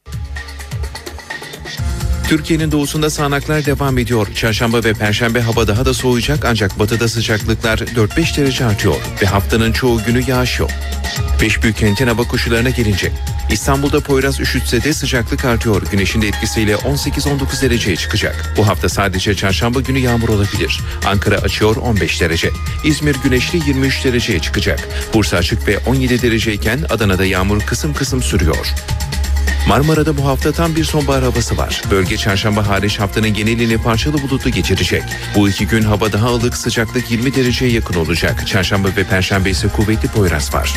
Türkiye'nin 2.34 2.72
doğusunda 2.72 3.10
sağanaklar 3.10 3.66
devam 3.66 3.98
ediyor. 3.98 4.28
Çarşamba 4.36 4.84
ve 4.84 4.94
perşembe 4.94 5.42
hava 5.42 5.68
daha 5.68 5.86
da 5.86 5.94
soğuyacak 5.94 6.46
ancak 6.46 6.80
batıda 6.80 7.08
sıcaklıklar 7.08 7.78
4-5 7.78 8.38
derece 8.38 8.66
artıyor 8.66 8.96
ve 9.22 9.26
haftanın 9.26 9.72
çoğu 9.72 10.04
günü 10.04 10.24
yağış 10.28 10.60
yok. 10.60 10.70
Beş 11.42 11.64
büyük 11.64 11.78
kentin 11.78 12.08
hava 12.08 12.24
koşullarına 12.24 12.70
gelince 12.70 13.12
İstanbul'da 13.52 14.00
Poyraz 14.00 14.40
üşütse 14.40 14.84
de 14.84 14.94
sıcaklık 14.94 15.46
artıyor. 15.46 15.82
Güneşin 15.92 16.22
de 16.22 16.28
etkisiyle 16.28 16.74
18-19 16.74 17.62
dereceye 17.62 17.96
çıkacak. 17.96 18.54
Bu 18.58 18.68
hafta 18.68 18.90
sadece 18.90 19.36
çarşamba 19.36 19.82
günü 19.82 20.00
yağmur 20.00 20.30
olabilir. 20.30 20.80
Ankara 21.06 21.38
açıyor 21.38 21.76
15 21.76 22.22
derece. 22.22 22.50
İzmir 22.84 23.16
güneşli 23.24 23.68
23 23.68 24.06
dereceye 24.06 24.40
çıkacak. 24.40 24.88
Bursa 25.14 25.38
açık 25.38 25.68
ve 25.68 25.80
17 25.80 26.22
dereceyken 26.22 26.80
Adana'da 26.90 27.26
yağmur 27.26 27.62
kısım 27.62 27.94
kısım 27.94 28.24
sürüyor. 28.24 28.74
Marmara'da 29.68 30.18
bu 30.18 30.26
hafta 30.26 30.52
tam 30.52 30.76
bir 30.76 30.84
sonbahar 30.84 31.24
havası 31.24 31.58
var. 31.58 31.82
Bölge 31.92 32.18
çarşamba 32.18 32.68
hariç 32.68 33.00
haftanın 33.00 33.34
genelini 33.34 33.78
parçalı 33.78 34.22
bulutlu 34.22 34.50
geçirecek. 34.50 35.04
Bu 35.36 35.50
iki 35.50 35.68
gün 35.68 35.82
hava 35.82 36.14
daha 36.14 36.28
ılık 36.28 36.58
sıcaklık 36.58 37.12
20 37.12 37.36
dereceye 37.36 37.72
yakın 37.72 37.96
olacak. 37.96 38.48
Çarşamba 38.48 38.88
ve 38.98 39.04
perşembe 39.04 39.50
ise 39.50 39.68
kuvvetli 39.68 40.08
poyraz 40.08 40.54
var. 40.54 40.74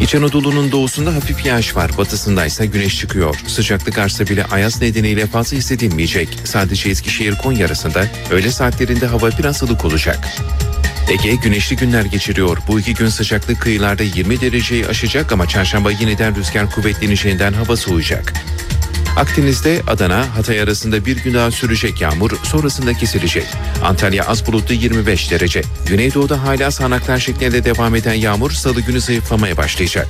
İç 0.00 0.14
Anadolu'nun 0.14 0.72
doğusunda 0.72 1.14
hafif 1.14 1.46
yağış 1.46 1.76
var. 1.76 1.90
Batısında 1.98 2.46
ise 2.46 2.66
güneş 2.66 2.98
çıkıyor. 2.98 3.36
Sıcaklık 3.46 3.98
artsa 3.98 4.26
bile 4.26 4.44
ayaz 4.44 4.82
nedeniyle 4.82 5.26
fazla 5.26 5.56
hissedilmeyecek. 5.56 6.28
Sadece 6.44 6.90
Eskişehir 6.90 7.34
Konya 7.34 7.66
arasında 7.66 8.06
öğle 8.30 8.50
saatlerinde 8.50 9.06
hava 9.06 9.30
biraz 9.38 9.62
ılık 9.62 9.84
olacak. 9.84 10.28
Ege 11.10 11.34
güneşli 11.34 11.76
günler 11.76 12.04
geçiriyor. 12.04 12.58
Bu 12.68 12.80
iki 12.80 12.94
gün 12.94 13.08
sıcaklık 13.08 13.60
kıyılarda 13.60 14.02
20 14.02 14.40
dereceyi 14.40 14.86
aşacak 14.86 15.32
ama 15.32 15.48
çarşamba 15.48 15.90
yeniden 15.90 16.36
rüzgar 16.36 16.70
kuvvetleneceğinden 16.70 17.52
hava 17.52 17.76
soğuyacak. 17.76 18.32
Akdeniz'de 19.18 19.82
Adana, 19.86 20.36
Hatay 20.36 20.60
arasında 20.60 21.04
bir 21.04 21.16
gün 21.16 21.34
daha 21.34 21.50
sürecek 21.50 22.00
yağmur 22.00 22.30
sonrasında 22.42 22.94
kesilecek. 22.94 23.46
Antalya 23.84 24.24
az 24.24 24.46
bulutlu 24.46 24.74
25 24.74 25.30
derece. 25.30 25.62
Güneydoğu'da 25.86 26.42
hala 26.42 26.70
sağanaklar 26.70 27.18
şeklinde 27.18 27.64
devam 27.64 27.94
eden 27.94 28.14
yağmur 28.14 28.50
salı 28.50 28.80
günü 28.80 29.00
zayıflamaya 29.00 29.56
başlayacak. 29.56 30.06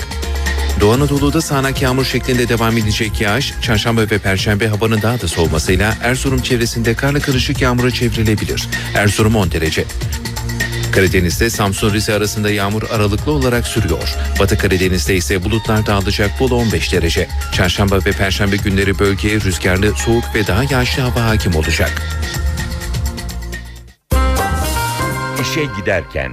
Doğu 0.81 0.93
Anadolu'da 0.93 1.41
sağanak 1.41 1.83
yağmur 1.83 2.05
şeklinde 2.05 2.49
devam 2.49 2.79
edecek 2.79 3.21
yağış, 3.21 3.55
çarşamba 3.63 4.01
ve 4.01 4.19
perşembe 4.19 4.69
havanın 4.69 5.03
daha 5.03 5.21
da 5.21 5.29
soğumasıyla 5.29 5.95
Erzurum 6.03 6.43
çevresinde 6.43 6.95
karla 6.95 7.21
karışık 7.21 7.61
yağmura 7.61 7.91
çevrilebilir. 7.91 8.69
Erzurum 8.95 9.37
10 9.37 9.51
derece. 9.53 9.85
Karadeniz'de 10.93 11.51
Samsun 11.51 11.93
Rize 11.93 12.15
arasında 12.15 12.51
yağmur 12.51 12.83
aralıklı 12.91 13.33
olarak 13.33 13.67
sürüyor. 13.67 14.17
Batı 14.41 14.59
Karadeniz'de 14.59 15.17
ise 15.17 15.45
bulutlar 15.45 15.87
dağılacak 15.87 16.41
Bolu 16.41 16.55
15 16.55 16.93
derece. 16.93 17.29
Çarşamba 17.53 17.97
ve 17.97 18.13
perşembe 18.13 18.57
günleri 18.57 18.99
bölgeye 18.99 19.41
rüzgarlı, 19.41 19.95
soğuk 19.97 20.25
ve 20.35 20.47
daha 20.47 20.63
yağışlı 20.71 21.03
hava 21.03 21.25
hakim 21.25 21.55
olacak. 21.57 22.03
İşe 25.43 25.65
giderken 25.81 26.33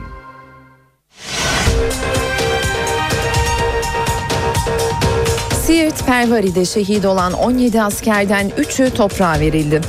Siirt 5.66 6.06
Pervari'de 6.06 6.66
şehit 6.66 7.06
olan 7.06 7.34
17 7.34 7.82
askerden 7.82 8.50
3'ü 8.50 8.90
toprağa 8.90 9.40
verildi. 9.40 9.82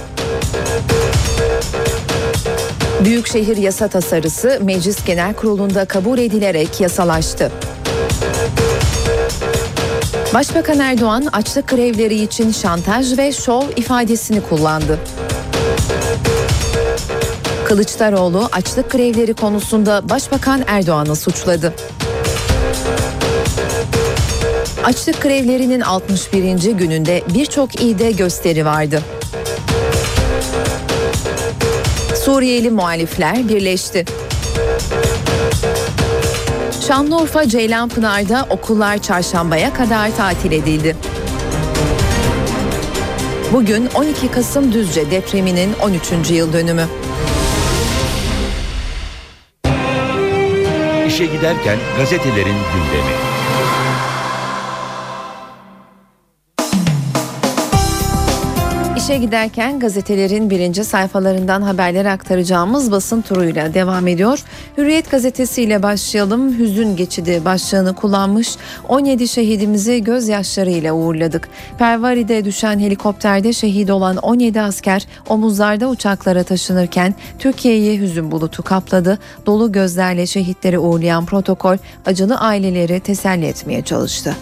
Büyükşehir 3.05 3.57
yasa 3.57 3.89
tasarısı 3.89 4.61
Meclis 4.63 5.05
Genel 5.05 5.35
Kurulu'nda 5.35 5.85
kabul 5.85 6.19
edilerek 6.19 6.81
yasalaştı. 6.81 7.53
Başbakan 10.35 10.79
Erdoğan 10.79 11.27
açlık 11.33 11.69
grevleri 11.69 12.23
için 12.23 12.53
şantaj 12.53 13.19
ve 13.19 13.33
şov 13.33 13.63
ifadesini 13.77 14.41
kullandı. 14.41 14.99
Kılıçdaroğlu 17.65 18.49
açlık 18.53 18.91
grevleri 18.91 19.35
konusunda 19.35 20.09
Başbakan 20.09 20.63
Erdoğan'ı 20.67 21.17
suçladı. 21.17 21.75
Açlık 24.85 25.23
grevlerinin 25.23 25.81
61. 25.81 26.73
gününde 26.73 27.23
birçok 27.35 27.83
ilde 27.83 28.11
gösteri 28.11 28.65
vardı. 28.65 29.03
Suriyeli 32.27 32.71
muhalifler 32.71 33.49
birleşti. 33.49 34.05
Şanlıurfa 36.87 37.49
Ceylanpınar'da 37.49 38.47
okullar 38.51 38.99
çarşambaya 38.99 39.73
kadar 39.73 40.17
tatil 40.17 40.53
edildi. 40.53 40.97
Bugün 43.53 43.89
12 43.95 44.31
Kasım 44.31 44.73
Düzce 44.73 45.11
depreminin 45.11 45.73
13. 45.83 46.31
yıl 46.31 46.53
dönümü. 46.53 46.87
İşe 51.07 51.27
giderken 51.27 51.79
gazetelerin 51.99 52.57
gündemi. 52.75 53.36
İşe 59.07 59.19
giderken 59.19 59.81
gazetelerin 59.81 60.51
birinci 60.51 60.85
sayfalarından 60.85 61.63
haberler 61.63 62.05
aktaracağımız 62.05 62.93
basın 62.93 63.23
turuyla 63.23 63.75
devam 63.75 64.09
ediyor. 64.09 64.45
Hürriyet 64.79 65.11
gazetesiyle 65.11 65.83
başlayalım. 65.83 66.59
Hüzün 66.59 66.97
geçidi 66.97 67.43
başlığını 67.45 67.95
kullanmış 67.95 68.57
17 68.89 69.29
şehidimizi 69.29 70.05
gözyaşlarıyla 70.05 70.93
uğurladık. 70.93 71.49
Pervari'de 71.79 72.45
düşen 72.45 72.79
helikopterde 72.79 73.53
şehit 73.53 73.91
olan 73.91 74.17
17 74.17 74.61
asker 74.61 75.07
omuzlarda 75.29 75.89
uçaklara 75.89 76.43
taşınırken 76.43 77.15
Türkiye'yi 77.39 78.01
hüzün 78.01 78.31
bulutu 78.31 78.63
kapladı. 78.63 79.19
Dolu 79.47 79.73
gözlerle 79.73 80.27
şehitleri 80.27 80.79
uğurlayan 80.79 81.27
protokol 81.27 81.77
acılı 82.07 82.39
aileleri 82.39 83.01
teselli 83.01 83.47
etmeye 83.47 83.83
çalıştı. 83.83 84.37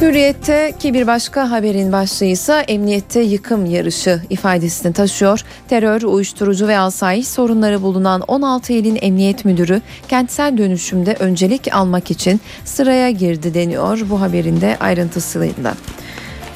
Hürriyette 0.00 0.72
ki 0.80 0.94
bir 0.94 1.06
başka 1.06 1.50
haberin 1.50 1.92
başlığı 1.92 2.26
ise 2.26 2.64
emniyette 2.68 3.20
yıkım 3.20 3.66
yarışı 3.66 4.20
ifadesini 4.30 4.92
taşıyor. 4.92 5.40
Terör, 5.68 6.02
uyuşturucu 6.02 6.68
ve 6.68 6.78
asayiş 6.78 7.28
sorunları 7.28 7.82
bulunan 7.82 8.20
16 8.20 8.72
ilin 8.72 8.98
emniyet 9.02 9.44
müdürü 9.44 9.80
kentsel 10.08 10.58
dönüşümde 10.58 11.16
öncelik 11.20 11.74
almak 11.74 12.10
için 12.10 12.40
sıraya 12.64 13.10
girdi 13.10 13.54
deniyor 13.54 14.00
bu 14.10 14.20
haberin 14.20 14.60
de 14.60 14.76
ayrıntısıyla. 14.80 15.74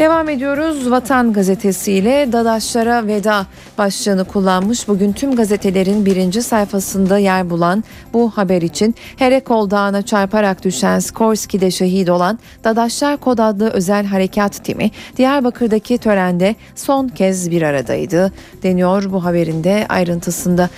Devam 0.00 0.28
ediyoruz. 0.28 0.90
Vatan 0.90 1.32
gazetesiyle 1.32 2.28
Dadaşlara 2.32 3.06
veda 3.06 3.46
başlığını 3.78 4.24
kullanmış. 4.24 4.88
Bugün 4.88 5.12
tüm 5.12 5.36
gazetelerin 5.36 6.06
birinci 6.06 6.42
sayfasında 6.42 7.18
yer 7.18 7.50
bulan 7.50 7.84
bu 8.12 8.30
haber 8.30 8.62
için 8.62 8.94
Herekol 9.16 9.70
Dağı'na 9.70 10.02
çarparak 10.02 10.64
düşen 10.64 10.98
Skorski'de 10.98 11.70
şehit 11.70 12.10
olan 12.10 12.38
Dadaşlar 12.64 13.16
Kod 13.16 13.38
adlı 13.38 13.70
özel 13.70 14.06
harekat 14.06 14.64
timi 14.64 14.90
Diyarbakır'daki 15.16 15.98
törende 15.98 16.54
son 16.74 17.08
kez 17.08 17.50
bir 17.50 17.62
aradaydı 17.62 18.32
deniyor 18.62 19.12
bu 19.12 19.24
haberin 19.24 19.64
de 19.64 19.86
ayrıntısında. 19.88 20.68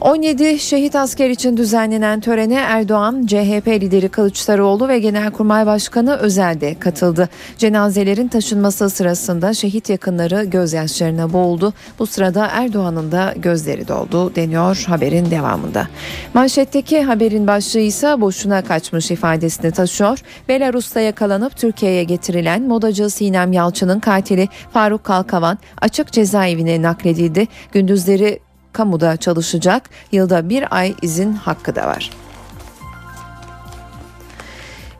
17 0.00 0.58
şehit 0.58 0.96
asker 0.96 1.30
için 1.30 1.56
düzenlenen 1.56 2.20
törene 2.20 2.54
Erdoğan, 2.54 3.26
CHP 3.26 3.68
lideri 3.68 4.08
Kılıçdaroğlu 4.08 4.88
ve 4.88 4.98
Genelkurmay 4.98 5.66
Başkanı 5.66 6.16
Özel 6.16 6.60
de 6.60 6.78
katıldı. 6.78 7.28
Cenazelerin 7.58 8.28
taşınması 8.28 8.90
sırasında 8.90 9.54
şehit 9.54 9.90
yakınları 9.90 10.44
gözyaşlarına 10.44 11.32
boğuldu. 11.32 11.72
Bu 11.98 12.06
sırada 12.06 12.46
Erdoğan'ın 12.46 13.12
da 13.12 13.34
gözleri 13.36 13.88
doldu 13.88 14.36
deniyor 14.36 14.84
haberin 14.88 15.30
devamında. 15.30 15.88
Manşetteki 16.34 17.02
haberin 17.02 17.46
başlığı 17.46 17.80
ise 17.80 18.20
boşuna 18.20 18.62
kaçmış 18.62 19.10
ifadesini 19.10 19.70
taşıyor. 19.70 20.18
Belarus'ta 20.48 21.00
yakalanıp 21.00 21.56
Türkiye'ye 21.56 22.04
getirilen 22.04 22.62
modacı 22.62 23.10
Sinem 23.10 23.52
Yalçın'ın 23.52 24.00
katili 24.00 24.48
Faruk 24.72 25.04
Kalkavan 25.04 25.58
açık 25.80 26.12
cezaevine 26.12 26.82
nakledildi. 26.82 27.48
Gündüzleri 27.72 28.45
kamuda 28.76 29.16
çalışacak. 29.16 29.90
Yılda 30.12 30.48
bir 30.48 30.76
ay 30.76 30.94
izin 31.02 31.32
hakkı 31.32 31.76
da 31.76 31.86
var. 31.86 32.10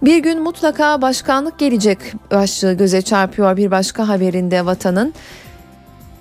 Bir 0.02 0.18
gün 0.18 0.42
mutlaka 0.42 1.02
başkanlık 1.02 1.58
gelecek 1.58 1.98
başlığı 2.32 2.72
göze 2.72 3.02
çarpıyor 3.02 3.56
bir 3.56 3.70
başka 3.70 4.08
haberinde 4.08 4.66
vatanın. 4.66 5.14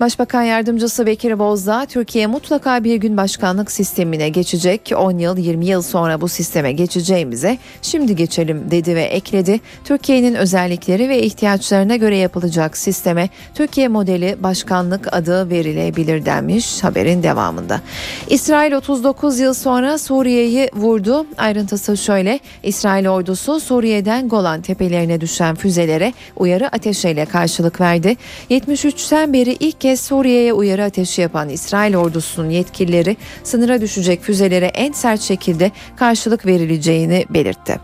Başbakan 0.00 0.42
Yardımcısı 0.42 1.06
Bekir 1.06 1.38
Bozdağ, 1.38 1.86
Türkiye 1.86 2.26
mutlaka 2.26 2.84
bir 2.84 2.96
gün 2.96 3.16
başkanlık 3.16 3.72
sistemine 3.72 4.28
geçecek. 4.28 4.92
10 4.96 5.18
yıl 5.18 5.36
20 5.36 5.66
yıl 5.66 5.82
sonra 5.82 6.20
bu 6.20 6.28
sisteme 6.28 6.72
geçeceğimize 6.72 7.58
şimdi 7.82 8.16
geçelim 8.16 8.70
dedi 8.70 8.96
ve 8.96 9.02
ekledi. 9.02 9.60
Türkiye'nin 9.84 10.34
özellikleri 10.34 11.08
ve 11.08 11.22
ihtiyaçlarına 11.22 11.96
göre 11.96 12.16
yapılacak 12.16 12.76
sisteme 12.76 13.28
Türkiye 13.54 13.88
modeli 13.88 14.36
başkanlık 14.42 15.14
adı 15.14 15.50
verilebilir 15.50 16.24
denmiş 16.24 16.84
haberin 16.84 17.22
devamında. 17.22 17.80
İsrail 18.28 18.72
39 18.72 19.38
yıl 19.38 19.54
sonra 19.54 19.98
Suriye'yi 19.98 20.70
vurdu. 20.74 21.26
Ayrıntısı 21.38 21.96
şöyle. 21.96 22.40
İsrail 22.62 23.08
ordusu 23.08 23.60
Suriye'den 23.60 24.28
Golan 24.28 24.62
tepelerine 24.62 25.20
düşen 25.20 25.54
füzelere 25.54 26.12
uyarı 26.36 26.68
ateşiyle 26.68 27.24
karşılık 27.24 27.80
verdi. 27.80 28.16
73'ten 28.50 29.32
beri 29.32 29.56
ilk 29.60 29.85
kez 29.86 30.00
Suriye'ye 30.00 30.52
uyarı 30.52 30.84
ateşi 30.84 31.20
yapan 31.20 31.48
İsrail 31.48 31.96
ordusunun 31.96 32.50
yetkilileri 32.50 33.16
sınıra 33.44 33.80
düşecek 33.80 34.22
füzelere 34.22 34.66
en 34.66 34.92
sert 34.92 35.20
şekilde 35.20 35.70
karşılık 35.96 36.46
verileceğini 36.46 37.24
belirtti. 37.30 37.80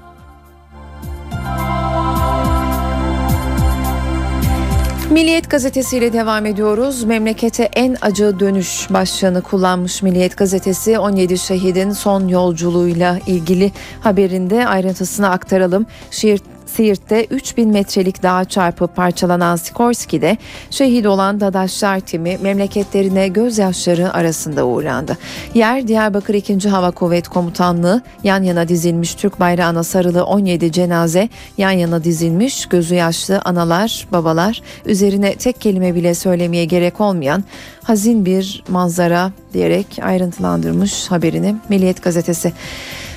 Milliyet 5.11 5.51
gazetesiyle 5.51 6.13
devam 6.13 6.47
ediyoruz. 6.47 7.05
Memlekete 7.05 7.63
en 7.63 7.97
acı 8.01 8.41
dönüş 8.41 8.87
başlığını 8.91 9.43
kullanmış 9.43 10.03
Milliyet 10.03 10.37
gazetesi 10.37 10.99
17 10.99 11.39
şehidin 11.39 11.91
son 11.91 12.29
yolculuğuyla 12.29 13.19
ilgili 13.27 13.73
haberinde 14.01 14.67
ayrıntısını 14.67 15.31
aktaralım. 15.31 15.87
Şiir 16.11 16.41
Siirt'te 16.77 17.25
3000 17.25 17.69
metrelik 17.69 18.23
dağa 18.23 18.45
çarpıp 18.45 18.97
parçalanan 18.97 19.57
Sikorski'de 19.57 20.37
şehit 20.71 21.07
olan 21.07 21.41
Dadaşlar 21.41 22.01
timi 22.01 22.39
memleketlerine 22.39 23.29
gözyaşları 23.29 24.13
arasında 24.13 24.67
uğrandı. 24.67 25.19
Yer 25.55 25.89
Diyarbakır 25.89 26.35
2. 26.35 26.69
Hava 26.69 26.91
Kuvvet 26.91 27.29
Komutanlığı 27.29 28.03
yan 28.25 28.43
yana 28.43 28.69
dizilmiş 28.69 29.15
Türk 29.15 29.41
bayrağına 29.41 29.83
sarılı 29.83 30.25
17 30.25 30.73
cenaze 30.73 31.29
yan 31.59 31.71
yana 31.71 32.05
dizilmiş 32.05 32.67
gözü 32.67 32.95
yaşlı 32.95 33.41
analar 33.45 34.07
babalar 34.13 34.63
üzerine 34.87 35.35
tek 35.35 35.61
kelime 35.61 35.95
bile 35.95 36.15
söylemeye 36.15 36.65
gerek 36.65 37.01
olmayan 37.01 37.45
hazin 37.83 38.25
bir 38.25 38.65
manzara 38.69 39.33
diyerek 39.53 39.87
ayrıntılandırmış 40.03 41.11
haberini 41.11 41.57
Milliyet 41.69 42.03
gazetesi. 42.03 42.53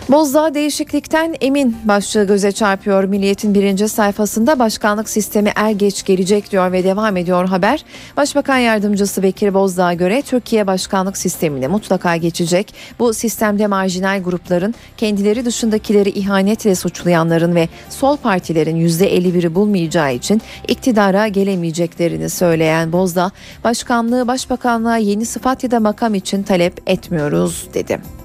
Bozdağ 0.09 0.53
değişiklikten 0.53 1.35
emin 1.41 1.77
başlığı 1.83 2.27
göze 2.27 2.51
çarpıyor. 2.51 3.03
Milliyet'in 3.03 3.53
birinci 3.53 3.89
sayfasında 3.89 4.59
başkanlık 4.59 5.09
sistemi 5.09 5.51
er 5.55 5.71
geç 5.71 6.05
gelecek 6.05 6.51
diyor 6.51 6.71
ve 6.71 6.83
devam 6.83 7.17
ediyor 7.17 7.45
haber. 7.47 7.85
Başbakan 8.17 8.57
yardımcısı 8.57 9.23
Bekir 9.23 9.53
Bozdağ'a 9.53 9.93
göre 9.93 10.21
Türkiye 10.21 10.67
başkanlık 10.67 11.17
sistemine 11.17 11.67
mutlaka 11.67 12.15
geçecek. 12.17 12.73
Bu 12.99 13.13
sistemde 13.13 13.67
marjinal 13.67 14.23
grupların 14.23 14.75
kendileri 14.97 15.45
dışındakileri 15.45 16.09
ihanetle 16.09 16.75
suçlayanların 16.75 17.55
ve 17.55 17.69
sol 17.89 18.17
partilerin 18.17 18.87
%51'i 18.87 19.55
bulmayacağı 19.55 20.13
için 20.13 20.41
iktidara 20.67 21.27
gelemeyeceklerini 21.27 22.29
söyleyen 22.29 22.91
Bozdağ, 22.91 23.31
başkanlığı 23.63 24.27
başbakanlığa 24.27 24.97
yeni 24.97 25.25
sıfat 25.25 25.63
ya 25.63 25.71
da 25.71 25.79
makam 25.79 26.15
için 26.15 26.43
talep 26.43 26.89
etmiyoruz 26.89 27.67
dedi. 27.73 28.24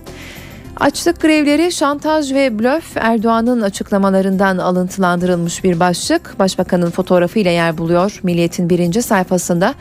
Açlık 0.80 1.20
grevleri 1.20 1.72
şantaj 1.72 2.32
ve 2.32 2.58
blöf 2.58 2.96
Erdoğan'ın 2.96 3.60
açıklamalarından 3.60 4.58
alıntılandırılmış 4.58 5.64
bir 5.64 5.80
başlık. 5.80 6.38
Başbakanın 6.38 6.90
fotoğrafıyla 6.90 7.50
yer 7.50 7.78
buluyor 7.78 8.20
Milliyet'in 8.22 8.70
birinci 8.70 9.02
sayfasında. 9.02 9.74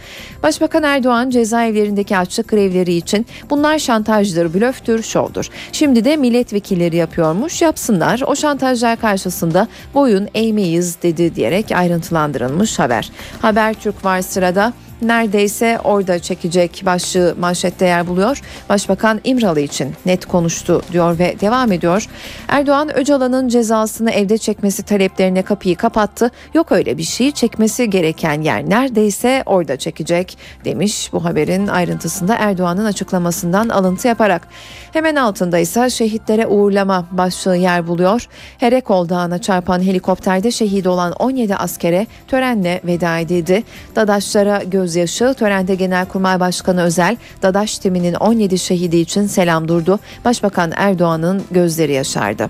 Başbakan 0.43 0.83
Erdoğan 0.83 1.29
cezaevlerindeki 1.29 2.17
açlık 2.17 2.47
grevleri 2.47 2.93
için 2.93 3.25
bunlar 3.49 3.79
şantajdır, 3.79 4.53
blöftür, 4.53 5.03
şovdur. 5.03 5.49
Şimdi 5.71 6.05
de 6.05 6.17
milletvekilleri 6.17 6.95
yapıyormuş, 6.95 7.61
yapsınlar. 7.61 8.21
O 8.27 8.35
şantajlar 8.35 8.99
karşısında 8.99 9.67
boyun 9.93 10.27
eğmeyiz 10.33 11.01
dedi 11.01 11.35
diyerek 11.35 11.71
ayrıntılandırılmış 11.71 12.79
haber. 12.79 13.11
Habertürk 13.41 14.05
var 14.05 14.21
sırada 14.21 14.73
neredeyse 15.01 15.79
orada 15.83 16.19
çekecek 16.19 16.81
başlığı 16.85 17.35
manşette 17.39 17.85
yer 17.85 18.07
buluyor. 18.07 18.41
Başbakan 18.69 19.21
İmralı 19.23 19.59
için 19.59 19.93
net 20.05 20.25
konuştu 20.25 20.81
diyor 20.91 21.19
ve 21.19 21.35
devam 21.41 21.71
ediyor. 21.71 22.07
Erdoğan 22.47 22.97
Öcalan'ın 22.97 23.47
cezasını 23.47 24.11
evde 24.11 24.37
çekmesi 24.37 24.83
taleplerine 24.83 25.41
kapıyı 25.41 25.75
kapattı. 25.75 26.31
Yok 26.53 26.71
öyle 26.71 26.97
bir 26.97 27.03
şey 27.03 27.31
çekmesi 27.31 27.89
gereken 27.89 28.41
yer 28.41 28.69
neredeyse 28.69 29.43
orada 29.45 29.77
çekecek 29.77 30.37
demiş 30.65 31.09
bu 31.13 31.25
haberin 31.25 31.67
ayrıntısında 31.67 32.35
Erdoğan'ın 32.35 32.85
açıklamasından 32.85 33.69
alıntı 33.69 34.07
yaparak. 34.07 34.47
Hemen 34.93 35.15
altında 35.15 35.59
ise 35.59 35.89
şehitlere 35.89 36.47
uğurlama 36.47 37.05
başlığı 37.11 37.55
yer 37.55 37.87
buluyor. 37.87 38.27
Herekol 38.57 39.09
Dağı'na 39.09 39.41
çarpan 39.41 39.81
helikopterde 39.81 40.51
şehit 40.51 40.87
olan 40.87 41.11
17 41.11 41.55
askere 41.55 42.07
törenle 42.27 42.81
veda 42.83 43.19
edildi. 43.19 43.63
Dadaşlara 43.95 44.63
gözyaşı 44.89 45.33
törende 45.33 45.75
Genelkurmay 45.75 46.39
Başkanı 46.39 46.83
Özel, 46.83 47.17
Dadaş 47.41 47.79
timinin 47.79 48.13
17 48.13 48.59
şehidi 48.59 48.97
için 48.97 49.27
selam 49.27 49.67
durdu. 49.67 49.99
Başbakan 50.25 50.71
Erdoğan'ın 50.75 51.43
gözleri 51.51 51.93
yaşardı. 51.93 52.49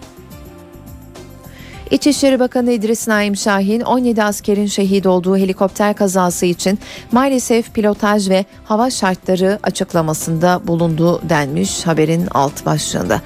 İçişleri 1.92 2.40
Bakanı 2.40 2.72
İdris 2.72 3.08
Naim 3.08 3.36
Şahin 3.36 3.82
17 3.82 4.24
askerin 4.24 4.66
şehit 4.66 5.06
olduğu 5.06 5.38
helikopter 5.38 5.94
kazası 5.94 6.46
için 6.46 6.80
maalesef 7.12 7.74
pilotaj 7.74 8.30
ve 8.30 8.46
hava 8.64 8.90
şartları 8.90 9.60
açıklamasında 9.64 10.62
bulundu 10.68 11.22
denmiş 11.30 11.88
haberin 11.88 12.28
alt 12.32 12.66
başlığında. 12.66 13.22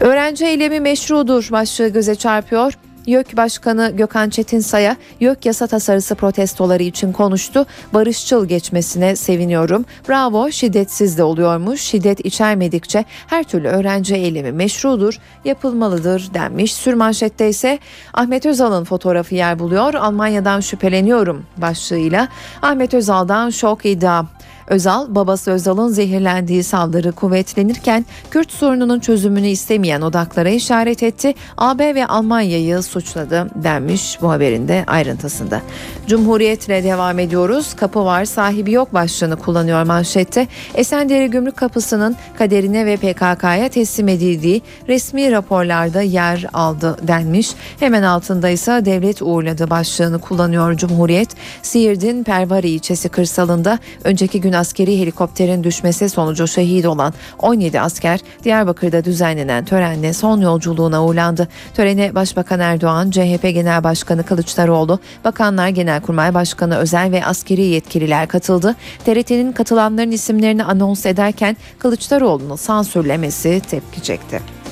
Öğrenci 0.00 0.44
eylemi 0.44 0.80
meşrudur 0.80 1.48
başlığı 1.52 1.88
göze 1.88 2.14
çarpıyor. 2.14 2.72
YÖK 3.06 3.36
Başkanı 3.36 3.92
Gökhan 3.96 4.30
Çetinsay'a 4.30 4.96
YÖK 5.20 5.46
yasa 5.46 5.66
tasarısı 5.66 6.14
protestoları 6.14 6.82
için 6.82 7.12
konuştu. 7.12 7.66
Barışçıl 7.94 8.46
geçmesine 8.46 9.16
seviniyorum. 9.16 9.84
Bravo 10.08 10.50
şiddetsiz 10.50 11.18
de 11.18 11.22
oluyormuş. 11.22 11.80
Şiddet 11.80 12.26
içermedikçe 12.26 13.04
her 13.26 13.44
türlü 13.44 13.68
öğrenci 13.68 14.14
eylemi 14.14 14.52
meşrudur, 14.52 15.18
yapılmalıdır 15.44 16.34
denmiş. 16.34 16.74
Sürmanşette 16.74 17.48
ise 17.48 17.78
Ahmet 18.14 18.46
Özal'ın 18.46 18.84
fotoğrafı 18.84 19.34
yer 19.34 19.58
buluyor. 19.58 19.94
Almanya'dan 19.94 20.60
şüpheleniyorum 20.60 21.46
başlığıyla. 21.56 22.28
Ahmet 22.62 22.94
Özal'dan 22.94 23.50
şok 23.50 23.86
iddia. 23.86 24.24
Özal, 24.66 25.14
babası 25.14 25.50
Özal'ın 25.50 25.88
zehirlendiği 25.88 26.64
saldırı 26.64 27.12
kuvvetlenirken 27.12 28.06
Kürt 28.30 28.52
sorununun 28.52 29.00
çözümünü 29.00 29.46
istemeyen 29.46 30.00
odaklara 30.00 30.48
işaret 30.48 31.02
etti. 31.02 31.34
AB 31.56 31.94
ve 31.94 32.06
Almanya'yı 32.06 32.82
suçladı 32.82 33.50
denmiş 33.54 34.18
bu 34.22 34.30
haberin 34.30 34.68
de 34.68 34.84
ayrıntısında. 34.86 35.60
Cumhuriyetle 36.06 36.84
devam 36.84 37.18
ediyoruz. 37.18 37.74
Kapı 37.74 38.04
var 38.04 38.24
sahibi 38.24 38.72
yok 38.72 38.94
başlığını 38.94 39.36
kullanıyor 39.36 39.82
manşette. 39.82 40.48
Esendere 40.74 41.26
Gümrük 41.26 41.56
Kapısı'nın 41.56 42.16
kaderine 42.38 42.86
ve 42.86 42.96
PKK'ya 42.96 43.68
teslim 43.68 44.08
edildiği 44.08 44.62
resmi 44.88 45.32
raporlarda 45.32 46.02
yer 46.02 46.46
aldı 46.52 46.96
denmiş. 47.02 47.50
Hemen 47.80 48.02
altında 48.02 48.48
ise 48.48 48.84
devlet 48.84 49.22
uğurladı 49.22 49.70
başlığını 49.70 50.18
kullanıyor 50.18 50.76
Cumhuriyet. 50.76 51.28
Siirt'in 51.62 52.24
Pervari 52.24 52.68
ilçesi 52.68 53.08
kırsalında 53.08 53.78
önceki 54.04 54.40
gün 54.40 54.53
askeri 54.54 55.00
helikopterin 55.00 55.64
düşmesi 55.64 56.08
sonucu 56.08 56.48
şehit 56.48 56.86
olan 56.86 57.14
17 57.38 57.80
asker 57.80 58.20
Diyarbakır'da 58.44 59.04
düzenlenen 59.04 59.64
törenle 59.64 60.12
son 60.12 60.40
yolculuğuna 60.40 61.04
uğurlandı. 61.04 61.48
Törene 61.74 62.14
Başbakan 62.14 62.60
Erdoğan, 62.60 63.10
CHP 63.10 63.42
Genel 63.42 63.84
Başkanı 63.84 64.22
Kılıçdaroğlu, 64.22 64.98
Bakanlar 65.24 65.68
Genelkurmay 65.68 66.34
Başkanı 66.34 66.76
Özel 66.76 67.12
ve 67.12 67.24
askeri 67.24 67.62
yetkililer 67.62 68.28
katıldı. 68.28 68.74
TRT'nin 69.04 69.52
katılanların 69.52 70.10
isimlerini 70.10 70.64
anons 70.64 71.06
ederken 71.06 71.56
Kılıçdaroğlu'nun 71.78 72.56
sansürlemesi 72.56 73.62
tepki 73.70 74.02
çekti. 74.02 74.63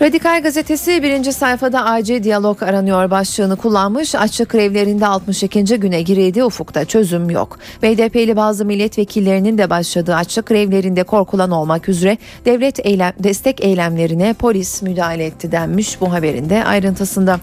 Radikal 0.00 0.42
gazetesi 0.42 1.02
birinci 1.02 1.32
sayfada 1.32 1.84
acil 1.84 2.22
diyalog 2.22 2.62
aranıyor 2.62 3.10
başlığını 3.10 3.56
kullanmış. 3.56 4.14
Açlık 4.14 4.50
grevlerinde 4.50 5.06
62. 5.06 5.64
güne 5.64 6.02
girildi 6.02 6.44
ufukta 6.44 6.84
çözüm 6.84 7.30
yok. 7.30 7.58
BDP'li 7.82 8.36
bazı 8.36 8.64
milletvekillerinin 8.64 9.58
de 9.58 9.70
başladığı 9.70 10.14
açlık 10.14 10.46
grevlerinde 10.46 11.02
korkulan 11.02 11.50
olmak 11.50 11.88
üzere 11.88 12.18
devlet 12.44 12.86
eylem, 12.86 13.12
destek 13.18 13.64
eylemlerine 13.64 14.32
polis 14.32 14.82
müdahale 14.82 15.24
etti 15.24 15.52
denmiş 15.52 16.00
bu 16.00 16.12
haberin 16.12 16.50
de 16.50 16.64
ayrıntısında. 16.64 17.40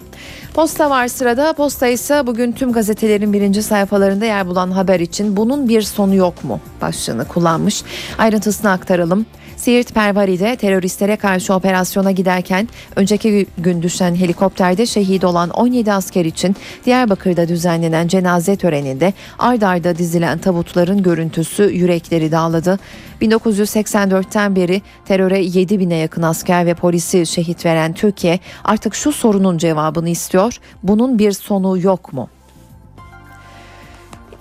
Posta 0.53 0.89
var 0.89 1.07
sırada. 1.07 1.53
Posta 1.53 1.87
ise 1.87 2.27
bugün 2.27 2.51
tüm 2.51 2.71
gazetelerin 2.71 3.33
birinci 3.33 3.63
sayfalarında 3.63 4.25
yer 4.25 4.47
bulan 4.47 4.71
haber 4.71 4.99
için 4.99 5.37
bunun 5.37 5.69
bir 5.69 5.81
sonu 5.81 6.15
yok 6.15 6.43
mu 6.43 6.59
başlığını 6.81 7.25
kullanmış. 7.25 7.83
Ayrıntısını 8.17 8.71
aktaralım. 8.71 9.25
Siirt 9.61 9.93
Pervari'de 9.93 10.55
teröristlere 10.55 11.15
karşı 11.15 11.53
operasyona 11.53 12.11
giderken 12.11 12.69
önceki 12.95 13.47
gün 13.57 13.81
düşen 13.81 14.15
helikopterde 14.15 14.85
şehit 14.85 15.23
olan 15.23 15.49
17 15.49 15.93
asker 15.93 16.25
için 16.25 16.55
Diyarbakır'da 16.85 17.47
düzenlenen 17.47 18.07
cenaze 18.07 18.55
töreninde 18.55 19.13
ard 19.39 19.61
arda 19.61 19.97
dizilen 19.97 20.37
tabutların 20.37 21.03
görüntüsü 21.03 21.63
yürekleri 21.63 22.31
dağladı. 22.31 22.79
1984'ten 23.21 24.55
beri 24.55 24.81
teröre 25.05 25.43
7 25.43 25.79
bine 25.79 25.95
yakın 25.95 26.21
asker 26.21 26.65
ve 26.65 26.73
polisi 26.73 27.25
şehit 27.25 27.65
veren 27.65 27.93
Türkiye 27.93 28.39
artık 28.63 28.95
şu 28.95 29.11
sorunun 29.11 29.57
cevabını 29.57 30.09
istiyor. 30.09 30.57
Bunun 30.83 31.19
bir 31.19 31.31
sonu 31.31 31.77
yok 31.77 32.13
mu? 32.13 32.29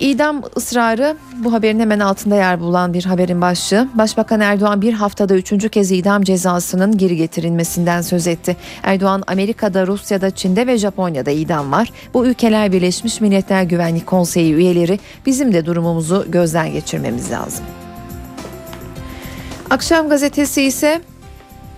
İdam 0.01 0.41
ısrarı 0.57 1.17
bu 1.37 1.53
haberin 1.53 1.79
hemen 1.79 1.99
altında 1.99 2.35
yer 2.35 2.59
bulan 2.59 2.93
bir 2.93 3.05
haberin 3.05 3.41
başlığı. 3.41 3.87
Başbakan 3.93 4.39
Erdoğan 4.39 4.81
bir 4.81 4.93
haftada 4.93 5.35
üçüncü 5.35 5.69
kez 5.69 5.91
idam 5.91 6.23
cezasının 6.23 6.97
geri 6.97 7.15
getirilmesinden 7.15 8.01
söz 8.01 8.27
etti. 8.27 8.57
Erdoğan 8.83 9.23
Amerika'da, 9.27 9.87
Rusya'da, 9.87 10.31
Çin'de 10.31 10.67
ve 10.67 10.77
Japonya'da 10.77 11.31
idam 11.31 11.71
var. 11.71 11.91
Bu 12.13 12.25
ülkeler 12.25 12.71
Birleşmiş 12.71 13.21
Milletler 13.21 13.63
Güvenlik 13.63 14.07
Konseyi 14.07 14.53
üyeleri 14.53 14.99
bizim 15.25 15.53
de 15.53 15.65
durumumuzu 15.65 16.25
gözden 16.29 16.71
geçirmemiz 16.71 17.31
lazım. 17.31 17.65
Akşam 19.69 20.09
gazetesi 20.09 20.61
ise 20.61 21.01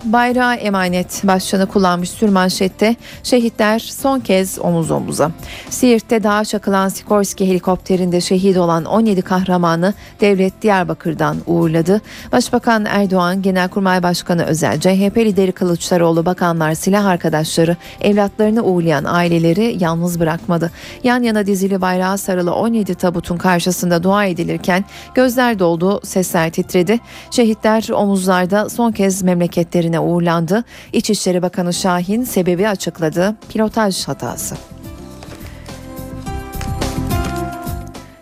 bayrağı 0.04 0.54
emanet 0.54 1.22
başlığını 1.24 1.66
kullanmış 1.66 2.10
sürmanşette 2.10 2.96
şehitler 3.22 3.78
son 3.78 4.20
kez 4.20 4.58
omuz 4.58 4.90
omuza. 4.90 5.30
Siirt'te 5.70 6.22
dağa 6.22 6.44
çakılan 6.44 6.88
Sikorsky 6.88 7.50
helikopterinde 7.50 8.20
şehit 8.20 8.56
olan 8.56 8.84
17 8.84 9.22
kahramanı 9.22 9.94
devlet 10.20 10.62
Diyarbakır'dan 10.62 11.36
uğurladı. 11.46 12.00
Başbakan 12.32 12.84
Erdoğan, 12.84 13.42
Genelkurmay 13.42 14.02
Başkanı 14.02 14.44
Özel, 14.44 14.80
CHP 14.80 15.16
lideri 15.16 15.52
Kılıçdaroğlu, 15.52 16.26
bakanlar, 16.26 16.74
silah 16.74 17.04
arkadaşları, 17.04 17.76
evlatlarını 18.00 18.62
uğurlayan 18.62 19.04
aileleri 19.04 19.76
yalnız 19.80 20.20
bırakmadı. 20.20 20.70
Yan 21.04 21.22
yana 21.22 21.46
dizili 21.46 21.80
bayrağı 21.80 22.18
sarılı 22.18 22.54
17 22.54 22.94
tabutun 22.94 23.36
karşısında 23.36 24.02
dua 24.02 24.24
edilirken 24.24 24.84
gözler 25.14 25.58
doldu, 25.58 26.00
sesler 26.04 26.50
titredi. 26.50 27.00
Şehitler 27.30 27.88
omuzlarda 27.92 28.68
son 28.68 28.92
kez 28.92 29.22
memleketlerine 29.22 29.93
uğurlandı. 29.98 30.64
İçişleri 30.92 31.42
Bakanı 31.42 31.72
Şahin 31.72 32.24
sebebi 32.24 32.68
açıkladı. 32.68 33.34
Pilotaj 33.48 34.08
hatası. 34.08 34.56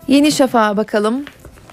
Yeni 0.08 0.32
Şafak'a 0.32 0.76
bakalım. 0.76 1.24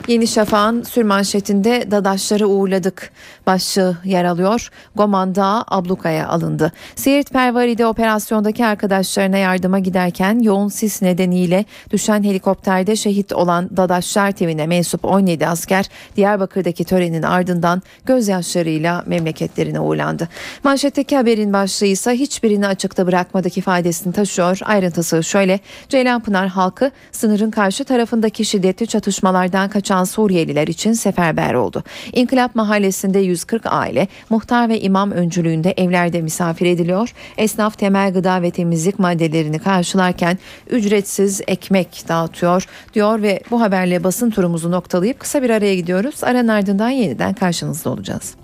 Yeni 0.07 0.27
Şafak'ın 0.27 0.83
sürmanşetinde 0.83 1.91
Dadaşları 1.91 2.47
uğurladık 2.47 3.11
başlığı 3.47 3.97
yer 4.05 4.25
alıyor. 4.25 4.69
Goman 4.95 5.35
Dağı 5.35 5.63
ablukaya 5.67 6.27
alındı. 6.27 6.71
Siirt 6.95 7.29
Pervari'de 7.31 7.85
operasyondaki 7.85 8.65
arkadaşlarına 8.65 9.37
yardıma 9.37 9.79
giderken 9.79 10.39
yoğun 10.39 10.67
sis 10.67 11.01
nedeniyle 11.01 11.65
düşen 11.91 12.23
helikopterde 12.23 12.95
şehit 12.95 13.33
olan 13.33 13.77
Dadaşlar 13.77 14.31
timine 14.31 14.67
mensup 14.67 15.05
17 15.05 15.47
asker 15.47 15.85
Diyarbakır'daki 16.15 16.83
törenin 16.83 17.23
ardından 17.23 17.81
gözyaşlarıyla 18.05 19.03
memleketlerine 19.05 19.79
uğurlandı. 19.79 20.29
Manşetteki 20.63 21.17
haberin 21.17 21.53
başlığı 21.53 21.87
ise 21.87 22.11
hiçbirini 22.11 22.67
açıkta 22.67 23.07
bırakmadık 23.07 23.57
ifadesini 23.57 24.13
taşıyor. 24.13 24.59
Ayrıntısı 24.65 25.23
şöyle. 25.23 25.59
Ceylanpınar 25.89 26.47
halkı 26.47 26.91
sınırın 27.11 27.51
karşı 27.51 27.83
tarafındaki 27.83 28.45
şiddetli 28.45 28.87
çatışmalardan 28.87 29.69
kaçan 29.69 29.88
Suriyeliler 30.05 30.67
için 30.67 30.93
seferber 30.93 31.53
oldu. 31.53 31.83
İnkılap 32.13 32.55
Mahallesi'nde 32.55 33.19
140 33.19 33.65
aile 33.65 34.07
muhtar 34.29 34.69
ve 34.69 34.81
imam 34.81 35.11
öncülüğünde 35.11 35.73
evlerde 35.77 36.21
misafir 36.21 36.65
ediliyor. 36.65 37.13
Esnaf 37.37 37.77
temel 37.77 38.13
gıda 38.13 38.41
ve 38.41 38.51
temizlik 38.51 38.99
maddelerini 38.99 39.59
karşılarken 39.59 40.37
ücretsiz 40.69 41.41
ekmek 41.47 42.03
dağıtıyor 42.07 42.65
diyor 42.93 43.21
ve 43.21 43.39
bu 43.51 43.61
haberle 43.61 44.03
basın 44.03 44.29
turumuzu 44.29 44.71
noktalayıp 44.71 45.19
kısa 45.19 45.43
bir 45.43 45.49
araya 45.49 45.75
gidiyoruz. 45.75 46.23
Aranın 46.23 46.47
ardından 46.47 46.89
yeniden 46.89 47.33
karşınızda 47.33 47.89
olacağız. 47.89 48.35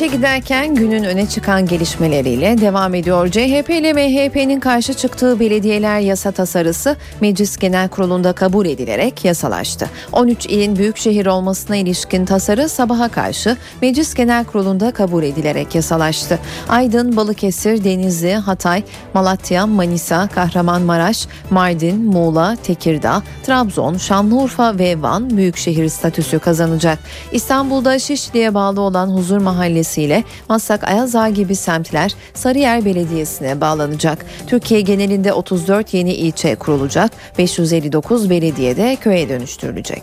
İşe 0.00 0.16
giderken 0.16 0.74
günün 0.74 1.04
öne 1.04 1.28
çıkan 1.28 1.66
gelişmeleriyle 1.66 2.60
devam 2.60 2.94
ediyor. 2.94 3.28
CHP 3.28 3.70
ile 3.70 3.92
MHP'nin 3.92 4.60
karşı 4.60 4.94
çıktığı 4.94 5.40
belediyeler 5.40 6.00
yasa 6.00 6.30
tasarısı 6.32 6.96
Meclis 7.20 7.56
Genel 7.56 7.88
Kurulu'nda 7.88 8.32
kabul 8.32 8.66
edilerek 8.66 9.24
yasalaştı. 9.24 9.90
13 10.12 10.46
ilin 10.46 10.76
büyükşehir 10.76 11.26
olmasına 11.26 11.76
ilişkin 11.76 12.24
tasarı 12.24 12.68
sabaha 12.68 13.08
karşı 13.08 13.56
Meclis 13.82 14.14
Genel 14.14 14.44
Kurulu'nda 14.44 14.90
kabul 14.90 15.22
edilerek 15.22 15.74
yasalaştı. 15.74 16.38
Aydın, 16.68 17.16
Balıkesir, 17.16 17.84
Denizli, 17.84 18.34
Hatay, 18.34 18.82
Malatya, 19.14 19.66
Manisa, 19.66 20.28
Kahramanmaraş, 20.28 21.26
Mardin, 21.50 22.04
Muğla, 22.04 22.56
Tekirdağ, 22.62 23.22
Trabzon, 23.42 23.96
Şanlıurfa 23.96 24.78
ve 24.78 25.02
Van 25.02 25.36
büyükşehir 25.36 25.88
statüsü 25.88 26.38
kazanacak. 26.38 26.98
İstanbul'da 27.32 27.98
Şişli'ye 27.98 28.54
bağlı 28.54 28.80
olan 28.80 29.08
Huzur 29.08 29.38
Mahallesi 29.38 29.89
ile 29.98 30.24
Maslak 30.48 30.84
Ayazağa 30.88 31.28
gibi 31.28 31.56
semtler 31.56 32.14
Sarıyer 32.34 32.84
Belediyesi'ne 32.84 33.60
bağlanacak. 33.60 34.26
Türkiye 34.46 34.80
genelinde 34.80 35.32
34 35.32 35.94
yeni 35.94 36.14
ilçe 36.14 36.54
kurulacak, 36.54 37.12
559 37.38 38.30
belediye 38.30 38.76
de 38.76 38.96
köye 39.00 39.28
dönüştürülecek. 39.28 40.02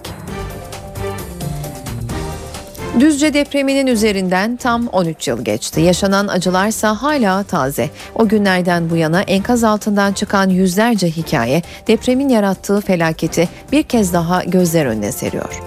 Düzce 3.00 3.34
depreminin 3.34 3.88
üzerinden 3.88 4.56
tam 4.56 4.88
13 4.88 5.28
yıl 5.28 5.44
geçti. 5.44 5.82
Yaşanan 5.82 6.28
acılarsa 6.28 7.02
hala 7.02 7.44
taze. 7.44 7.90
O 8.16 8.28
günlerden 8.28 8.90
bu 8.90 8.96
yana 8.96 9.22
enkaz 9.22 9.64
altından 9.64 10.14
çıkan 10.14 10.50
yüzlerce 10.50 11.10
hikaye 11.10 11.62
depremin 11.88 12.30
yarattığı 12.30 12.82
felaketi 12.82 13.50
bir 13.72 13.84
kez 13.84 14.14
daha 14.14 14.44
gözler 14.44 14.86
önüne 14.86 15.12
seriyor. 15.12 15.62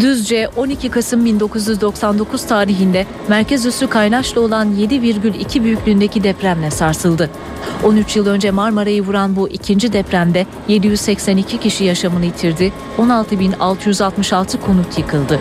Düzce 0.00 0.48
12 0.56 0.88
Kasım 0.88 1.24
1999 1.24 2.46
tarihinde 2.46 3.06
merkez 3.28 3.66
üssü 3.66 3.86
Kaynaş'ta 3.86 4.40
olan 4.40 4.72
7,2 4.72 5.64
büyüklüğündeki 5.64 6.24
depremle 6.24 6.70
sarsıldı. 6.70 7.30
13 7.84 8.16
yıl 8.16 8.26
önce 8.26 8.50
Marmara'yı 8.50 9.02
vuran 9.02 9.36
bu 9.36 9.48
ikinci 9.48 9.92
depremde 9.92 10.46
782 10.68 11.60
kişi 11.60 11.84
yaşamını 11.84 12.24
yitirdi, 12.24 12.72
16.666 12.98 14.60
konut 14.60 14.98
yıkıldı. 14.98 15.40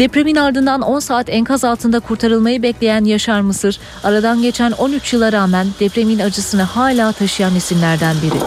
Depremin 0.00 0.36
ardından 0.36 0.80
10 0.80 0.98
saat 0.98 1.28
enkaz 1.28 1.64
altında 1.64 2.00
kurtarılmayı 2.00 2.62
bekleyen 2.62 3.04
Yaşar 3.04 3.40
Mısır, 3.40 3.78
aradan 4.04 4.42
geçen 4.42 4.72
13 4.72 5.12
yıla 5.12 5.32
rağmen 5.32 5.66
depremin 5.80 6.18
acısını 6.18 6.62
hala 6.62 7.12
taşıyan 7.12 7.56
isimlerden 7.56 8.16
biri. 8.22 8.40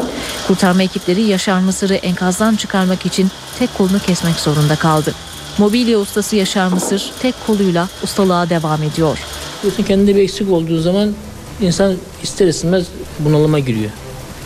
Kurtarma 0.47 0.83
ekipleri 0.83 1.21
Yaşar 1.21 1.59
Mısır'ı 1.59 1.93
enkazdan 1.93 2.55
çıkarmak 2.55 3.05
için 3.05 3.27
tek 3.59 3.77
kolunu 3.77 3.99
kesmek 3.99 4.35
zorunda 4.35 4.75
kaldı. 4.75 5.13
Mobilya 5.57 5.99
ustası 5.99 6.35
Yaşar 6.35 6.67
Mısır 6.67 7.11
tek 7.21 7.35
koluyla 7.47 7.87
ustalığa 8.03 8.49
devam 8.49 8.83
ediyor. 8.83 9.19
Kendinde 9.87 10.15
bir 10.15 10.21
eksik 10.21 10.51
olduğu 10.51 10.79
zaman 10.79 11.13
insan 11.61 11.95
ister 12.23 12.47
istemez 12.47 12.85
bunalıma 13.19 13.59
giriyor. 13.59 13.91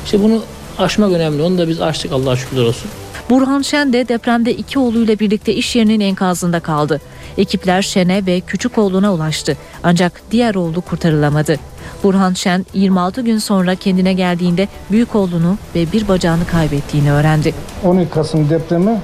İşte 0.05 0.23
bunu 0.23 0.43
aşmak 0.77 1.11
önemli. 1.11 1.41
Onu 1.41 1.57
da 1.57 1.67
biz 1.67 1.81
aştık 1.81 2.11
Allah'a 2.11 2.35
şükürler 2.35 2.63
olsun. 2.63 2.89
Burhan 3.29 3.61
Şen 3.61 3.93
de 3.93 4.07
depremde 4.07 4.53
iki 4.53 4.79
oğluyla 4.79 5.19
birlikte 5.19 5.53
iş 5.53 5.75
yerinin 5.75 5.99
enkazında 5.99 6.59
kaldı. 6.59 7.01
Ekipler 7.37 7.81
Şen'e 7.81 8.25
ve 8.25 8.39
küçük 8.39 8.77
oğluna 8.77 9.13
ulaştı. 9.13 9.57
Ancak 9.83 10.21
diğer 10.31 10.55
oğlu 10.55 10.81
kurtarılamadı. 10.81 11.59
Burhan 12.03 12.33
Şen 12.33 12.65
26 12.73 13.21
gün 13.21 13.37
sonra 13.37 13.75
kendine 13.75 14.13
geldiğinde 14.13 14.67
büyük 14.91 15.15
oğlunu 15.15 15.57
ve 15.75 15.91
bir 15.91 16.07
bacağını 16.07 16.47
kaybettiğini 16.47 17.11
öğrendi. 17.11 17.53
12 17.85 18.09
Kasım 18.09 18.49
depremi 18.49 19.01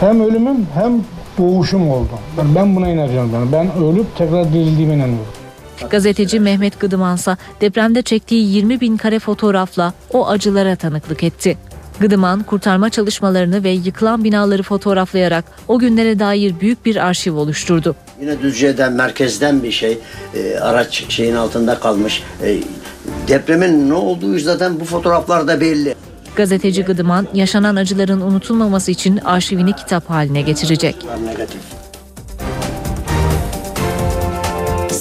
hem 0.00 0.20
ölümüm 0.20 0.66
hem 0.74 1.04
doğuşum 1.38 1.90
oldu. 1.90 2.10
Ben 2.56 2.76
buna 2.76 2.88
inanıyorum. 2.88 3.48
Ben 3.52 3.76
ölüp 3.76 4.16
tekrar 4.16 4.52
dirildiğime 4.52 4.94
inanıyorum. 4.94 5.26
Gazeteci 5.90 6.40
Mehmet 6.40 6.80
Gıdımansa 6.80 7.36
depremde 7.60 8.02
çektiği 8.02 8.54
20 8.54 8.80
bin 8.80 8.96
kare 8.96 9.18
fotoğrafla 9.18 9.92
o 10.12 10.28
acılara 10.28 10.76
tanıklık 10.76 11.22
etti. 11.22 11.56
Gıdıman 12.00 12.42
kurtarma 12.42 12.90
çalışmalarını 12.90 13.64
ve 13.64 13.70
yıkılan 13.70 14.24
binaları 14.24 14.62
fotoğraflayarak 14.62 15.44
o 15.68 15.78
günlere 15.78 16.18
dair 16.18 16.60
büyük 16.60 16.86
bir 16.86 16.96
arşiv 17.06 17.34
oluşturdu. 17.34 17.96
Yine 18.20 18.42
Düzce'den, 18.42 18.92
merkezden 18.92 19.62
bir 19.62 19.72
şey. 19.72 19.98
E, 20.34 20.58
araç 20.58 21.04
şeyin 21.08 21.34
altında 21.34 21.80
kalmış. 21.80 22.22
E, 22.42 22.58
depremin 23.28 23.90
ne 23.90 23.94
olduğu 23.94 24.38
zaten 24.38 24.80
bu 24.80 24.84
fotoğraflarda 24.84 25.60
belli. 25.60 25.94
Gazeteci 26.36 26.82
Gıdıman 26.82 27.26
yaşanan 27.34 27.76
acıların 27.76 28.20
unutulmaması 28.20 28.90
için 28.90 29.16
arşivini 29.16 29.72
kitap 29.72 30.10
haline 30.10 30.40
getirecek. 30.40 30.96
Negatif. 31.24 31.60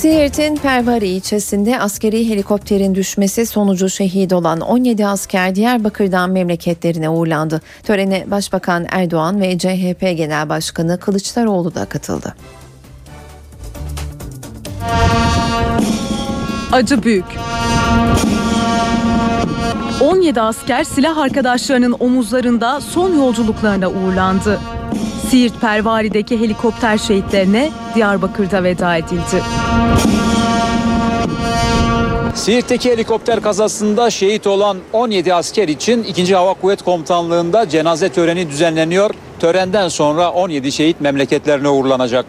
Siirt'in 0.06 0.56
Pervari 0.56 1.08
ilçesinde 1.08 1.80
askeri 1.80 2.30
helikopterin 2.30 2.96
düşmesi 2.96 3.46
sonucu 3.46 3.90
şehit 3.90 4.34
olan 4.34 4.62
17 4.62 5.08
asker 5.08 5.56
Diyarbakır'dan 5.56 6.30
memleketlerine 6.30 7.10
uğurlandı. 7.10 7.62
Törene 7.84 8.32
Başbakan 8.32 8.86
Erdoğan 8.90 9.42
ve 9.42 9.58
CHP 9.58 10.02
Genel 10.02 10.50
Başkanı 10.50 11.00
Kılıçdaroğlu 11.00 11.76
da 11.76 11.86
katıldı. 11.86 12.36
Acı 16.72 17.04
büyük. 17.04 17.26
17 20.02 20.42
asker 20.42 20.84
silah 20.84 21.18
arkadaşlarının 21.18 21.96
omuzlarında 22.00 22.82
son 22.82 23.16
yolculuklarına 23.16 23.90
uğurlandı. 23.90 24.60
Siirt 25.36 25.62
Pervari'deki 25.62 26.40
helikopter 26.40 26.98
şehitlerine 26.98 27.72
Diyarbakır'da 27.96 28.64
veda 28.64 28.96
edildi. 28.96 29.44
Siirt'teki 32.36 32.92
helikopter 32.92 33.42
kazasında 33.42 34.10
şehit 34.10 34.48
olan 34.48 34.78
17 34.94 35.34
asker 35.34 35.68
için 35.68 36.04
2. 36.04 36.36
Hava 36.36 36.54
Kuvvet 36.54 36.82
Komutanlığı'nda 36.82 37.70
cenaze 37.70 38.10
töreni 38.10 38.50
düzenleniyor. 38.50 39.10
Törenden 39.40 39.88
sonra 39.88 40.32
17 40.32 40.72
şehit 40.72 41.02
memleketlerine 41.02 41.70
uğurlanacak. 41.70 42.26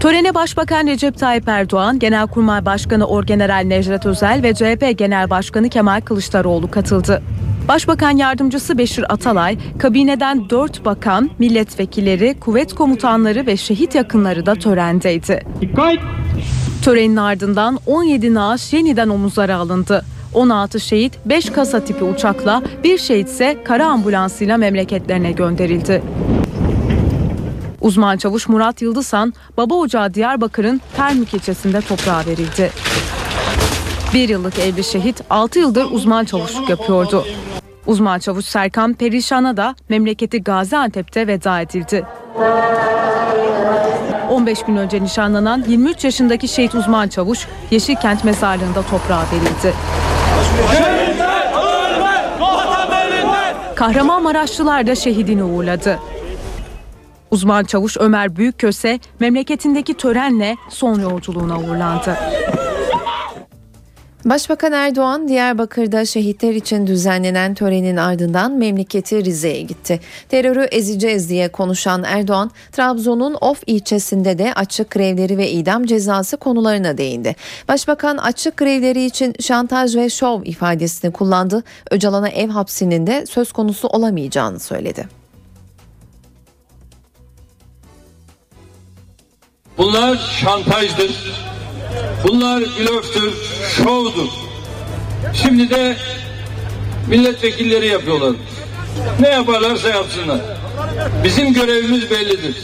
Törene 0.00 0.34
Başbakan 0.34 0.86
Recep 0.86 1.18
Tayyip 1.18 1.48
Erdoğan, 1.48 1.98
Genelkurmay 1.98 2.64
Başkanı 2.64 3.06
Orgeneral 3.06 3.64
Necdet 3.64 4.06
Özel 4.06 4.42
ve 4.42 4.54
CHP 4.54 4.98
Genel 4.98 5.30
Başkanı 5.30 5.68
Kemal 5.68 6.00
Kılıçdaroğlu 6.00 6.70
katıldı. 6.70 7.22
Başbakan 7.68 8.16
yardımcısı 8.16 8.78
Beşir 8.78 9.12
Atalay, 9.12 9.58
kabineden 9.78 10.50
4 10.50 10.84
bakan, 10.84 11.30
milletvekilleri, 11.38 12.40
kuvvet 12.40 12.74
komutanları 12.74 13.46
ve 13.46 13.56
şehit 13.56 13.94
yakınları 13.94 14.46
da 14.46 14.54
törendeydi. 14.54 15.46
Törenin 16.82 17.16
ardından 17.16 17.78
17 17.86 18.34
naaş 18.34 18.72
yeniden 18.72 19.08
omuzlara 19.08 19.56
alındı. 19.56 20.04
16 20.34 20.80
şehit 20.80 21.18
5 21.26 21.50
kasa 21.50 21.84
tipi 21.84 22.04
uçakla, 22.04 22.62
bir 22.84 22.98
şehit 22.98 23.28
ise 23.28 23.58
kara 23.64 23.86
ambulansıyla 23.86 24.56
memleketlerine 24.56 25.32
gönderildi. 25.32 26.02
Uzman 27.80 28.16
çavuş 28.16 28.48
Murat 28.48 28.82
Yıldızhan, 28.82 29.34
baba 29.56 29.74
ocağı 29.74 30.14
Diyarbakır'ın 30.14 30.80
Termik 30.96 31.34
ilçesinde 31.34 31.80
toprağa 31.80 32.26
verildi. 32.26 32.70
Bir 34.14 34.28
yıllık 34.28 34.58
evli 34.58 34.84
şehit 34.84 35.22
6 35.30 35.58
yıldır 35.58 35.86
uzman 35.90 36.24
çavuşluk 36.24 36.68
yapıyordu. 36.68 37.24
Uzman 37.88 38.18
çavuş 38.18 38.44
Serkan 38.44 38.94
Perişan'a 38.94 39.56
da 39.56 39.74
memleketi 39.88 40.42
Gaziantep'te 40.42 41.26
veda 41.26 41.60
edildi. 41.60 42.06
15 44.30 44.62
gün 44.62 44.76
önce 44.76 45.02
nişanlanan 45.02 45.64
23 45.68 46.04
yaşındaki 46.04 46.48
şehit 46.48 46.74
uzman 46.74 47.08
çavuş 47.08 47.46
Yeşilkent 47.70 48.24
mezarlığında 48.24 48.82
toprağa 48.82 49.22
verildi. 49.32 49.74
Kahramanmaraşlılar 53.74 54.86
da 54.86 54.94
şehidini 54.94 55.44
uğurladı. 55.44 55.98
Uzman 57.30 57.64
çavuş 57.64 57.96
Ömer 57.96 58.36
Büyükköse 58.36 58.98
memleketindeki 59.20 59.94
törenle 59.94 60.56
son 60.68 61.00
yolculuğuna 61.00 61.58
uğurlandı. 61.58 62.16
Başbakan 64.28 64.72
Erdoğan 64.72 65.28
Diyarbakır'da 65.28 66.04
şehitler 66.04 66.54
için 66.54 66.86
düzenlenen 66.86 67.54
törenin 67.54 67.96
ardından 67.96 68.52
memleketi 68.52 69.24
Rize'ye 69.24 69.62
gitti. 69.62 70.00
Terörü 70.28 70.62
ezeceğiz 70.62 71.28
diye 71.28 71.48
konuşan 71.48 72.02
Erdoğan, 72.02 72.50
Trabzon'un 72.72 73.36
Of 73.40 73.62
ilçesinde 73.66 74.38
de 74.38 74.54
açık 74.54 74.90
grevleri 74.90 75.38
ve 75.38 75.50
idam 75.50 75.84
cezası 75.84 76.36
konularına 76.36 76.98
değindi. 76.98 77.36
Başbakan 77.68 78.16
açık 78.16 78.56
grevleri 78.56 79.04
için 79.04 79.34
şantaj 79.40 79.96
ve 79.96 80.10
şov 80.10 80.42
ifadesini 80.44 81.12
kullandı. 81.12 81.62
Öcalan'a 81.90 82.28
ev 82.28 82.48
hapsinin 82.48 83.06
de 83.06 83.26
söz 83.26 83.52
konusu 83.52 83.88
olamayacağını 83.88 84.60
söyledi. 84.60 85.08
Bunlar 89.78 90.16
şantajdır. 90.40 91.48
Bunlar 92.28 92.60
blöftür, 92.60 93.34
şovdur. 93.76 94.28
Şimdi 95.34 95.70
de 95.70 95.96
milletvekilleri 97.08 97.86
yapıyorlar. 97.86 98.32
Ne 99.20 99.28
yaparlarsa 99.28 99.88
yapsınlar. 99.88 100.40
Bizim 101.24 101.52
görevimiz 101.52 102.10
bellidir. 102.10 102.56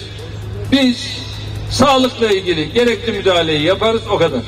Biz 0.72 0.96
sağlıkla 1.70 2.26
ilgili 2.28 2.72
gerekli 2.72 3.12
müdahaleyi 3.12 3.62
yaparız 3.62 4.02
o 4.10 4.18
kadar. 4.18 4.40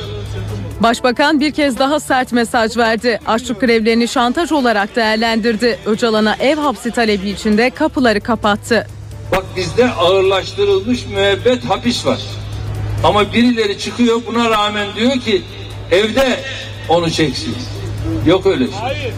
Başbakan 0.80 1.40
bir 1.40 1.50
kez 1.52 1.78
daha 1.78 2.00
sert 2.00 2.32
mesaj 2.32 2.76
verdi. 2.76 3.20
Açlık 3.26 3.60
grevlerini 3.60 4.08
şantaj 4.08 4.52
olarak 4.52 4.96
değerlendirdi. 4.96 5.78
Öcalan'a 5.86 6.36
ev 6.40 6.56
hapsi 6.56 6.90
talebi 6.90 7.30
için 7.30 7.58
de 7.58 7.70
kapıları 7.70 8.20
kapattı. 8.20 8.86
Bak 9.32 9.44
bizde 9.56 9.90
ağırlaştırılmış 9.90 11.06
müebbet 11.06 11.64
hapis 11.64 12.06
var. 12.06 12.18
Ama 13.04 13.32
birileri 13.32 13.78
çıkıyor 13.78 14.22
buna 14.26 14.50
rağmen 14.50 14.86
diyor 14.96 15.20
ki 15.20 15.42
evde 15.90 16.40
onu 16.88 17.10
çeksin. 17.10 17.56
Yok 18.26 18.46
öyle 18.46 18.64
şey. 18.64 19.12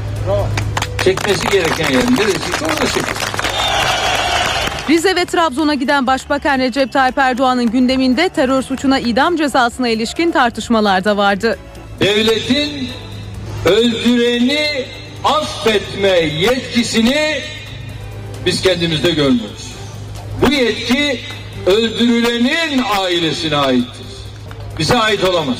Çekmesi 1.05 1.49
gereken 1.49 1.93
yer 1.93 2.03
neresi 2.03 2.65
orada 2.65 2.81
çeksin. 2.81 3.29
Rize 4.91 5.17
ve 5.17 5.25
Trabzon'a 5.25 5.75
giden 5.75 6.07
Başbakan 6.07 6.59
Recep 6.59 6.93
Tayyip 6.93 7.19
Erdoğan'ın 7.19 7.71
gündeminde 7.71 8.29
terör 8.29 8.63
suçuna 8.63 8.99
idam 8.99 9.37
cezasına 9.37 9.89
ilişkin 9.89 10.31
tartışmalar 10.31 11.05
da 11.05 11.17
vardı. 11.17 11.59
Devletin 12.01 12.89
öldüreni 13.67 14.85
affetme 15.25 16.09
yetkisini 16.19 17.41
biz 18.47 18.63
kendimizde 18.63 19.11
görmüyoruz. 19.11 19.73
Bu 20.43 20.53
yetki 20.53 21.21
öldürülenin 21.67 22.83
ailesine 22.99 23.57
aittir. 23.57 24.07
Bize 24.79 24.97
ait 24.97 25.25
olamaz. 25.25 25.59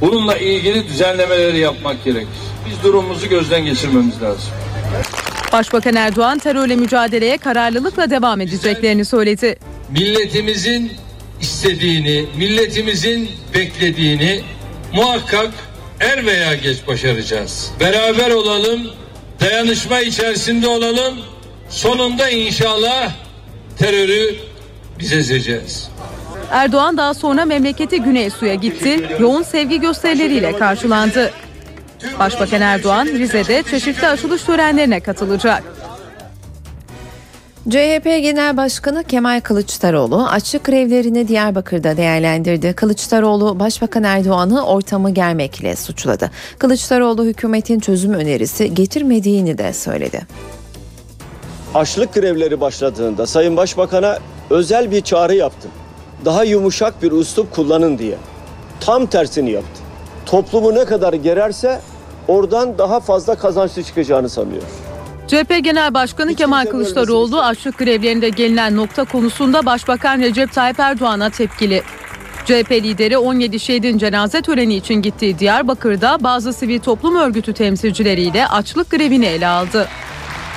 Bununla 0.00 0.36
ilgili 0.36 0.88
düzenlemeleri 0.88 1.58
yapmak 1.58 2.04
gerekir. 2.04 2.28
Biz 2.70 2.82
durumumuzu 2.82 3.28
gözden 3.28 3.64
geçirmemiz 3.64 4.22
lazım. 4.22 4.50
Başbakan 5.52 5.94
Erdoğan 5.94 6.38
terörle 6.38 6.76
mücadeleye 6.76 7.38
kararlılıkla 7.38 8.10
devam 8.10 8.40
edeceklerini 8.40 9.04
söyledi. 9.04 9.56
Milletimizin 9.90 10.92
istediğini, 11.40 12.26
milletimizin 12.36 13.30
beklediğini 13.54 14.40
muhakkak 14.92 15.50
er 16.00 16.26
veya 16.26 16.54
geç 16.54 16.86
başaracağız. 16.86 17.70
Beraber 17.80 18.30
olalım, 18.30 18.80
dayanışma 19.40 20.00
içerisinde 20.00 20.68
olalım. 20.68 21.14
Sonunda 21.68 22.30
inşallah 22.30 23.12
terörü 23.78 24.36
biz 25.02 25.12
ezeceğiz. 25.12 25.88
Erdoğan 26.50 26.96
daha 26.96 27.14
sonra 27.14 27.44
memleketi 27.44 28.02
Güney 28.02 28.30
Su'ya 28.30 28.54
gitti. 28.54 29.08
Yoğun 29.20 29.42
sevgi 29.42 29.80
gösterileriyle 29.80 30.56
karşılandı. 30.56 31.30
Başbakan 32.18 32.60
Erdoğan 32.60 33.06
Rize'de 33.06 33.62
çeşitli 33.70 34.06
açılış 34.06 34.42
törenlerine 34.42 35.00
katılacak. 35.00 35.62
CHP 37.68 38.04
Genel 38.04 38.56
Başkanı 38.56 39.04
Kemal 39.04 39.40
Kılıçdaroğlu 39.40 40.26
açlık 40.26 40.64
grevlerini 40.64 41.28
Diyarbakır'da 41.28 41.96
değerlendirdi. 41.96 42.72
Kılıçdaroğlu 42.72 43.58
Başbakan 43.60 44.02
Erdoğan'ı 44.02 44.66
ortamı 44.66 45.10
germekle 45.10 45.76
suçladı. 45.76 46.30
Kılıçdaroğlu 46.58 47.24
hükümetin 47.24 47.80
çözüm 47.80 48.12
önerisi 48.12 48.74
getirmediğini 48.74 49.58
de 49.58 49.72
söyledi. 49.72 50.20
Açlık 51.74 52.14
grevleri 52.14 52.60
başladığında 52.60 53.26
Sayın 53.26 53.56
Başbakan'a 53.56 54.18
özel 54.52 54.90
bir 54.90 55.00
çağrı 55.00 55.34
yaptım. 55.34 55.70
Daha 56.24 56.44
yumuşak 56.44 57.02
bir 57.02 57.12
üslup 57.12 57.52
kullanın 57.54 57.98
diye. 57.98 58.16
Tam 58.80 59.06
tersini 59.06 59.50
yaptı. 59.50 59.82
Toplumu 60.26 60.74
ne 60.74 60.84
kadar 60.84 61.12
gererse 61.12 61.80
oradan 62.28 62.78
daha 62.78 63.00
fazla 63.00 63.34
kazançlı 63.34 63.82
çıkacağını 63.82 64.28
sanıyor. 64.28 64.62
CHP 65.28 65.64
Genel 65.64 65.94
Başkanı 65.94 66.34
Kemal 66.34 66.66
Kılıçdaroğlu 66.66 67.42
açlık 67.42 67.78
grevlerinde 67.78 68.28
gelinen 68.28 68.76
nokta 68.76 69.04
konusunda 69.04 69.66
Başbakan 69.66 70.18
Recep 70.18 70.52
Tayyip 70.52 70.80
Erdoğan'a 70.80 71.30
tepkili. 71.30 71.82
CHP 72.44 72.70
lideri 72.72 73.18
17 73.18 73.60
şehidin 73.60 73.98
cenaze 73.98 74.42
töreni 74.42 74.74
için 74.74 74.94
gittiği 74.94 75.38
Diyarbakır'da 75.38 76.18
bazı 76.20 76.52
sivil 76.52 76.80
toplum 76.80 77.16
örgütü 77.16 77.52
temsilcileriyle 77.52 78.46
açlık 78.46 78.90
grevini 78.90 79.26
ele 79.26 79.46
aldı. 79.46 79.88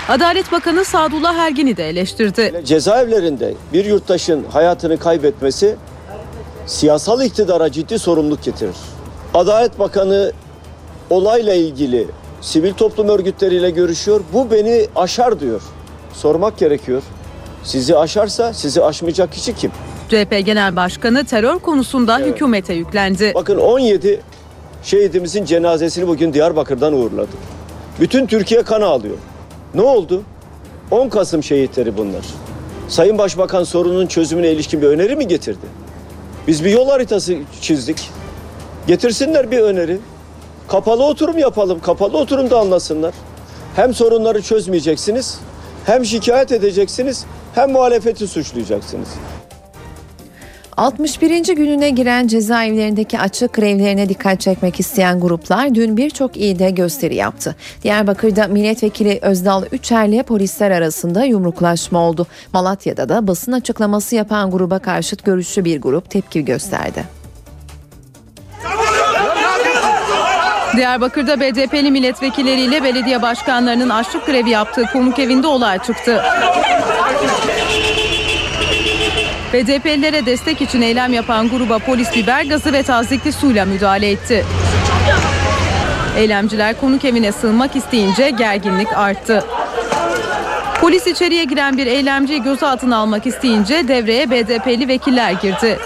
Adalet 0.09 0.51
Bakanı 0.51 0.85
Sadullah 0.85 1.35
Ergin'i 1.35 1.77
de 1.77 1.89
eleştirdi. 1.89 2.61
Cezaevlerinde 2.65 3.53
bir 3.73 3.85
yurttaşın 3.85 4.45
hayatını 4.51 4.97
kaybetmesi 4.97 5.75
siyasal 6.65 7.21
iktidara 7.21 7.71
ciddi 7.71 7.99
sorumluluk 7.99 8.43
getirir. 8.43 8.75
Adalet 9.33 9.79
Bakanı 9.79 10.31
olayla 11.09 11.53
ilgili 11.53 12.07
sivil 12.41 12.73
toplum 12.73 13.09
örgütleriyle 13.09 13.69
görüşüyor. 13.69 14.21
Bu 14.33 14.51
beni 14.51 14.87
aşar 14.95 15.39
diyor. 15.39 15.61
Sormak 16.13 16.57
gerekiyor. 16.57 17.01
Sizi 17.63 17.97
aşarsa 17.97 18.53
sizi 18.53 18.83
aşmayacak 18.83 19.31
kişi 19.31 19.55
kim? 19.55 19.71
CHP 20.09 20.45
Genel 20.45 20.75
Başkanı 20.75 21.25
terör 21.25 21.59
konusunda 21.59 22.19
evet. 22.19 22.35
hükümete 22.35 22.73
yüklendi. 22.73 23.31
Bakın 23.35 23.57
17 23.57 24.21
şehidimizin 24.83 25.45
cenazesini 25.45 26.07
bugün 26.07 26.33
Diyarbakır'dan 26.33 26.93
uğurladık. 26.93 27.39
Bütün 27.99 28.25
Türkiye 28.27 28.63
kan 28.63 28.81
ağlıyor. 28.81 29.17
Ne 29.75 29.81
oldu? 29.81 30.23
10 30.91 31.09
Kasım 31.09 31.43
şehitleri 31.43 31.97
bunlar. 31.97 32.25
Sayın 32.87 33.17
Başbakan 33.17 33.63
sorunun 33.63 34.07
çözümüne 34.07 34.51
ilişkin 34.51 34.81
bir 34.81 34.87
öneri 34.87 35.15
mi 35.15 35.27
getirdi? 35.27 35.65
Biz 36.47 36.65
bir 36.65 36.69
yol 36.71 36.89
haritası 36.89 37.35
çizdik. 37.61 38.09
Getirsinler 38.87 39.51
bir 39.51 39.59
öneri. 39.59 39.97
Kapalı 40.67 41.03
oturum 41.03 41.37
yapalım. 41.37 41.79
Kapalı 41.79 42.17
oturumda 42.17 42.59
anlasınlar. 42.59 43.13
Hem 43.75 43.93
sorunları 43.93 44.41
çözmeyeceksiniz, 44.41 45.39
hem 45.85 46.05
şikayet 46.05 46.51
edeceksiniz, 46.51 47.25
hem 47.55 47.71
muhalefeti 47.71 48.27
suçlayacaksınız. 48.27 49.07
61. 50.77 51.55
gününe 51.55 51.89
giren 51.89 52.27
cezaevlerindeki 52.27 53.19
açık 53.19 53.53
grevlerine 53.53 54.09
dikkat 54.09 54.41
çekmek 54.41 54.79
isteyen 54.79 55.19
gruplar 55.19 55.75
dün 55.75 55.97
birçok 55.97 56.37
ilde 56.37 56.69
gösteri 56.69 57.15
yaptı. 57.15 57.55
Diyarbakır'da 57.83 58.47
milletvekili 58.47 59.19
Özdal 59.21 59.63
Üçer'le 59.71 60.23
polisler 60.23 60.71
arasında 60.71 61.23
yumruklaşma 61.23 61.99
oldu. 61.99 62.27
Malatya'da 62.53 63.09
da 63.09 63.27
basın 63.27 63.51
açıklaması 63.51 64.15
yapan 64.15 64.51
gruba 64.51 64.79
karşıt 64.79 65.25
görüşlü 65.25 65.65
bir 65.65 65.81
grup 65.81 66.09
tepki 66.09 66.45
gösterdi. 66.45 67.03
Diyarbakır'da 70.77 71.39
BDP'li 71.39 71.91
milletvekilleriyle 71.91 72.83
belediye 72.83 73.21
başkanlarının 73.21 73.89
açlık 73.89 74.25
grevi 74.25 74.49
yaptığı 74.49 74.85
konuk 74.93 75.19
evinde 75.19 75.47
olay 75.47 75.79
çıktı. 75.79 76.23
BDP'lilere 79.53 80.25
destek 80.25 80.61
için 80.61 80.81
eylem 80.81 81.13
yapan 81.13 81.49
gruba 81.49 81.79
polis 81.79 82.15
biber 82.15 82.45
gazı 82.45 82.73
ve 82.73 82.83
tazikli 82.83 83.31
suyla 83.31 83.65
müdahale 83.65 84.11
etti. 84.11 84.45
Eylemciler 86.17 86.79
konuk 86.79 87.05
evine 87.05 87.31
sığınmak 87.31 87.75
isteyince 87.75 88.29
gerginlik 88.29 88.97
arttı. 88.97 89.45
Polis 90.81 91.07
içeriye 91.07 91.43
giren 91.43 91.77
bir 91.77 91.87
eylemciyi 91.87 92.43
gözaltına 92.43 92.97
almak 92.97 93.27
isteyince 93.27 93.87
devreye 93.87 94.31
BDP'li 94.31 94.87
vekiller 94.87 95.31
girdi. 95.31 95.79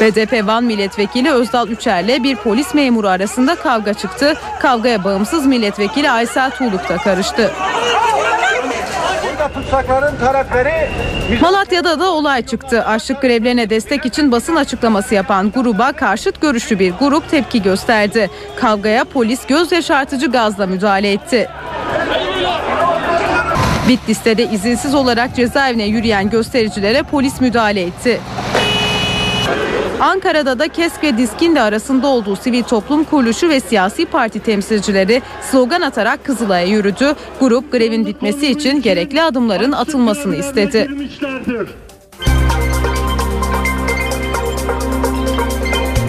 BDP 0.00 0.46
Van 0.46 0.64
Milletvekili 0.64 1.32
Özdal 1.32 1.68
Üçer'le 1.68 2.22
bir 2.22 2.36
polis 2.36 2.74
memuru 2.74 3.08
arasında 3.08 3.54
kavga 3.54 3.94
çıktı. 3.94 4.34
Kavgaya 4.60 5.04
bağımsız 5.04 5.46
milletvekili 5.46 6.10
Aysel 6.10 6.50
Tuğluk 6.50 6.88
da 6.88 6.96
karıştı. 6.96 7.50
Tutsakların 9.48 10.16
tarafları 10.18 10.70
Malatya'da 11.40 12.00
da 12.00 12.12
olay 12.12 12.46
çıktı. 12.46 12.84
Açlık 12.84 13.22
grevlerine 13.22 13.70
destek 13.70 14.06
için 14.06 14.32
basın 14.32 14.56
açıklaması 14.56 15.14
yapan 15.14 15.50
gruba 15.50 15.92
karşıt 15.92 16.40
görüşlü 16.40 16.78
bir 16.78 16.92
grup 16.92 17.30
tepki 17.30 17.62
gösterdi. 17.62 18.30
Kavgaya 18.56 19.04
polis 19.04 19.46
göz 19.46 19.72
yaşartıcı 19.72 20.30
gazla 20.30 20.66
müdahale 20.66 21.12
etti. 21.12 21.48
Bitlis'te 23.88 24.38
de 24.38 24.44
izinsiz 24.44 24.94
olarak 24.94 25.36
cezaevine 25.36 25.84
yürüyen 25.84 26.30
göstericilere 26.30 27.02
polis 27.02 27.40
müdahale 27.40 27.82
etti. 27.82 28.20
Ankara'da 30.00 30.58
da 30.58 30.68
KESK 30.68 31.02
ve 31.02 31.18
DİSK'in 31.18 31.54
de 31.54 31.60
arasında 31.60 32.06
olduğu 32.06 32.36
sivil 32.36 32.62
toplum 32.62 33.04
kuruluşu 33.04 33.48
ve 33.48 33.60
siyasi 33.60 34.06
parti 34.06 34.40
temsilcileri 34.40 35.22
slogan 35.50 35.80
atarak 35.80 36.24
Kızılay'a 36.24 36.66
yürüdü. 36.66 37.14
Grup 37.40 37.72
grevin 37.72 38.06
bitmesi 38.06 38.46
için 38.46 38.82
gerekli 38.82 39.22
adımların 39.22 39.72
atılmasını 39.72 40.36
istedi. 40.36 40.88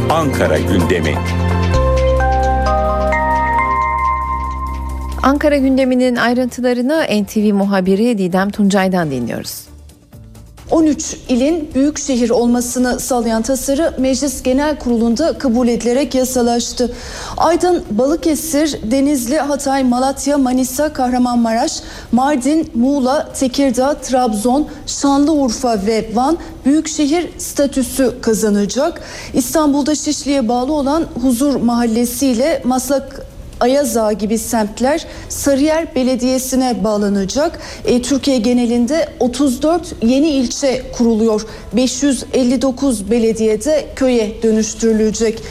Ankara 0.10 0.58
gündemi. 0.58 1.16
Ankara 5.24 5.58
gündeminin 5.58 6.16
ayrıntılarını 6.16 7.04
NTV 7.24 7.54
muhabiri 7.54 8.18
Didem 8.18 8.50
Tuncay'dan 8.50 9.12
dinliyoruz. 9.12 9.75
13 10.72 11.18
ilin 11.30 11.70
büyük 11.76 12.00
şehir 12.00 12.30
olmasını 12.30 13.00
sağlayan 13.00 13.42
tasarı 13.42 13.94
Meclis 13.98 14.44
Genel 14.44 14.80
Kurulu'nda 14.80 15.38
kabul 15.38 15.68
edilerek 15.68 16.16
yasalaştı. 16.16 16.92
Aydın, 17.38 17.84
Balıkesir, 17.92 18.92
Denizli, 18.92 19.38
Hatay, 19.38 19.84
Malatya, 19.84 20.38
Manisa, 20.38 20.94
Kahramanmaraş, 20.94 21.82
Mardin, 22.12 22.72
Muğla, 22.76 23.34
Tekirdağ, 23.34 23.94
Trabzon, 23.94 24.68
Şanlıurfa 24.88 25.86
ve 25.86 26.10
Van 26.14 26.38
büyükşehir 26.66 27.30
statüsü 27.38 28.22
kazanacak. 28.22 29.02
İstanbul'da 29.34 29.96
Şişli'ye 29.96 30.48
bağlı 30.48 30.74
olan 30.74 31.06
Huzur 31.22 31.56
Mahallesi 31.56 32.28
ile 32.28 32.62
Maslak 32.66 33.35
Ayazağa 33.60 34.14
gibi 34.14 34.38
semtler 34.38 35.06
Sarıyer 35.30 35.96
Belediyesi'ne 35.96 36.84
bağlanacak. 36.84 37.60
E, 37.86 38.02
Türkiye 38.02 38.38
genelinde 38.38 39.10
34 39.20 39.96
yeni 40.04 40.30
ilçe 40.30 40.82
kuruluyor. 40.98 41.46
559 41.74 43.12
belediyede 43.12 43.86
köye 43.96 44.44
dönüştürülecek. 44.44 45.42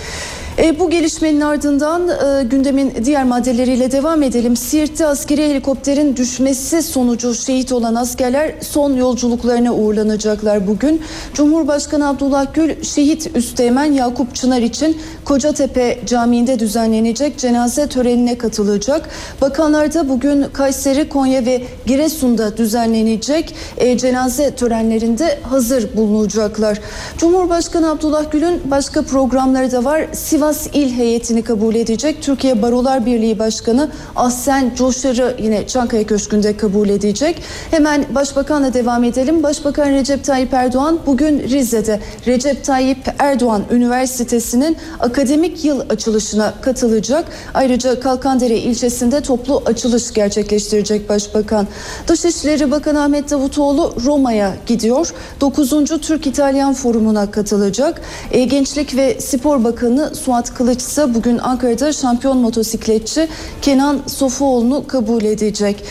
E, 0.58 0.78
bu 0.78 0.90
gelişmenin 0.90 1.40
ardından 1.40 2.08
e, 2.08 2.44
gündemin 2.44 2.92
diğer 3.04 3.24
maddeleriyle 3.24 3.92
devam 3.92 4.22
edelim. 4.22 4.56
Siirt'te 4.56 5.06
askeri 5.06 5.48
helikopterin 5.48 6.16
düşmesi 6.16 6.82
sonucu 6.82 7.34
şehit 7.34 7.72
olan 7.72 7.94
askerler 7.94 8.54
son 8.60 8.94
yolculuklarına 8.94 9.74
uğurlanacaklar 9.74 10.66
bugün. 10.66 11.02
Cumhurbaşkanı 11.34 12.08
Abdullah 12.08 12.54
Gül 12.54 12.82
şehit 12.82 13.36
Üsteğmen 13.36 13.92
Yakup 13.92 14.34
Çınar 14.34 14.62
için 14.62 14.96
Kocatepe 15.24 15.98
Camii'nde 16.06 16.58
düzenlenecek 16.58 17.38
cenaze 17.38 17.86
törenine 17.86 18.38
katılacak. 18.38 19.08
Bakanlar 19.40 19.94
da 19.94 20.08
bugün 20.08 20.44
Kayseri, 20.52 21.08
Konya 21.08 21.46
ve 21.46 21.62
Giresun'da 21.86 22.56
düzenlenecek 22.56 23.54
e, 23.76 23.98
cenaze 23.98 24.50
törenlerinde 24.50 25.38
hazır 25.42 25.96
bulunacaklar. 25.96 26.80
Cumhurbaşkanı 27.18 27.90
Abdullah 27.90 28.32
Gül'ün 28.32 28.62
başka 28.64 29.02
programları 29.02 29.72
da 29.72 29.84
var. 29.84 30.06
Sivas 30.12 30.43
İl 30.72 30.92
heyetini 30.92 31.42
kabul 31.42 31.74
edecek. 31.74 32.22
Türkiye 32.22 32.62
Barolar 32.62 33.06
Birliği 33.06 33.38
Başkanı 33.38 33.90
Ahsen 34.16 34.72
Coşar'ı 34.78 35.36
yine 35.42 35.66
Çankaya 35.66 36.04
Köşkü'nde 36.04 36.56
kabul 36.56 36.88
edecek. 36.88 37.42
Hemen 37.70 38.04
Başbakan'la 38.14 38.74
devam 38.74 39.04
edelim. 39.04 39.42
Başbakan 39.42 39.90
Recep 39.90 40.24
Tayyip 40.24 40.54
Erdoğan 40.54 40.98
bugün 41.06 41.38
Rize'de 41.38 42.00
Recep 42.26 42.64
Tayyip 42.64 42.98
Erdoğan 43.18 43.62
Üniversitesi'nin 43.70 44.76
akademik 45.00 45.64
yıl 45.64 45.80
açılışına 45.90 46.54
katılacak. 46.60 47.24
Ayrıca 47.54 48.00
Kalkandere 48.00 48.58
ilçesinde 48.58 49.20
toplu 49.20 49.62
açılış 49.66 50.12
gerçekleştirecek 50.12 51.08
Başbakan. 51.08 51.66
Dışişleri 52.08 52.70
Bakanı 52.70 53.02
Ahmet 53.02 53.30
Davutoğlu 53.30 53.94
Roma'ya 54.04 54.54
gidiyor. 54.66 55.14
9. 55.40 55.70
Türk-İtalyan 56.00 56.74
Forumu'na 56.74 57.30
katılacak. 57.30 58.00
E, 58.30 58.44
Gençlik 58.44 58.96
ve 58.96 59.20
Spor 59.20 59.64
Bakanı 59.64 60.14
Suat 60.34 60.54
Kılıç 60.54 60.80
ise 60.80 61.14
bugün 61.14 61.38
Ankara'da 61.38 61.92
şampiyon 61.92 62.38
motosikletçi 62.38 63.28
Kenan 63.62 64.00
Sofuoğlu'nu 64.06 64.86
kabul 64.86 65.22
edecek. 65.22 65.84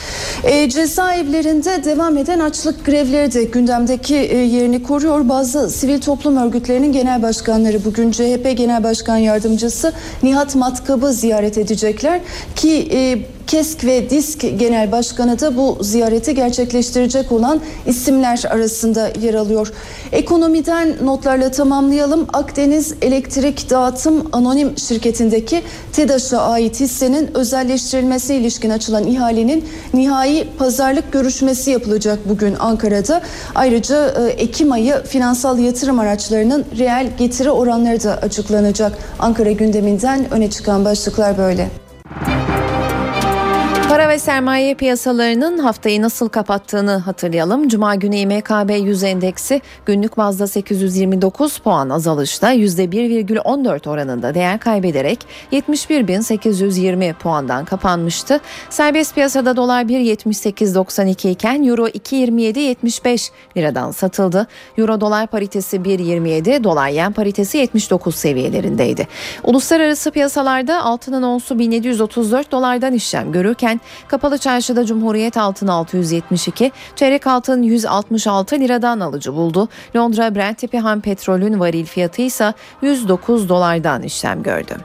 E, 0.43 0.69
cezaevlerinde 0.69 1.83
devam 1.83 2.17
eden 2.17 2.39
açlık 2.39 2.85
grevleri 2.85 3.33
de 3.33 3.43
gündemdeki 3.43 4.15
e, 4.15 4.37
yerini 4.37 4.83
koruyor. 4.83 5.29
Bazı 5.29 5.69
sivil 5.69 6.01
toplum 6.01 6.37
örgütlerinin 6.37 6.91
genel 6.93 7.21
başkanları 7.21 7.85
bugün 7.85 8.11
CHP 8.11 8.57
Genel 8.57 8.83
Başkan 8.83 9.17
Yardımcısı 9.17 9.93
Nihat 10.23 10.55
Matkab'ı 10.55 11.13
ziyaret 11.13 11.57
edecekler 11.57 12.21
ki 12.55 12.89
e, 12.91 13.19
KESK 13.47 13.85
ve 13.85 14.09
DİSK 14.09 14.41
Genel 14.41 14.91
Başkanı 14.91 15.39
da 15.39 15.57
bu 15.57 15.77
ziyareti 15.81 16.35
gerçekleştirecek 16.35 17.31
olan 17.31 17.61
isimler 17.85 18.43
arasında 18.49 19.11
yer 19.21 19.33
alıyor. 19.33 19.73
Ekonomiden 20.11 20.95
notlarla 21.03 21.51
tamamlayalım. 21.51 22.27
Akdeniz 22.33 22.93
Elektrik 23.01 23.69
Dağıtım 23.69 24.29
Anonim 24.31 24.77
Şirketi'ndeki 24.77 25.61
TEDAŞ'a 25.93 26.41
ait 26.41 26.79
hissenin 26.79 27.37
özelleştirilmesi 27.37 28.35
ilişkin 28.35 28.69
açılan 28.69 29.07
ihalenin 29.07 29.65
nihai 29.93 30.47
pazarlık 30.57 31.11
görüşmesi 31.11 31.71
yapılacak 31.71 32.19
bugün 32.29 32.55
Ankara'da. 32.59 33.21
Ayrıca 33.55 34.07
e, 34.07 34.29
Ekim 34.29 34.71
ayı 34.71 35.03
finansal 35.03 35.59
yatırım 35.59 35.99
araçlarının 35.99 36.65
reel 36.77 37.07
getiri 37.17 37.51
oranları 37.51 38.03
da 38.03 38.17
açıklanacak. 38.17 38.97
Ankara 39.19 39.51
gündeminden 39.51 40.33
öne 40.33 40.49
çıkan 40.49 40.85
başlıklar 40.85 41.37
böyle. 41.37 41.82
Para 43.93 44.09
ve 44.09 44.19
sermaye 44.19 44.75
piyasalarının 44.75 45.57
haftayı 45.57 46.01
nasıl 46.01 46.29
kapattığını 46.29 46.91
hatırlayalım. 46.91 47.67
Cuma 47.67 47.95
günü 47.95 48.15
İMKB 48.15 48.85
100 48.85 49.03
endeksi 49.03 49.61
günlük 49.85 50.17
bazda 50.17 50.47
829 50.47 51.57
puan 51.57 51.89
azalışla 51.89 52.53
%1,14 52.53 53.89
oranında 53.89 54.35
değer 54.35 54.59
kaybederek 54.59 55.19
71.820 55.51 57.13
puandan 57.13 57.65
kapanmıştı. 57.65 58.39
Serbest 58.69 59.15
piyasada 59.15 59.55
dolar 59.55 59.83
1.78.92 59.83 61.29
iken 61.29 61.63
euro 61.63 61.87
2.27.75 61.87 63.31
liradan 63.57 63.91
satıldı. 63.91 64.47
Euro 64.77 65.01
dolar 65.01 65.27
paritesi 65.27 65.77
1.27, 65.77 66.63
dolar 66.63 66.89
yen 66.89 67.13
paritesi 67.13 67.57
79 67.57 68.15
seviyelerindeydi. 68.15 69.07
Uluslararası 69.43 70.11
piyasalarda 70.11 70.83
altının 70.83 71.23
onsu 71.23 71.59
1734 71.59 72.51
dolardan 72.51 72.93
işlem 72.93 73.31
görürken 73.31 73.79
Kapalı 74.07 74.37
çarşıda 74.37 74.85
Cumhuriyet 74.85 75.37
altın 75.37 75.67
672, 75.67 76.71
çeyrek 76.95 77.27
altın 77.27 77.61
166 77.61 78.55
liradan 78.55 78.99
alıcı 78.99 79.33
buldu. 79.33 79.69
Londra 79.95 80.35
Brent 80.35 80.57
tipi 80.57 80.79
ham 80.79 81.01
petrolün 81.01 81.59
varil 81.59 81.85
fiyatı 81.85 82.21
ise 82.21 82.53
109 82.81 83.49
dolardan 83.49 84.03
işlem 84.03 84.43
gördü. 84.43 84.77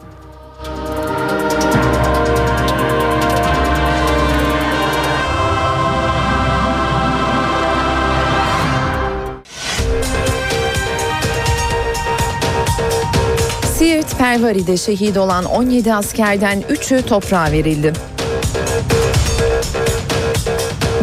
Siirt 13.79 14.19
Pervari'de 14.19 14.77
şehit 14.77 15.17
olan 15.17 15.45
17 15.45 15.95
askerden 15.95 16.61
3'ü 16.61 17.03
toprağa 17.03 17.53
verildi. 17.53 17.93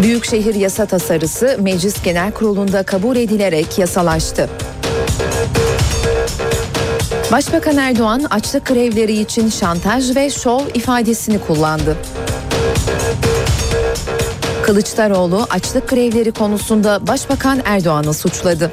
Büyükşehir 0.02 0.56
yasa 0.56 0.86
tasarısı 0.86 1.58
Meclis 1.62 2.04
Genel 2.04 2.32
Kurulu'nda 2.32 2.84
kabul 2.84 3.16
edilerek 3.16 3.80
yasalaştı. 3.80 4.50
Başbakan 7.32 7.78
Erdoğan 7.78 8.26
açlık 8.30 8.66
grevleri 8.66 9.20
için 9.20 9.50
şantaj 9.50 10.16
ve 10.16 10.30
şov 10.30 10.62
ifadesini 10.74 11.40
kullandı. 11.40 11.98
Kılıçdaroğlu 14.64 15.48
açlık 15.50 15.90
grevleri 15.90 16.32
konusunda 16.32 17.08
Başbakan 17.08 17.62
Erdoğan'ı 17.66 18.14
suçladı. 18.14 18.72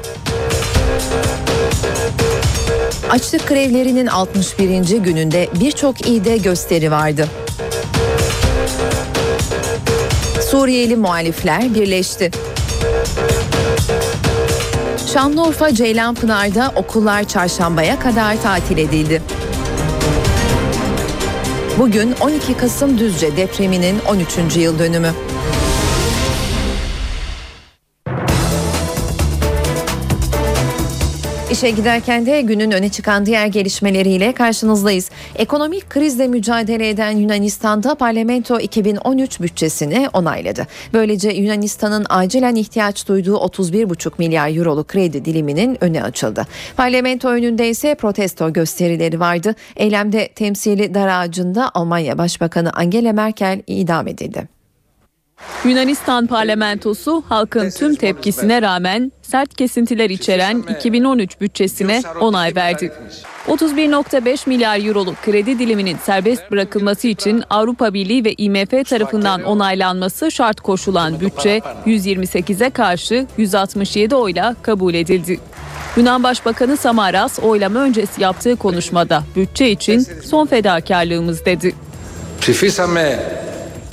Açlık 3.09 3.47
grevlerinin 3.47 4.07
61. 4.07 4.97
gününde 4.97 5.49
birçok 5.59 6.07
ilde 6.07 6.37
gösteri 6.37 6.91
vardı. 6.91 7.27
Suriyeli 10.53 10.95
muhalifler 10.95 11.75
birleşti. 11.75 12.31
Şanlıurfa 15.13 15.73
Ceylanpınar'da 15.73 16.71
okullar 16.75 17.23
çarşambaya 17.23 17.99
kadar 17.99 18.41
tatil 18.41 18.77
edildi. 18.77 19.21
Bugün 21.79 22.13
12 22.21 22.57
Kasım 22.57 22.97
Düzce 22.97 23.37
depreminin 23.37 23.99
13. 24.09 24.57
yıl 24.57 24.79
dönümü. 24.79 25.11
İşe 31.53 31.69
giderken 31.69 32.25
de 32.25 32.41
günün 32.41 32.71
öne 32.71 32.89
çıkan 32.89 33.25
diğer 33.25 33.47
gelişmeleriyle 33.47 34.33
karşınızdayız. 34.33 35.09
Ekonomik 35.35 35.89
krizle 35.89 36.27
mücadele 36.27 36.89
eden 36.89 37.11
Yunanistan'da 37.11 37.95
parlamento 37.95 38.59
2013 38.59 39.41
bütçesini 39.41 40.09
onayladı. 40.13 40.67
Böylece 40.93 41.29
Yunanistan'ın 41.29 42.05
acilen 42.09 42.55
ihtiyaç 42.55 43.07
duyduğu 43.07 43.35
31,5 43.35 44.11
milyar 44.17 44.57
euroluk 44.57 44.87
kredi 44.87 45.25
diliminin 45.25 45.83
önü 45.83 46.01
açıldı. 46.01 46.47
Parlamento 46.77 47.29
önünde 47.29 47.69
ise 47.69 47.95
protesto 47.95 48.53
gösterileri 48.53 49.19
vardı. 49.19 49.55
Eylemde 49.75 50.27
temsili 50.27 50.93
dar 50.93 51.07
ağacında 51.07 51.71
Almanya 51.73 52.17
Başbakanı 52.17 52.71
Angela 52.73 53.13
Merkel 53.13 53.61
idam 53.67 54.07
edildi. 54.07 54.62
Yunanistan 55.65 56.27
parlamentosu 56.27 57.23
halkın 57.29 57.69
tüm 57.69 57.95
tepkisine 57.95 58.61
rağmen 58.61 59.11
sert 59.21 59.55
kesintiler 59.55 60.09
içeren 60.09 60.63
2013 60.79 61.41
bütçesine 61.41 62.01
onay 62.19 62.55
verdi. 62.55 62.91
31.5 63.47 64.49
milyar 64.49 64.85
euroluk 64.87 65.21
kredi 65.21 65.59
diliminin 65.59 65.97
serbest 66.03 66.51
bırakılması 66.51 67.07
için 67.07 67.43
Avrupa 67.49 67.93
Birliği 67.93 68.25
ve 68.25 68.33
IMF 68.33 68.89
tarafından 68.89 69.43
onaylanması 69.43 70.31
şart 70.31 70.61
koşulan 70.61 71.19
bütçe 71.19 71.61
128'e 71.85 72.69
karşı 72.69 73.25
167 73.37 74.15
oyla 74.15 74.55
kabul 74.61 74.93
edildi. 74.93 75.39
Yunan 75.97 76.23
Başbakanı 76.23 76.77
Samaras 76.77 77.39
oylama 77.39 77.79
öncesi 77.79 78.21
yaptığı 78.21 78.55
konuşmada 78.55 79.23
bütçe 79.35 79.69
için 79.69 80.07
son 80.23 80.45
fedakarlığımız 80.45 81.45
dedi. 81.45 81.75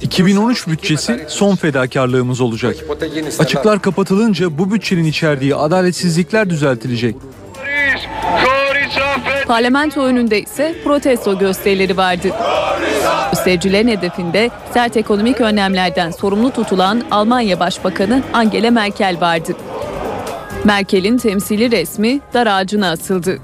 2013 0.01 0.69
bütçesi 0.69 1.25
son 1.29 1.57
fedakarlığımız 1.57 2.41
olacak. 2.41 2.77
Açıklar 3.39 3.83
kapatılınca 3.83 4.59
bu 4.59 4.73
bütçenin 4.73 5.05
içerdiği 5.05 5.55
adaletsizlikler 5.55 6.51
düzeltilecek. 6.51 7.17
Parlamento 9.47 10.05
önünde 10.05 10.43
ise 10.43 10.75
protesto 10.85 11.39
gösterileri 11.39 11.97
vardı. 11.97 12.29
Göstericilerin 13.33 13.89
hedefinde 13.89 14.51
sert 14.75 14.97
ekonomik 14.97 15.41
önlemlerden 15.41 16.11
sorumlu 16.11 16.51
tutulan 16.51 17.03
Almanya 17.11 17.61
Başbakanı 17.61 18.23
Angela 18.33 18.71
Merkel 18.71 19.17
vardı. 19.21 19.53
Merkel'in 20.65 21.19
temsili 21.19 21.71
resmi 21.71 22.21
dar 22.35 22.47
ağacına 22.47 22.91
asıldı. 22.91 23.39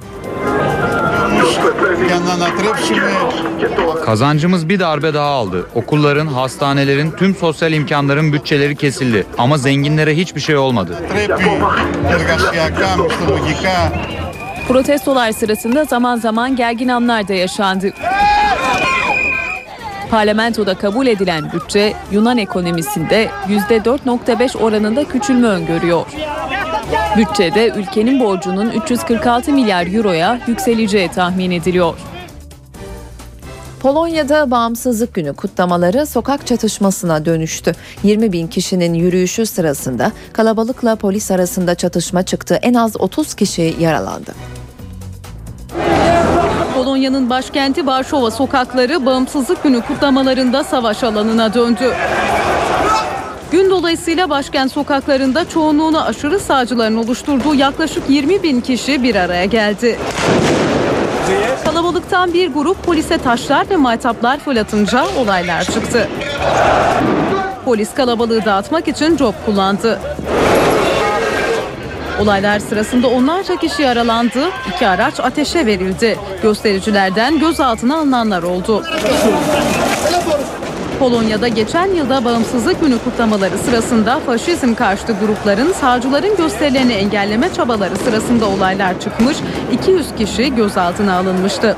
Kazancımız 4.04 4.68
bir 4.68 4.80
darbe 4.80 5.14
daha 5.14 5.26
aldı. 5.26 5.66
Okulların, 5.74 6.26
hastanelerin, 6.26 7.10
tüm 7.10 7.34
sosyal 7.34 7.72
imkanların 7.72 8.32
bütçeleri 8.32 8.76
kesildi. 8.76 9.26
Ama 9.38 9.58
zenginlere 9.58 10.16
hiçbir 10.16 10.40
şey 10.40 10.56
olmadı. 10.56 10.96
Protestolar 14.68 15.32
sırasında 15.32 15.84
zaman 15.84 16.16
zaman 16.16 16.56
gergin 16.56 16.88
anlar 16.88 17.28
da 17.28 17.34
yaşandı. 17.34 17.92
Parlamentoda 20.10 20.74
kabul 20.74 21.06
edilen 21.06 21.52
bütçe 21.52 21.94
Yunan 22.12 22.38
ekonomisinde 22.38 23.28
%4.5 23.48 24.58
oranında 24.58 25.04
küçülme 25.04 25.46
öngörüyor. 25.48 26.06
Bütçede 27.16 27.68
ülkenin 27.76 28.20
borcunun 28.20 28.70
346 28.70 29.52
milyar 29.52 29.94
euroya 29.94 30.40
yükseleceği 30.46 31.08
tahmin 31.08 31.50
ediliyor. 31.50 31.94
Polonya'da 33.80 34.50
Bağımsızlık 34.50 35.14
Günü 35.14 35.32
kutlamaları 35.32 36.06
sokak 36.06 36.46
çatışmasına 36.46 37.24
dönüştü. 37.24 37.72
20 38.02 38.32
bin 38.32 38.46
kişinin 38.46 38.94
yürüyüşü 38.94 39.46
sırasında 39.46 40.12
kalabalıkla 40.32 40.96
polis 40.96 41.30
arasında 41.30 41.74
çatışma 41.74 42.22
çıktı. 42.22 42.58
En 42.62 42.74
az 42.74 43.00
30 43.00 43.34
kişi 43.34 43.76
yaralandı. 43.80 44.34
Polonya'nın 46.86 47.30
başkenti 47.30 47.86
Varşova 47.86 48.30
sokakları 48.30 49.06
Bağımsızlık 49.06 49.62
Günü 49.62 49.80
kutlamalarında 49.80 50.64
savaş 50.64 51.04
alanına 51.04 51.54
döndü. 51.54 51.94
Gün 53.52 53.70
dolayısıyla 53.70 54.30
başkent 54.30 54.72
sokaklarında 54.72 55.48
çoğunluğunu 55.48 56.02
aşırı 56.04 56.40
sağcıların 56.40 56.96
oluşturduğu 56.96 57.54
yaklaşık 57.54 58.10
20 58.10 58.42
bin 58.42 58.60
kişi 58.60 59.02
bir 59.02 59.14
araya 59.14 59.44
geldi. 59.44 59.98
Kalabalıktan 61.64 62.32
bir 62.34 62.52
grup 62.52 62.82
polise 62.82 63.18
taşlar 63.18 63.70
ve 63.70 63.76
maytaplar 63.76 64.38
fırlatınca 64.38 65.06
olaylar 65.18 65.64
çıktı. 65.64 66.08
Polis 67.64 67.94
kalabalığı 67.94 68.44
dağıtmak 68.44 68.88
için 68.88 69.16
cop 69.16 69.46
kullandı. 69.46 70.00
Olaylar 72.20 72.58
sırasında 72.58 73.08
onlarca 73.08 73.56
kişi 73.56 73.82
yaralandı, 73.82 74.50
iki 74.74 74.88
araç 74.88 75.20
ateşe 75.20 75.66
verildi. 75.66 76.18
Göstericilerden 76.42 77.38
gözaltına 77.38 77.96
alınanlar 77.96 78.42
oldu. 78.42 78.84
Polonya'da 80.98 81.48
geçen 81.48 81.86
yılda 81.86 82.24
bağımsızlık 82.24 82.80
günü 82.80 82.98
kutlamaları 82.98 83.58
sırasında 83.58 84.20
faşizm 84.20 84.74
karşıtı 84.74 85.12
grupların 85.12 85.72
sağcıların 85.72 86.36
gösterilerini 86.36 86.92
engelleme 86.92 87.52
çabaları 87.52 87.96
sırasında 87.96 88.48
olaylar 88.48 89.00
çıkmış, 89.00 89.36
200 89.72 90.06
kişi 90.18 90.54
gözaltına 90.54 91.16
alınmıştı. 91.16 91.76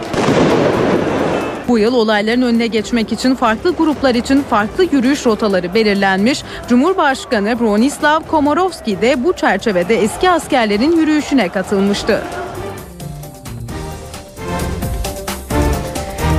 Bu 1.69 1.79
yıl 1.79 1.95
olayların 1.95 2.43
önüne 2.43 2.67
geçmek 2.67 3.13
için 3.13 3.35
farklı 3.35 3.75
gruplar 3.75 4.15
için 4.15 4.43
farklı 4.43 4.85
yürüyüş 4.93 5.27
rotaları 5.27 5.75
belirlenmiş. 5.75 6.43
Cumhurbaşkanı 6.69 7.61
Bronislav 7.61 8.21
Komorowski 8.21 9.03
de 9.03 9.25
bu 9.25 9.33
çerçevede 9.33 10.03
eski 10.03 10.31
askerlerin 10.31 10.97
yürüyüşüne 10.97 11.49
katılmıştı. 11.49 12.23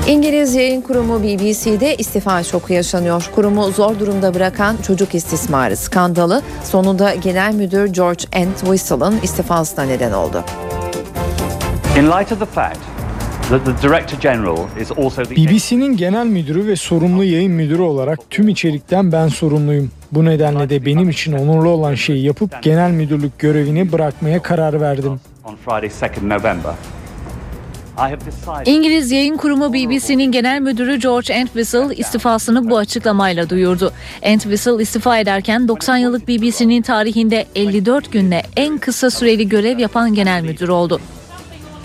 İngiliz 0.07 0.56
yayın 0.56 0.81
kurumu 0.81 1.23
BBC'de 1.23 1.95
istifa 1.95 2.43
şoku 2.43 2.73
yaşanıyor. 2.73 3.30
Kurumu 3.35 3.72
zor 3.72 3.99
durumda 3.99 4.34
bırakan 4.34 4.77
çocuk 4.88 5.15
istismarı 5.15 5.77
skandalı 5.77 6.41
sonunda 6.64 7.15
genel 7.15 7.53
müdür 7.53 7.85
George 7.85 8.23
Entwistle'ın 8.31 9.19
istifasına 9.23 9.85
neden 9.85 10.11
oldu. 10.11 10.43
In 11.99 12.06
light 12.06 12.31
of 12.31 12.39
the 12.39 12.45
fact 12.45 12.89
BBC'nin 15.38 15.97
genel 15.97 16.26
müdürü 16.26 16.67
ve 16.67 16.76
sorumlu 16.76 17.23
yayın 17.23 17.51
müdürü 17.51 17.81
olarak 17.81 18.19
tüm 18.30 18.47
içerikten 18.47 19.11
ben 19.11 19.27
sorumluyum. 19.27 19.91
Bu 20.11 20.26
nedenle 20.26 20.69
de 20.69 20.85
benim 20.85 21.09
için 21.09 21.34
onurlu 21.34 21.69
olan 21.69 21.95
şeyi 21.95 22.26
yapıp 22.26 22.63
genel 22.63 22.91
müdürlük 22.91 23.39
görevini 23.39 23.91
bırakmaya 23.91 24.41
karar 24.41 24.81
verdim. 24.81 25.19
on 25.45 25.55
Friday, 25.55 25.89
2nd 25.89 26.30
November. 26.30 26.73
I 27.97 28.01
have 28.01 28.19
decided 28.19 28.73
İngiliz 28.73 29.11
yayın 29.11 29.38
kurumu 29.38 29.73
BBC'nin 29.73 30.31
genel 30.31 30.61
müdürü 30.61 30.99
George 30.99 31.34
Entwistle 31.34 31.95
istifasını 31.95 32.69
bu 32.69 32.77
açıklamayla 32.77 33.49
duyurdu. 33.49 33.93
Entwistle 34.21 34.84
istifa 34.84 35.17
ederken 35.17 35.67
90 35.67 35.97
yıllık 35.97 36.27
BBC'nin 36.27 36.81
tarihinde 36.81 37.45
54 37.55 38.11
günde 38.11 38.41
en 38.55 38.77
kısa 38.77 39.09
süreli 39.09 39.49
görev 39.49 39.80
yapan 39.80 40.13
genel 40.13 40.43
müdür 40.43 40.69
oldu. 40.69 40.99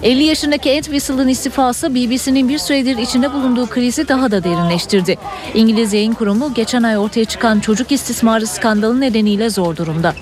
50 0.03 0.25
yaşındaki 0.25 0.71
Entwistle'ın 0.71 1.29
istifası 1.29 1.95
BBC'nin 1.95 2.49
bir 2.49 2.59
süredir 2.59 2.99
içinde 2.99 3.33
bulunduğu 3.33 3.67
krizi 3.67 4.09
daha 4.09 4.31
da 4.31 4.45
derinleştirdi. 4.45 5.17
İngiliz 5.55 5.93
yayın 5.93 6.13
kurumu 6.13 6.55
geçen 6.55 6.83
ay 6.83 6.99
ortaya 6.99 7.25
çıkan 7.25 7.61
çocuk 7.61 7.93
istismarı 7.93 8.47
skandalı 8.47 9.01
nedeniyle 9.01 9.51
zor 9.51 9.77
durumda. 9.77 10.15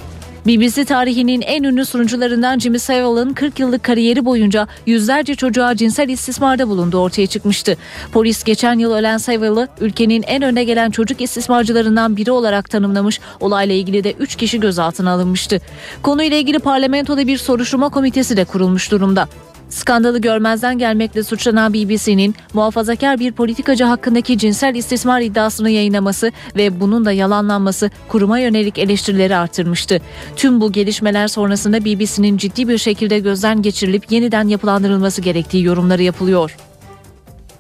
BBC 0.47 0.85
tarihinin 0.85 1.41
en 1.41 1.63
ünlü 1.63 1.85
sunucularından 1.85 2.59
Jimmy 2.59 2.79
Savile'ın 2.79 3.33
40 3.33 3.59
yıllık 3.59 3.83
kariyeri 3.83 4.25
boyunca 4.25 4.69
yüzlerce 4.87 5.35
çocuğa 5.35 5.77
cinsel 5.77 6.09
istismarda 6.09 6.69
bulunduğu 6.69 6.99
ortaya 6.99 7.27
çıkmıştı. 7.27 7.77
Polis 8.13 8.45
geçen 8.45 8.79
yıl 8.79 8.93
ölen 8.93 9.19
Savile'ı 9.19 9.69
ülkenin 9.81 10.23
en 10.23 10.43
önde 10.43 10.65
gelen 10.65 10.91
çocuk 10.91 11.21
istismarcılarından 11.21 12.17
biri 12.17 12.31
olarak 12.31 12.71
tanımlamış. 12.71 13.21
Olayla 13.41 13.75
ilgili 13.75 14.05
de 14.05 14.13
3 14.13 14.37
kişi 14.37 14.61
gözaltına 14.61 15.11
alınmıştı. 15.11 15.61
Konuyla 16.03 16.37
ilgili 16.37 16.59
parlamentoda 16.59 17.27
bir 17.27 17.39
soruşturma 17.39 17.89
komitesi 17.89 18.37
de 18.37 18.45
kurulmuş 18.45 18.91
durumda. 18.91 19.29
Skandalı 19.73 20.21
görmezden 20.21 20.79
gelmekle 20.79 21.23
suçlanan 21.23 21.75
BBC'nin 21.75 22.35
muhafazakar 22.55 23.19
bir 23.19 23.33
politikacı 23.33 23.85
hakkındaki 23.85 24.39
cinsel 24.39 24.75
istismar 24.75 25.21
iddiasını 25.21 25.71
yayınlaması 25.71 26.33
ve 26.57 26.81
bunun 26.81 27.05
da 27.05 27.13
yalanlanması 27.13 27.91
kuruma 28.09 28.39
yönelik 28.39 28.79
eleştirileri 28.79 29.37
artırmıştı. 29.37 30.01
Tüm 30.37 30.61
bu 30.61 30.73
gelişmeler 30.73 31.29
sonrasında 31.29 31.85
BBC'nin 31.85 32.37
ciddi 32.37 32.69
bir 32.69 32.79
şekilde 32.79 33.19
gözden 33.19 33.63
geçirilip 33.63 34.13
yeniden 34.13 34.49
yapılandırılması 34.49 35.21
gerektiği 35.21 35.65
yorumları 35.65 36.03
yapılıyor. 36.03 36.57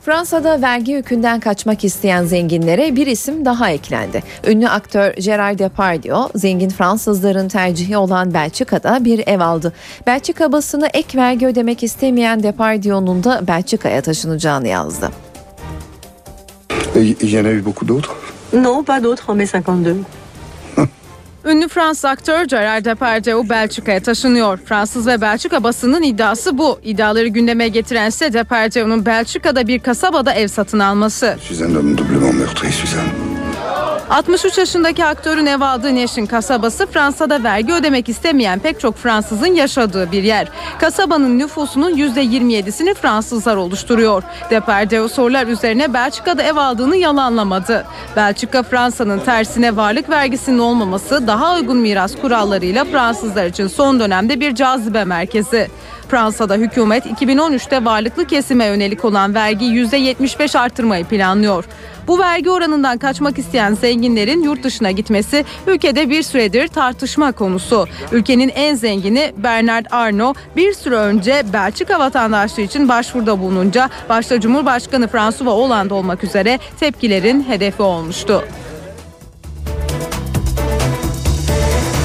Fransa'da 0.04 0.62
vergi 0.62 0.92
yükünden 0.92 1.40
kaçmak 1.40 1.84
isteyen 1.84 2.24
zenginlere 2.24 2.96
bir 2.96 3.06
isim 3.06 3.44
daha 3.44 3.70
eklendi. 3.70 4.22
Ünlü 4.46 4.68
aktör 4.68 5.14
Gerard 5.14 5.58
Depardieu, 5.58 6.28
zengin 6.34 6.68
Fransızların 6.68 7.48
tercihi 7.48 7.96
olan 7.96 8.34
Belçika'da 8.34 9.04
bir 9.04 9.22
ev 9.26 9.40
aldı. 9.40 9.72
Belçika 10.06 10.52
basını 10.52 10.88
ek 10.94 11.18
vergi 11.18 11.46
ödemek 11.46 11.82
istemeyen 11.82 12.42
Depardieu'nun 12.42 13.24
da 13.24 13.46
Belçika'ya 13.48 14.00
taşınacağını 14.00 14.68
yazdı. 14.68 15.10
İl 16.94 17.32
y 17.32 17.38
en 17.38 17.44
a 17.44 17.48
eu 17.48 17.64
beaucoup 17.64 17.88
d'autres 17.88 18.12
Non, 18.52 18.84
pas 18.84 19.04
d'autres 19.04 19.28
en 19.28 19.36
mai 19.36 19.46
52. 19.46 20.21
Ünlü 21.44 21.68
Fransız 21.68 22.04
aktör 22.04 22.44
Gerard 22.44 22.84
Depardieu 22.84 23.48
Belçika'ya 23.48 24.00
taşınıyor. 24.00 24.58
Fransız 24.64 25.06
ve 25.06 25.20
Belçika 25.20 25.62
basının 25.62 26.02
iddiası 26.02 26.58
bu. 26.58 26.80
İddiaları 26.82 27.28
gündeme 27.28 27.68
getirense 27.68 28.32
Depardieu'nun 28.32 29.06
Belçika'da 29.06 29.66
bir 29.66 29.78
kasabada 29.78 30.32
ev 30.32 30.48
satın 30.48 30.78
alması. 30.78 31.36
63 34.12 34.58
yaşındaki 34.58 35.04
aktörün 35.04 35.46
ev 35.46 35.60
aldığı 35.60 35.94
Neşin 35.94 36.26
kasabası 36.26 36.86
Fransa'da 36.86 37.44
vergi 37.44 37.72
ödemek 37.72 38.08
istemeyen 38.08 38.58
pek 38.58 38.80
çok 38.80 38.96
Fransızın 38.96 39.54
yaşadığı 39.54 40.12
bir 40.12 40.22
yer. 40.22 40.48
Kasabanın 40.78 41.38
nüfusunun 41.38 41.96
%27'sini 41.96 42.94
Fransızlar 42.94 43.56
oluşturuyor. 43.56 44.22
Depardieu 44.50 45.08
sorular 45.08 45.46
üzerine 45.46 45.94
Belçika'da 45.94 46.42
ev 46.42 46.56
aldığını 46.56 46.96
yalanlamadı. 46.96 47.84
Belçika 48.16 48.62
Fransa'nın 48.62 49.18
tersine 49.18 49.76
varlık 49.76 50.10
vergisinin 50.10 50.58
olmaması 50.58 51.26
daha 51.26 51.54
uygun 51.54 51.76
miras 51.76 52.16
kurallarıyla 52.16 52.84
Fransızlar 52.84 53.46
için 53.46 53.66
son 53.66 54.00
dönemde 54.00 54.40
bir 54.40 54.54
cazibe 54.54 55.04
merkezi. 55.04 55.68
Fransa'da 56.08 56.54
hükümet 56.54 57.06
2013'te 57.06 57.84
varlıklı 57.84 58.26
kesime 58.26 58.64
yönelik 58.64 59.04
olan 59.04 59.34
vergiyi 59.34 59.72
%75 59.86 60.58
artırmayı 60.58 61.04
planlıyor. 61.04 61.64
Bu 62.06 62.18
vergi 62.18 62.50
oranından 62.50 62.98
kaçmak 62.98 63.38
isteyen 63.38 63.74
zenginlerin 63.74 64.42
yurt 64.42 64.62
dışına 64.62 64.90
gitmesi 64.90 65.44
ülkede 65.66 66.10
bir 66.10 66.22
süredir 66.22 66.68
tartışma 66.68 67.32
konusu. 67.32 67.86
Ülkenin 68.12 68.48
en 68.48 68.74
zengini 68.74 69.32
Bernard 69.36 69.86
Arnault 69.90 70.36
bir 70.56 70.72
süre 70.72 70.94
önce 70.94 71.42
Belçika 71.52 71.98
vatandaşlığı 71.98 72.62
için 72.62 72.88
başvuruda 72.88 73.40
bulununca 73.40 73.90
başta 74.08 74.40
Cumhurbaşkanı 74.40 75.08
François 75.08 75.50
Hollande 75.50 75.94
olmak 75.94 76.24
üzere 76.24 76.58
tepkilerin 76.80 77.44
hedefi 77.48 77.82
olmuştu. 77.82 78.44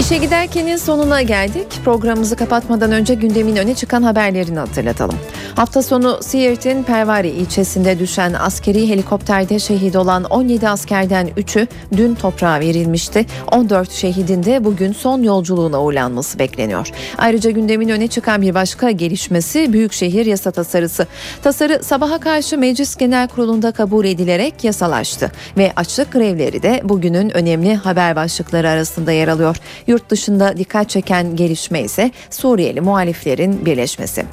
İşe 0.08 0.18
giderkenin 0.18 0.78
sonuna 0.78 1.22
geldik. 1.22 1.68
Programımızı 1.86 2.36
kapatmadan 2.36 2.92
önce 2.92 3.14
gündemin 3.14 3.56
öne 3.56 3.76
çıkan 3.76 4.04
haberlerini 4.04 4.60
hatırlatalım. 4.60 5.16
Hafta 5.56 5.84
sonu 5.84 6.20
Siirt'in 6.22 6.84
Pervari 6.84 7.30
ilçesinde 7.30 8.00
düşen 8.00 8.34
askeri 8.34 8.90
helikopterde 8.90 9.60
şehit 9.60 9.96
olan 9.96 10.24
17 10.24 10.70
askerden 10.70 11.28
3'ü 11.28 11.68
dün 11.98 12.16
toprağa 12.16 12.60
verilmişti. 12.60 13.26
14 13.52 13.92
şehidin 13.92 14.44
de 14.44 14.66
bugün 14.66 14.94
son 14.94 15.24
yolculuğuna 15.24 15.84
uğurlanması 15.84 16.40
bekleniyor. 16.40 16.90
Ayrıca 17.18 17.52
gündemin 17.52 17.90
öne 17.90 18.08
çıkan 18.08 18.42
bir 18.42 18.54
başka 18.54 18.92
gelişmesi 18.92 19.74
Büyükşehir 19.74 20.26
Yasa 20.26 20.52
Tasarısı. 20.52 21.08
Tasarı 21.44 21.84
sabaha 21.84 22.20
karşı 22.20 22.58
Meclis 22.58 22.96
Genel 22.96 23.28
Kurulu'nda 23.28 23.72
kabul 23.72 24.06
edilerek 24.06 24.64
yasalaştı 24.64 25.32
ve 25.58 25.72
açlık 25.76 26.12
grevleri 26.12 26.64
de 26.64 26.82
bugünün 26.84 27.30
önemli 27.30 27.76
haber 27.76 28.16
başlıkları 28.16 28.70
arasında 28.70 29.12
yer 29.12 29.28
alıyor. 29.28 29.58
Yurt 29.98 30.10
dışında 30.10 30.58
dikkat 30.58 30.90
çeken 30.90 31.36
gelişme 31.36 31.82
ise 31.82 32.12
Suriyeli 32.30 32.82
muhaliflerin 32.82 33.66
birleşmesi. 33.66 34.26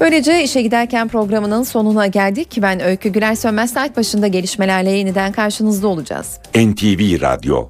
Böylece 0.00 0.44
işe 0.44 0.62
giderken 0.62 1.08
programının 1.08 1.62
sonuna 1.62 2.06
geldik. 2.06 2.58
Ben 2.62 2.80
Öykü 2.80 3.08
Güler 3.08 3.34
Sönmez 3.34 3.72
saat 3.72 3.96
başında 3.96 4.26
gelişmelerle 4.26 4.90
yeniden 4.90 5.32
karşınızda 5.32 5.88
olacağız. 5.88 6.38
NTV 6.54 7.20
Radyo 7.20 7.68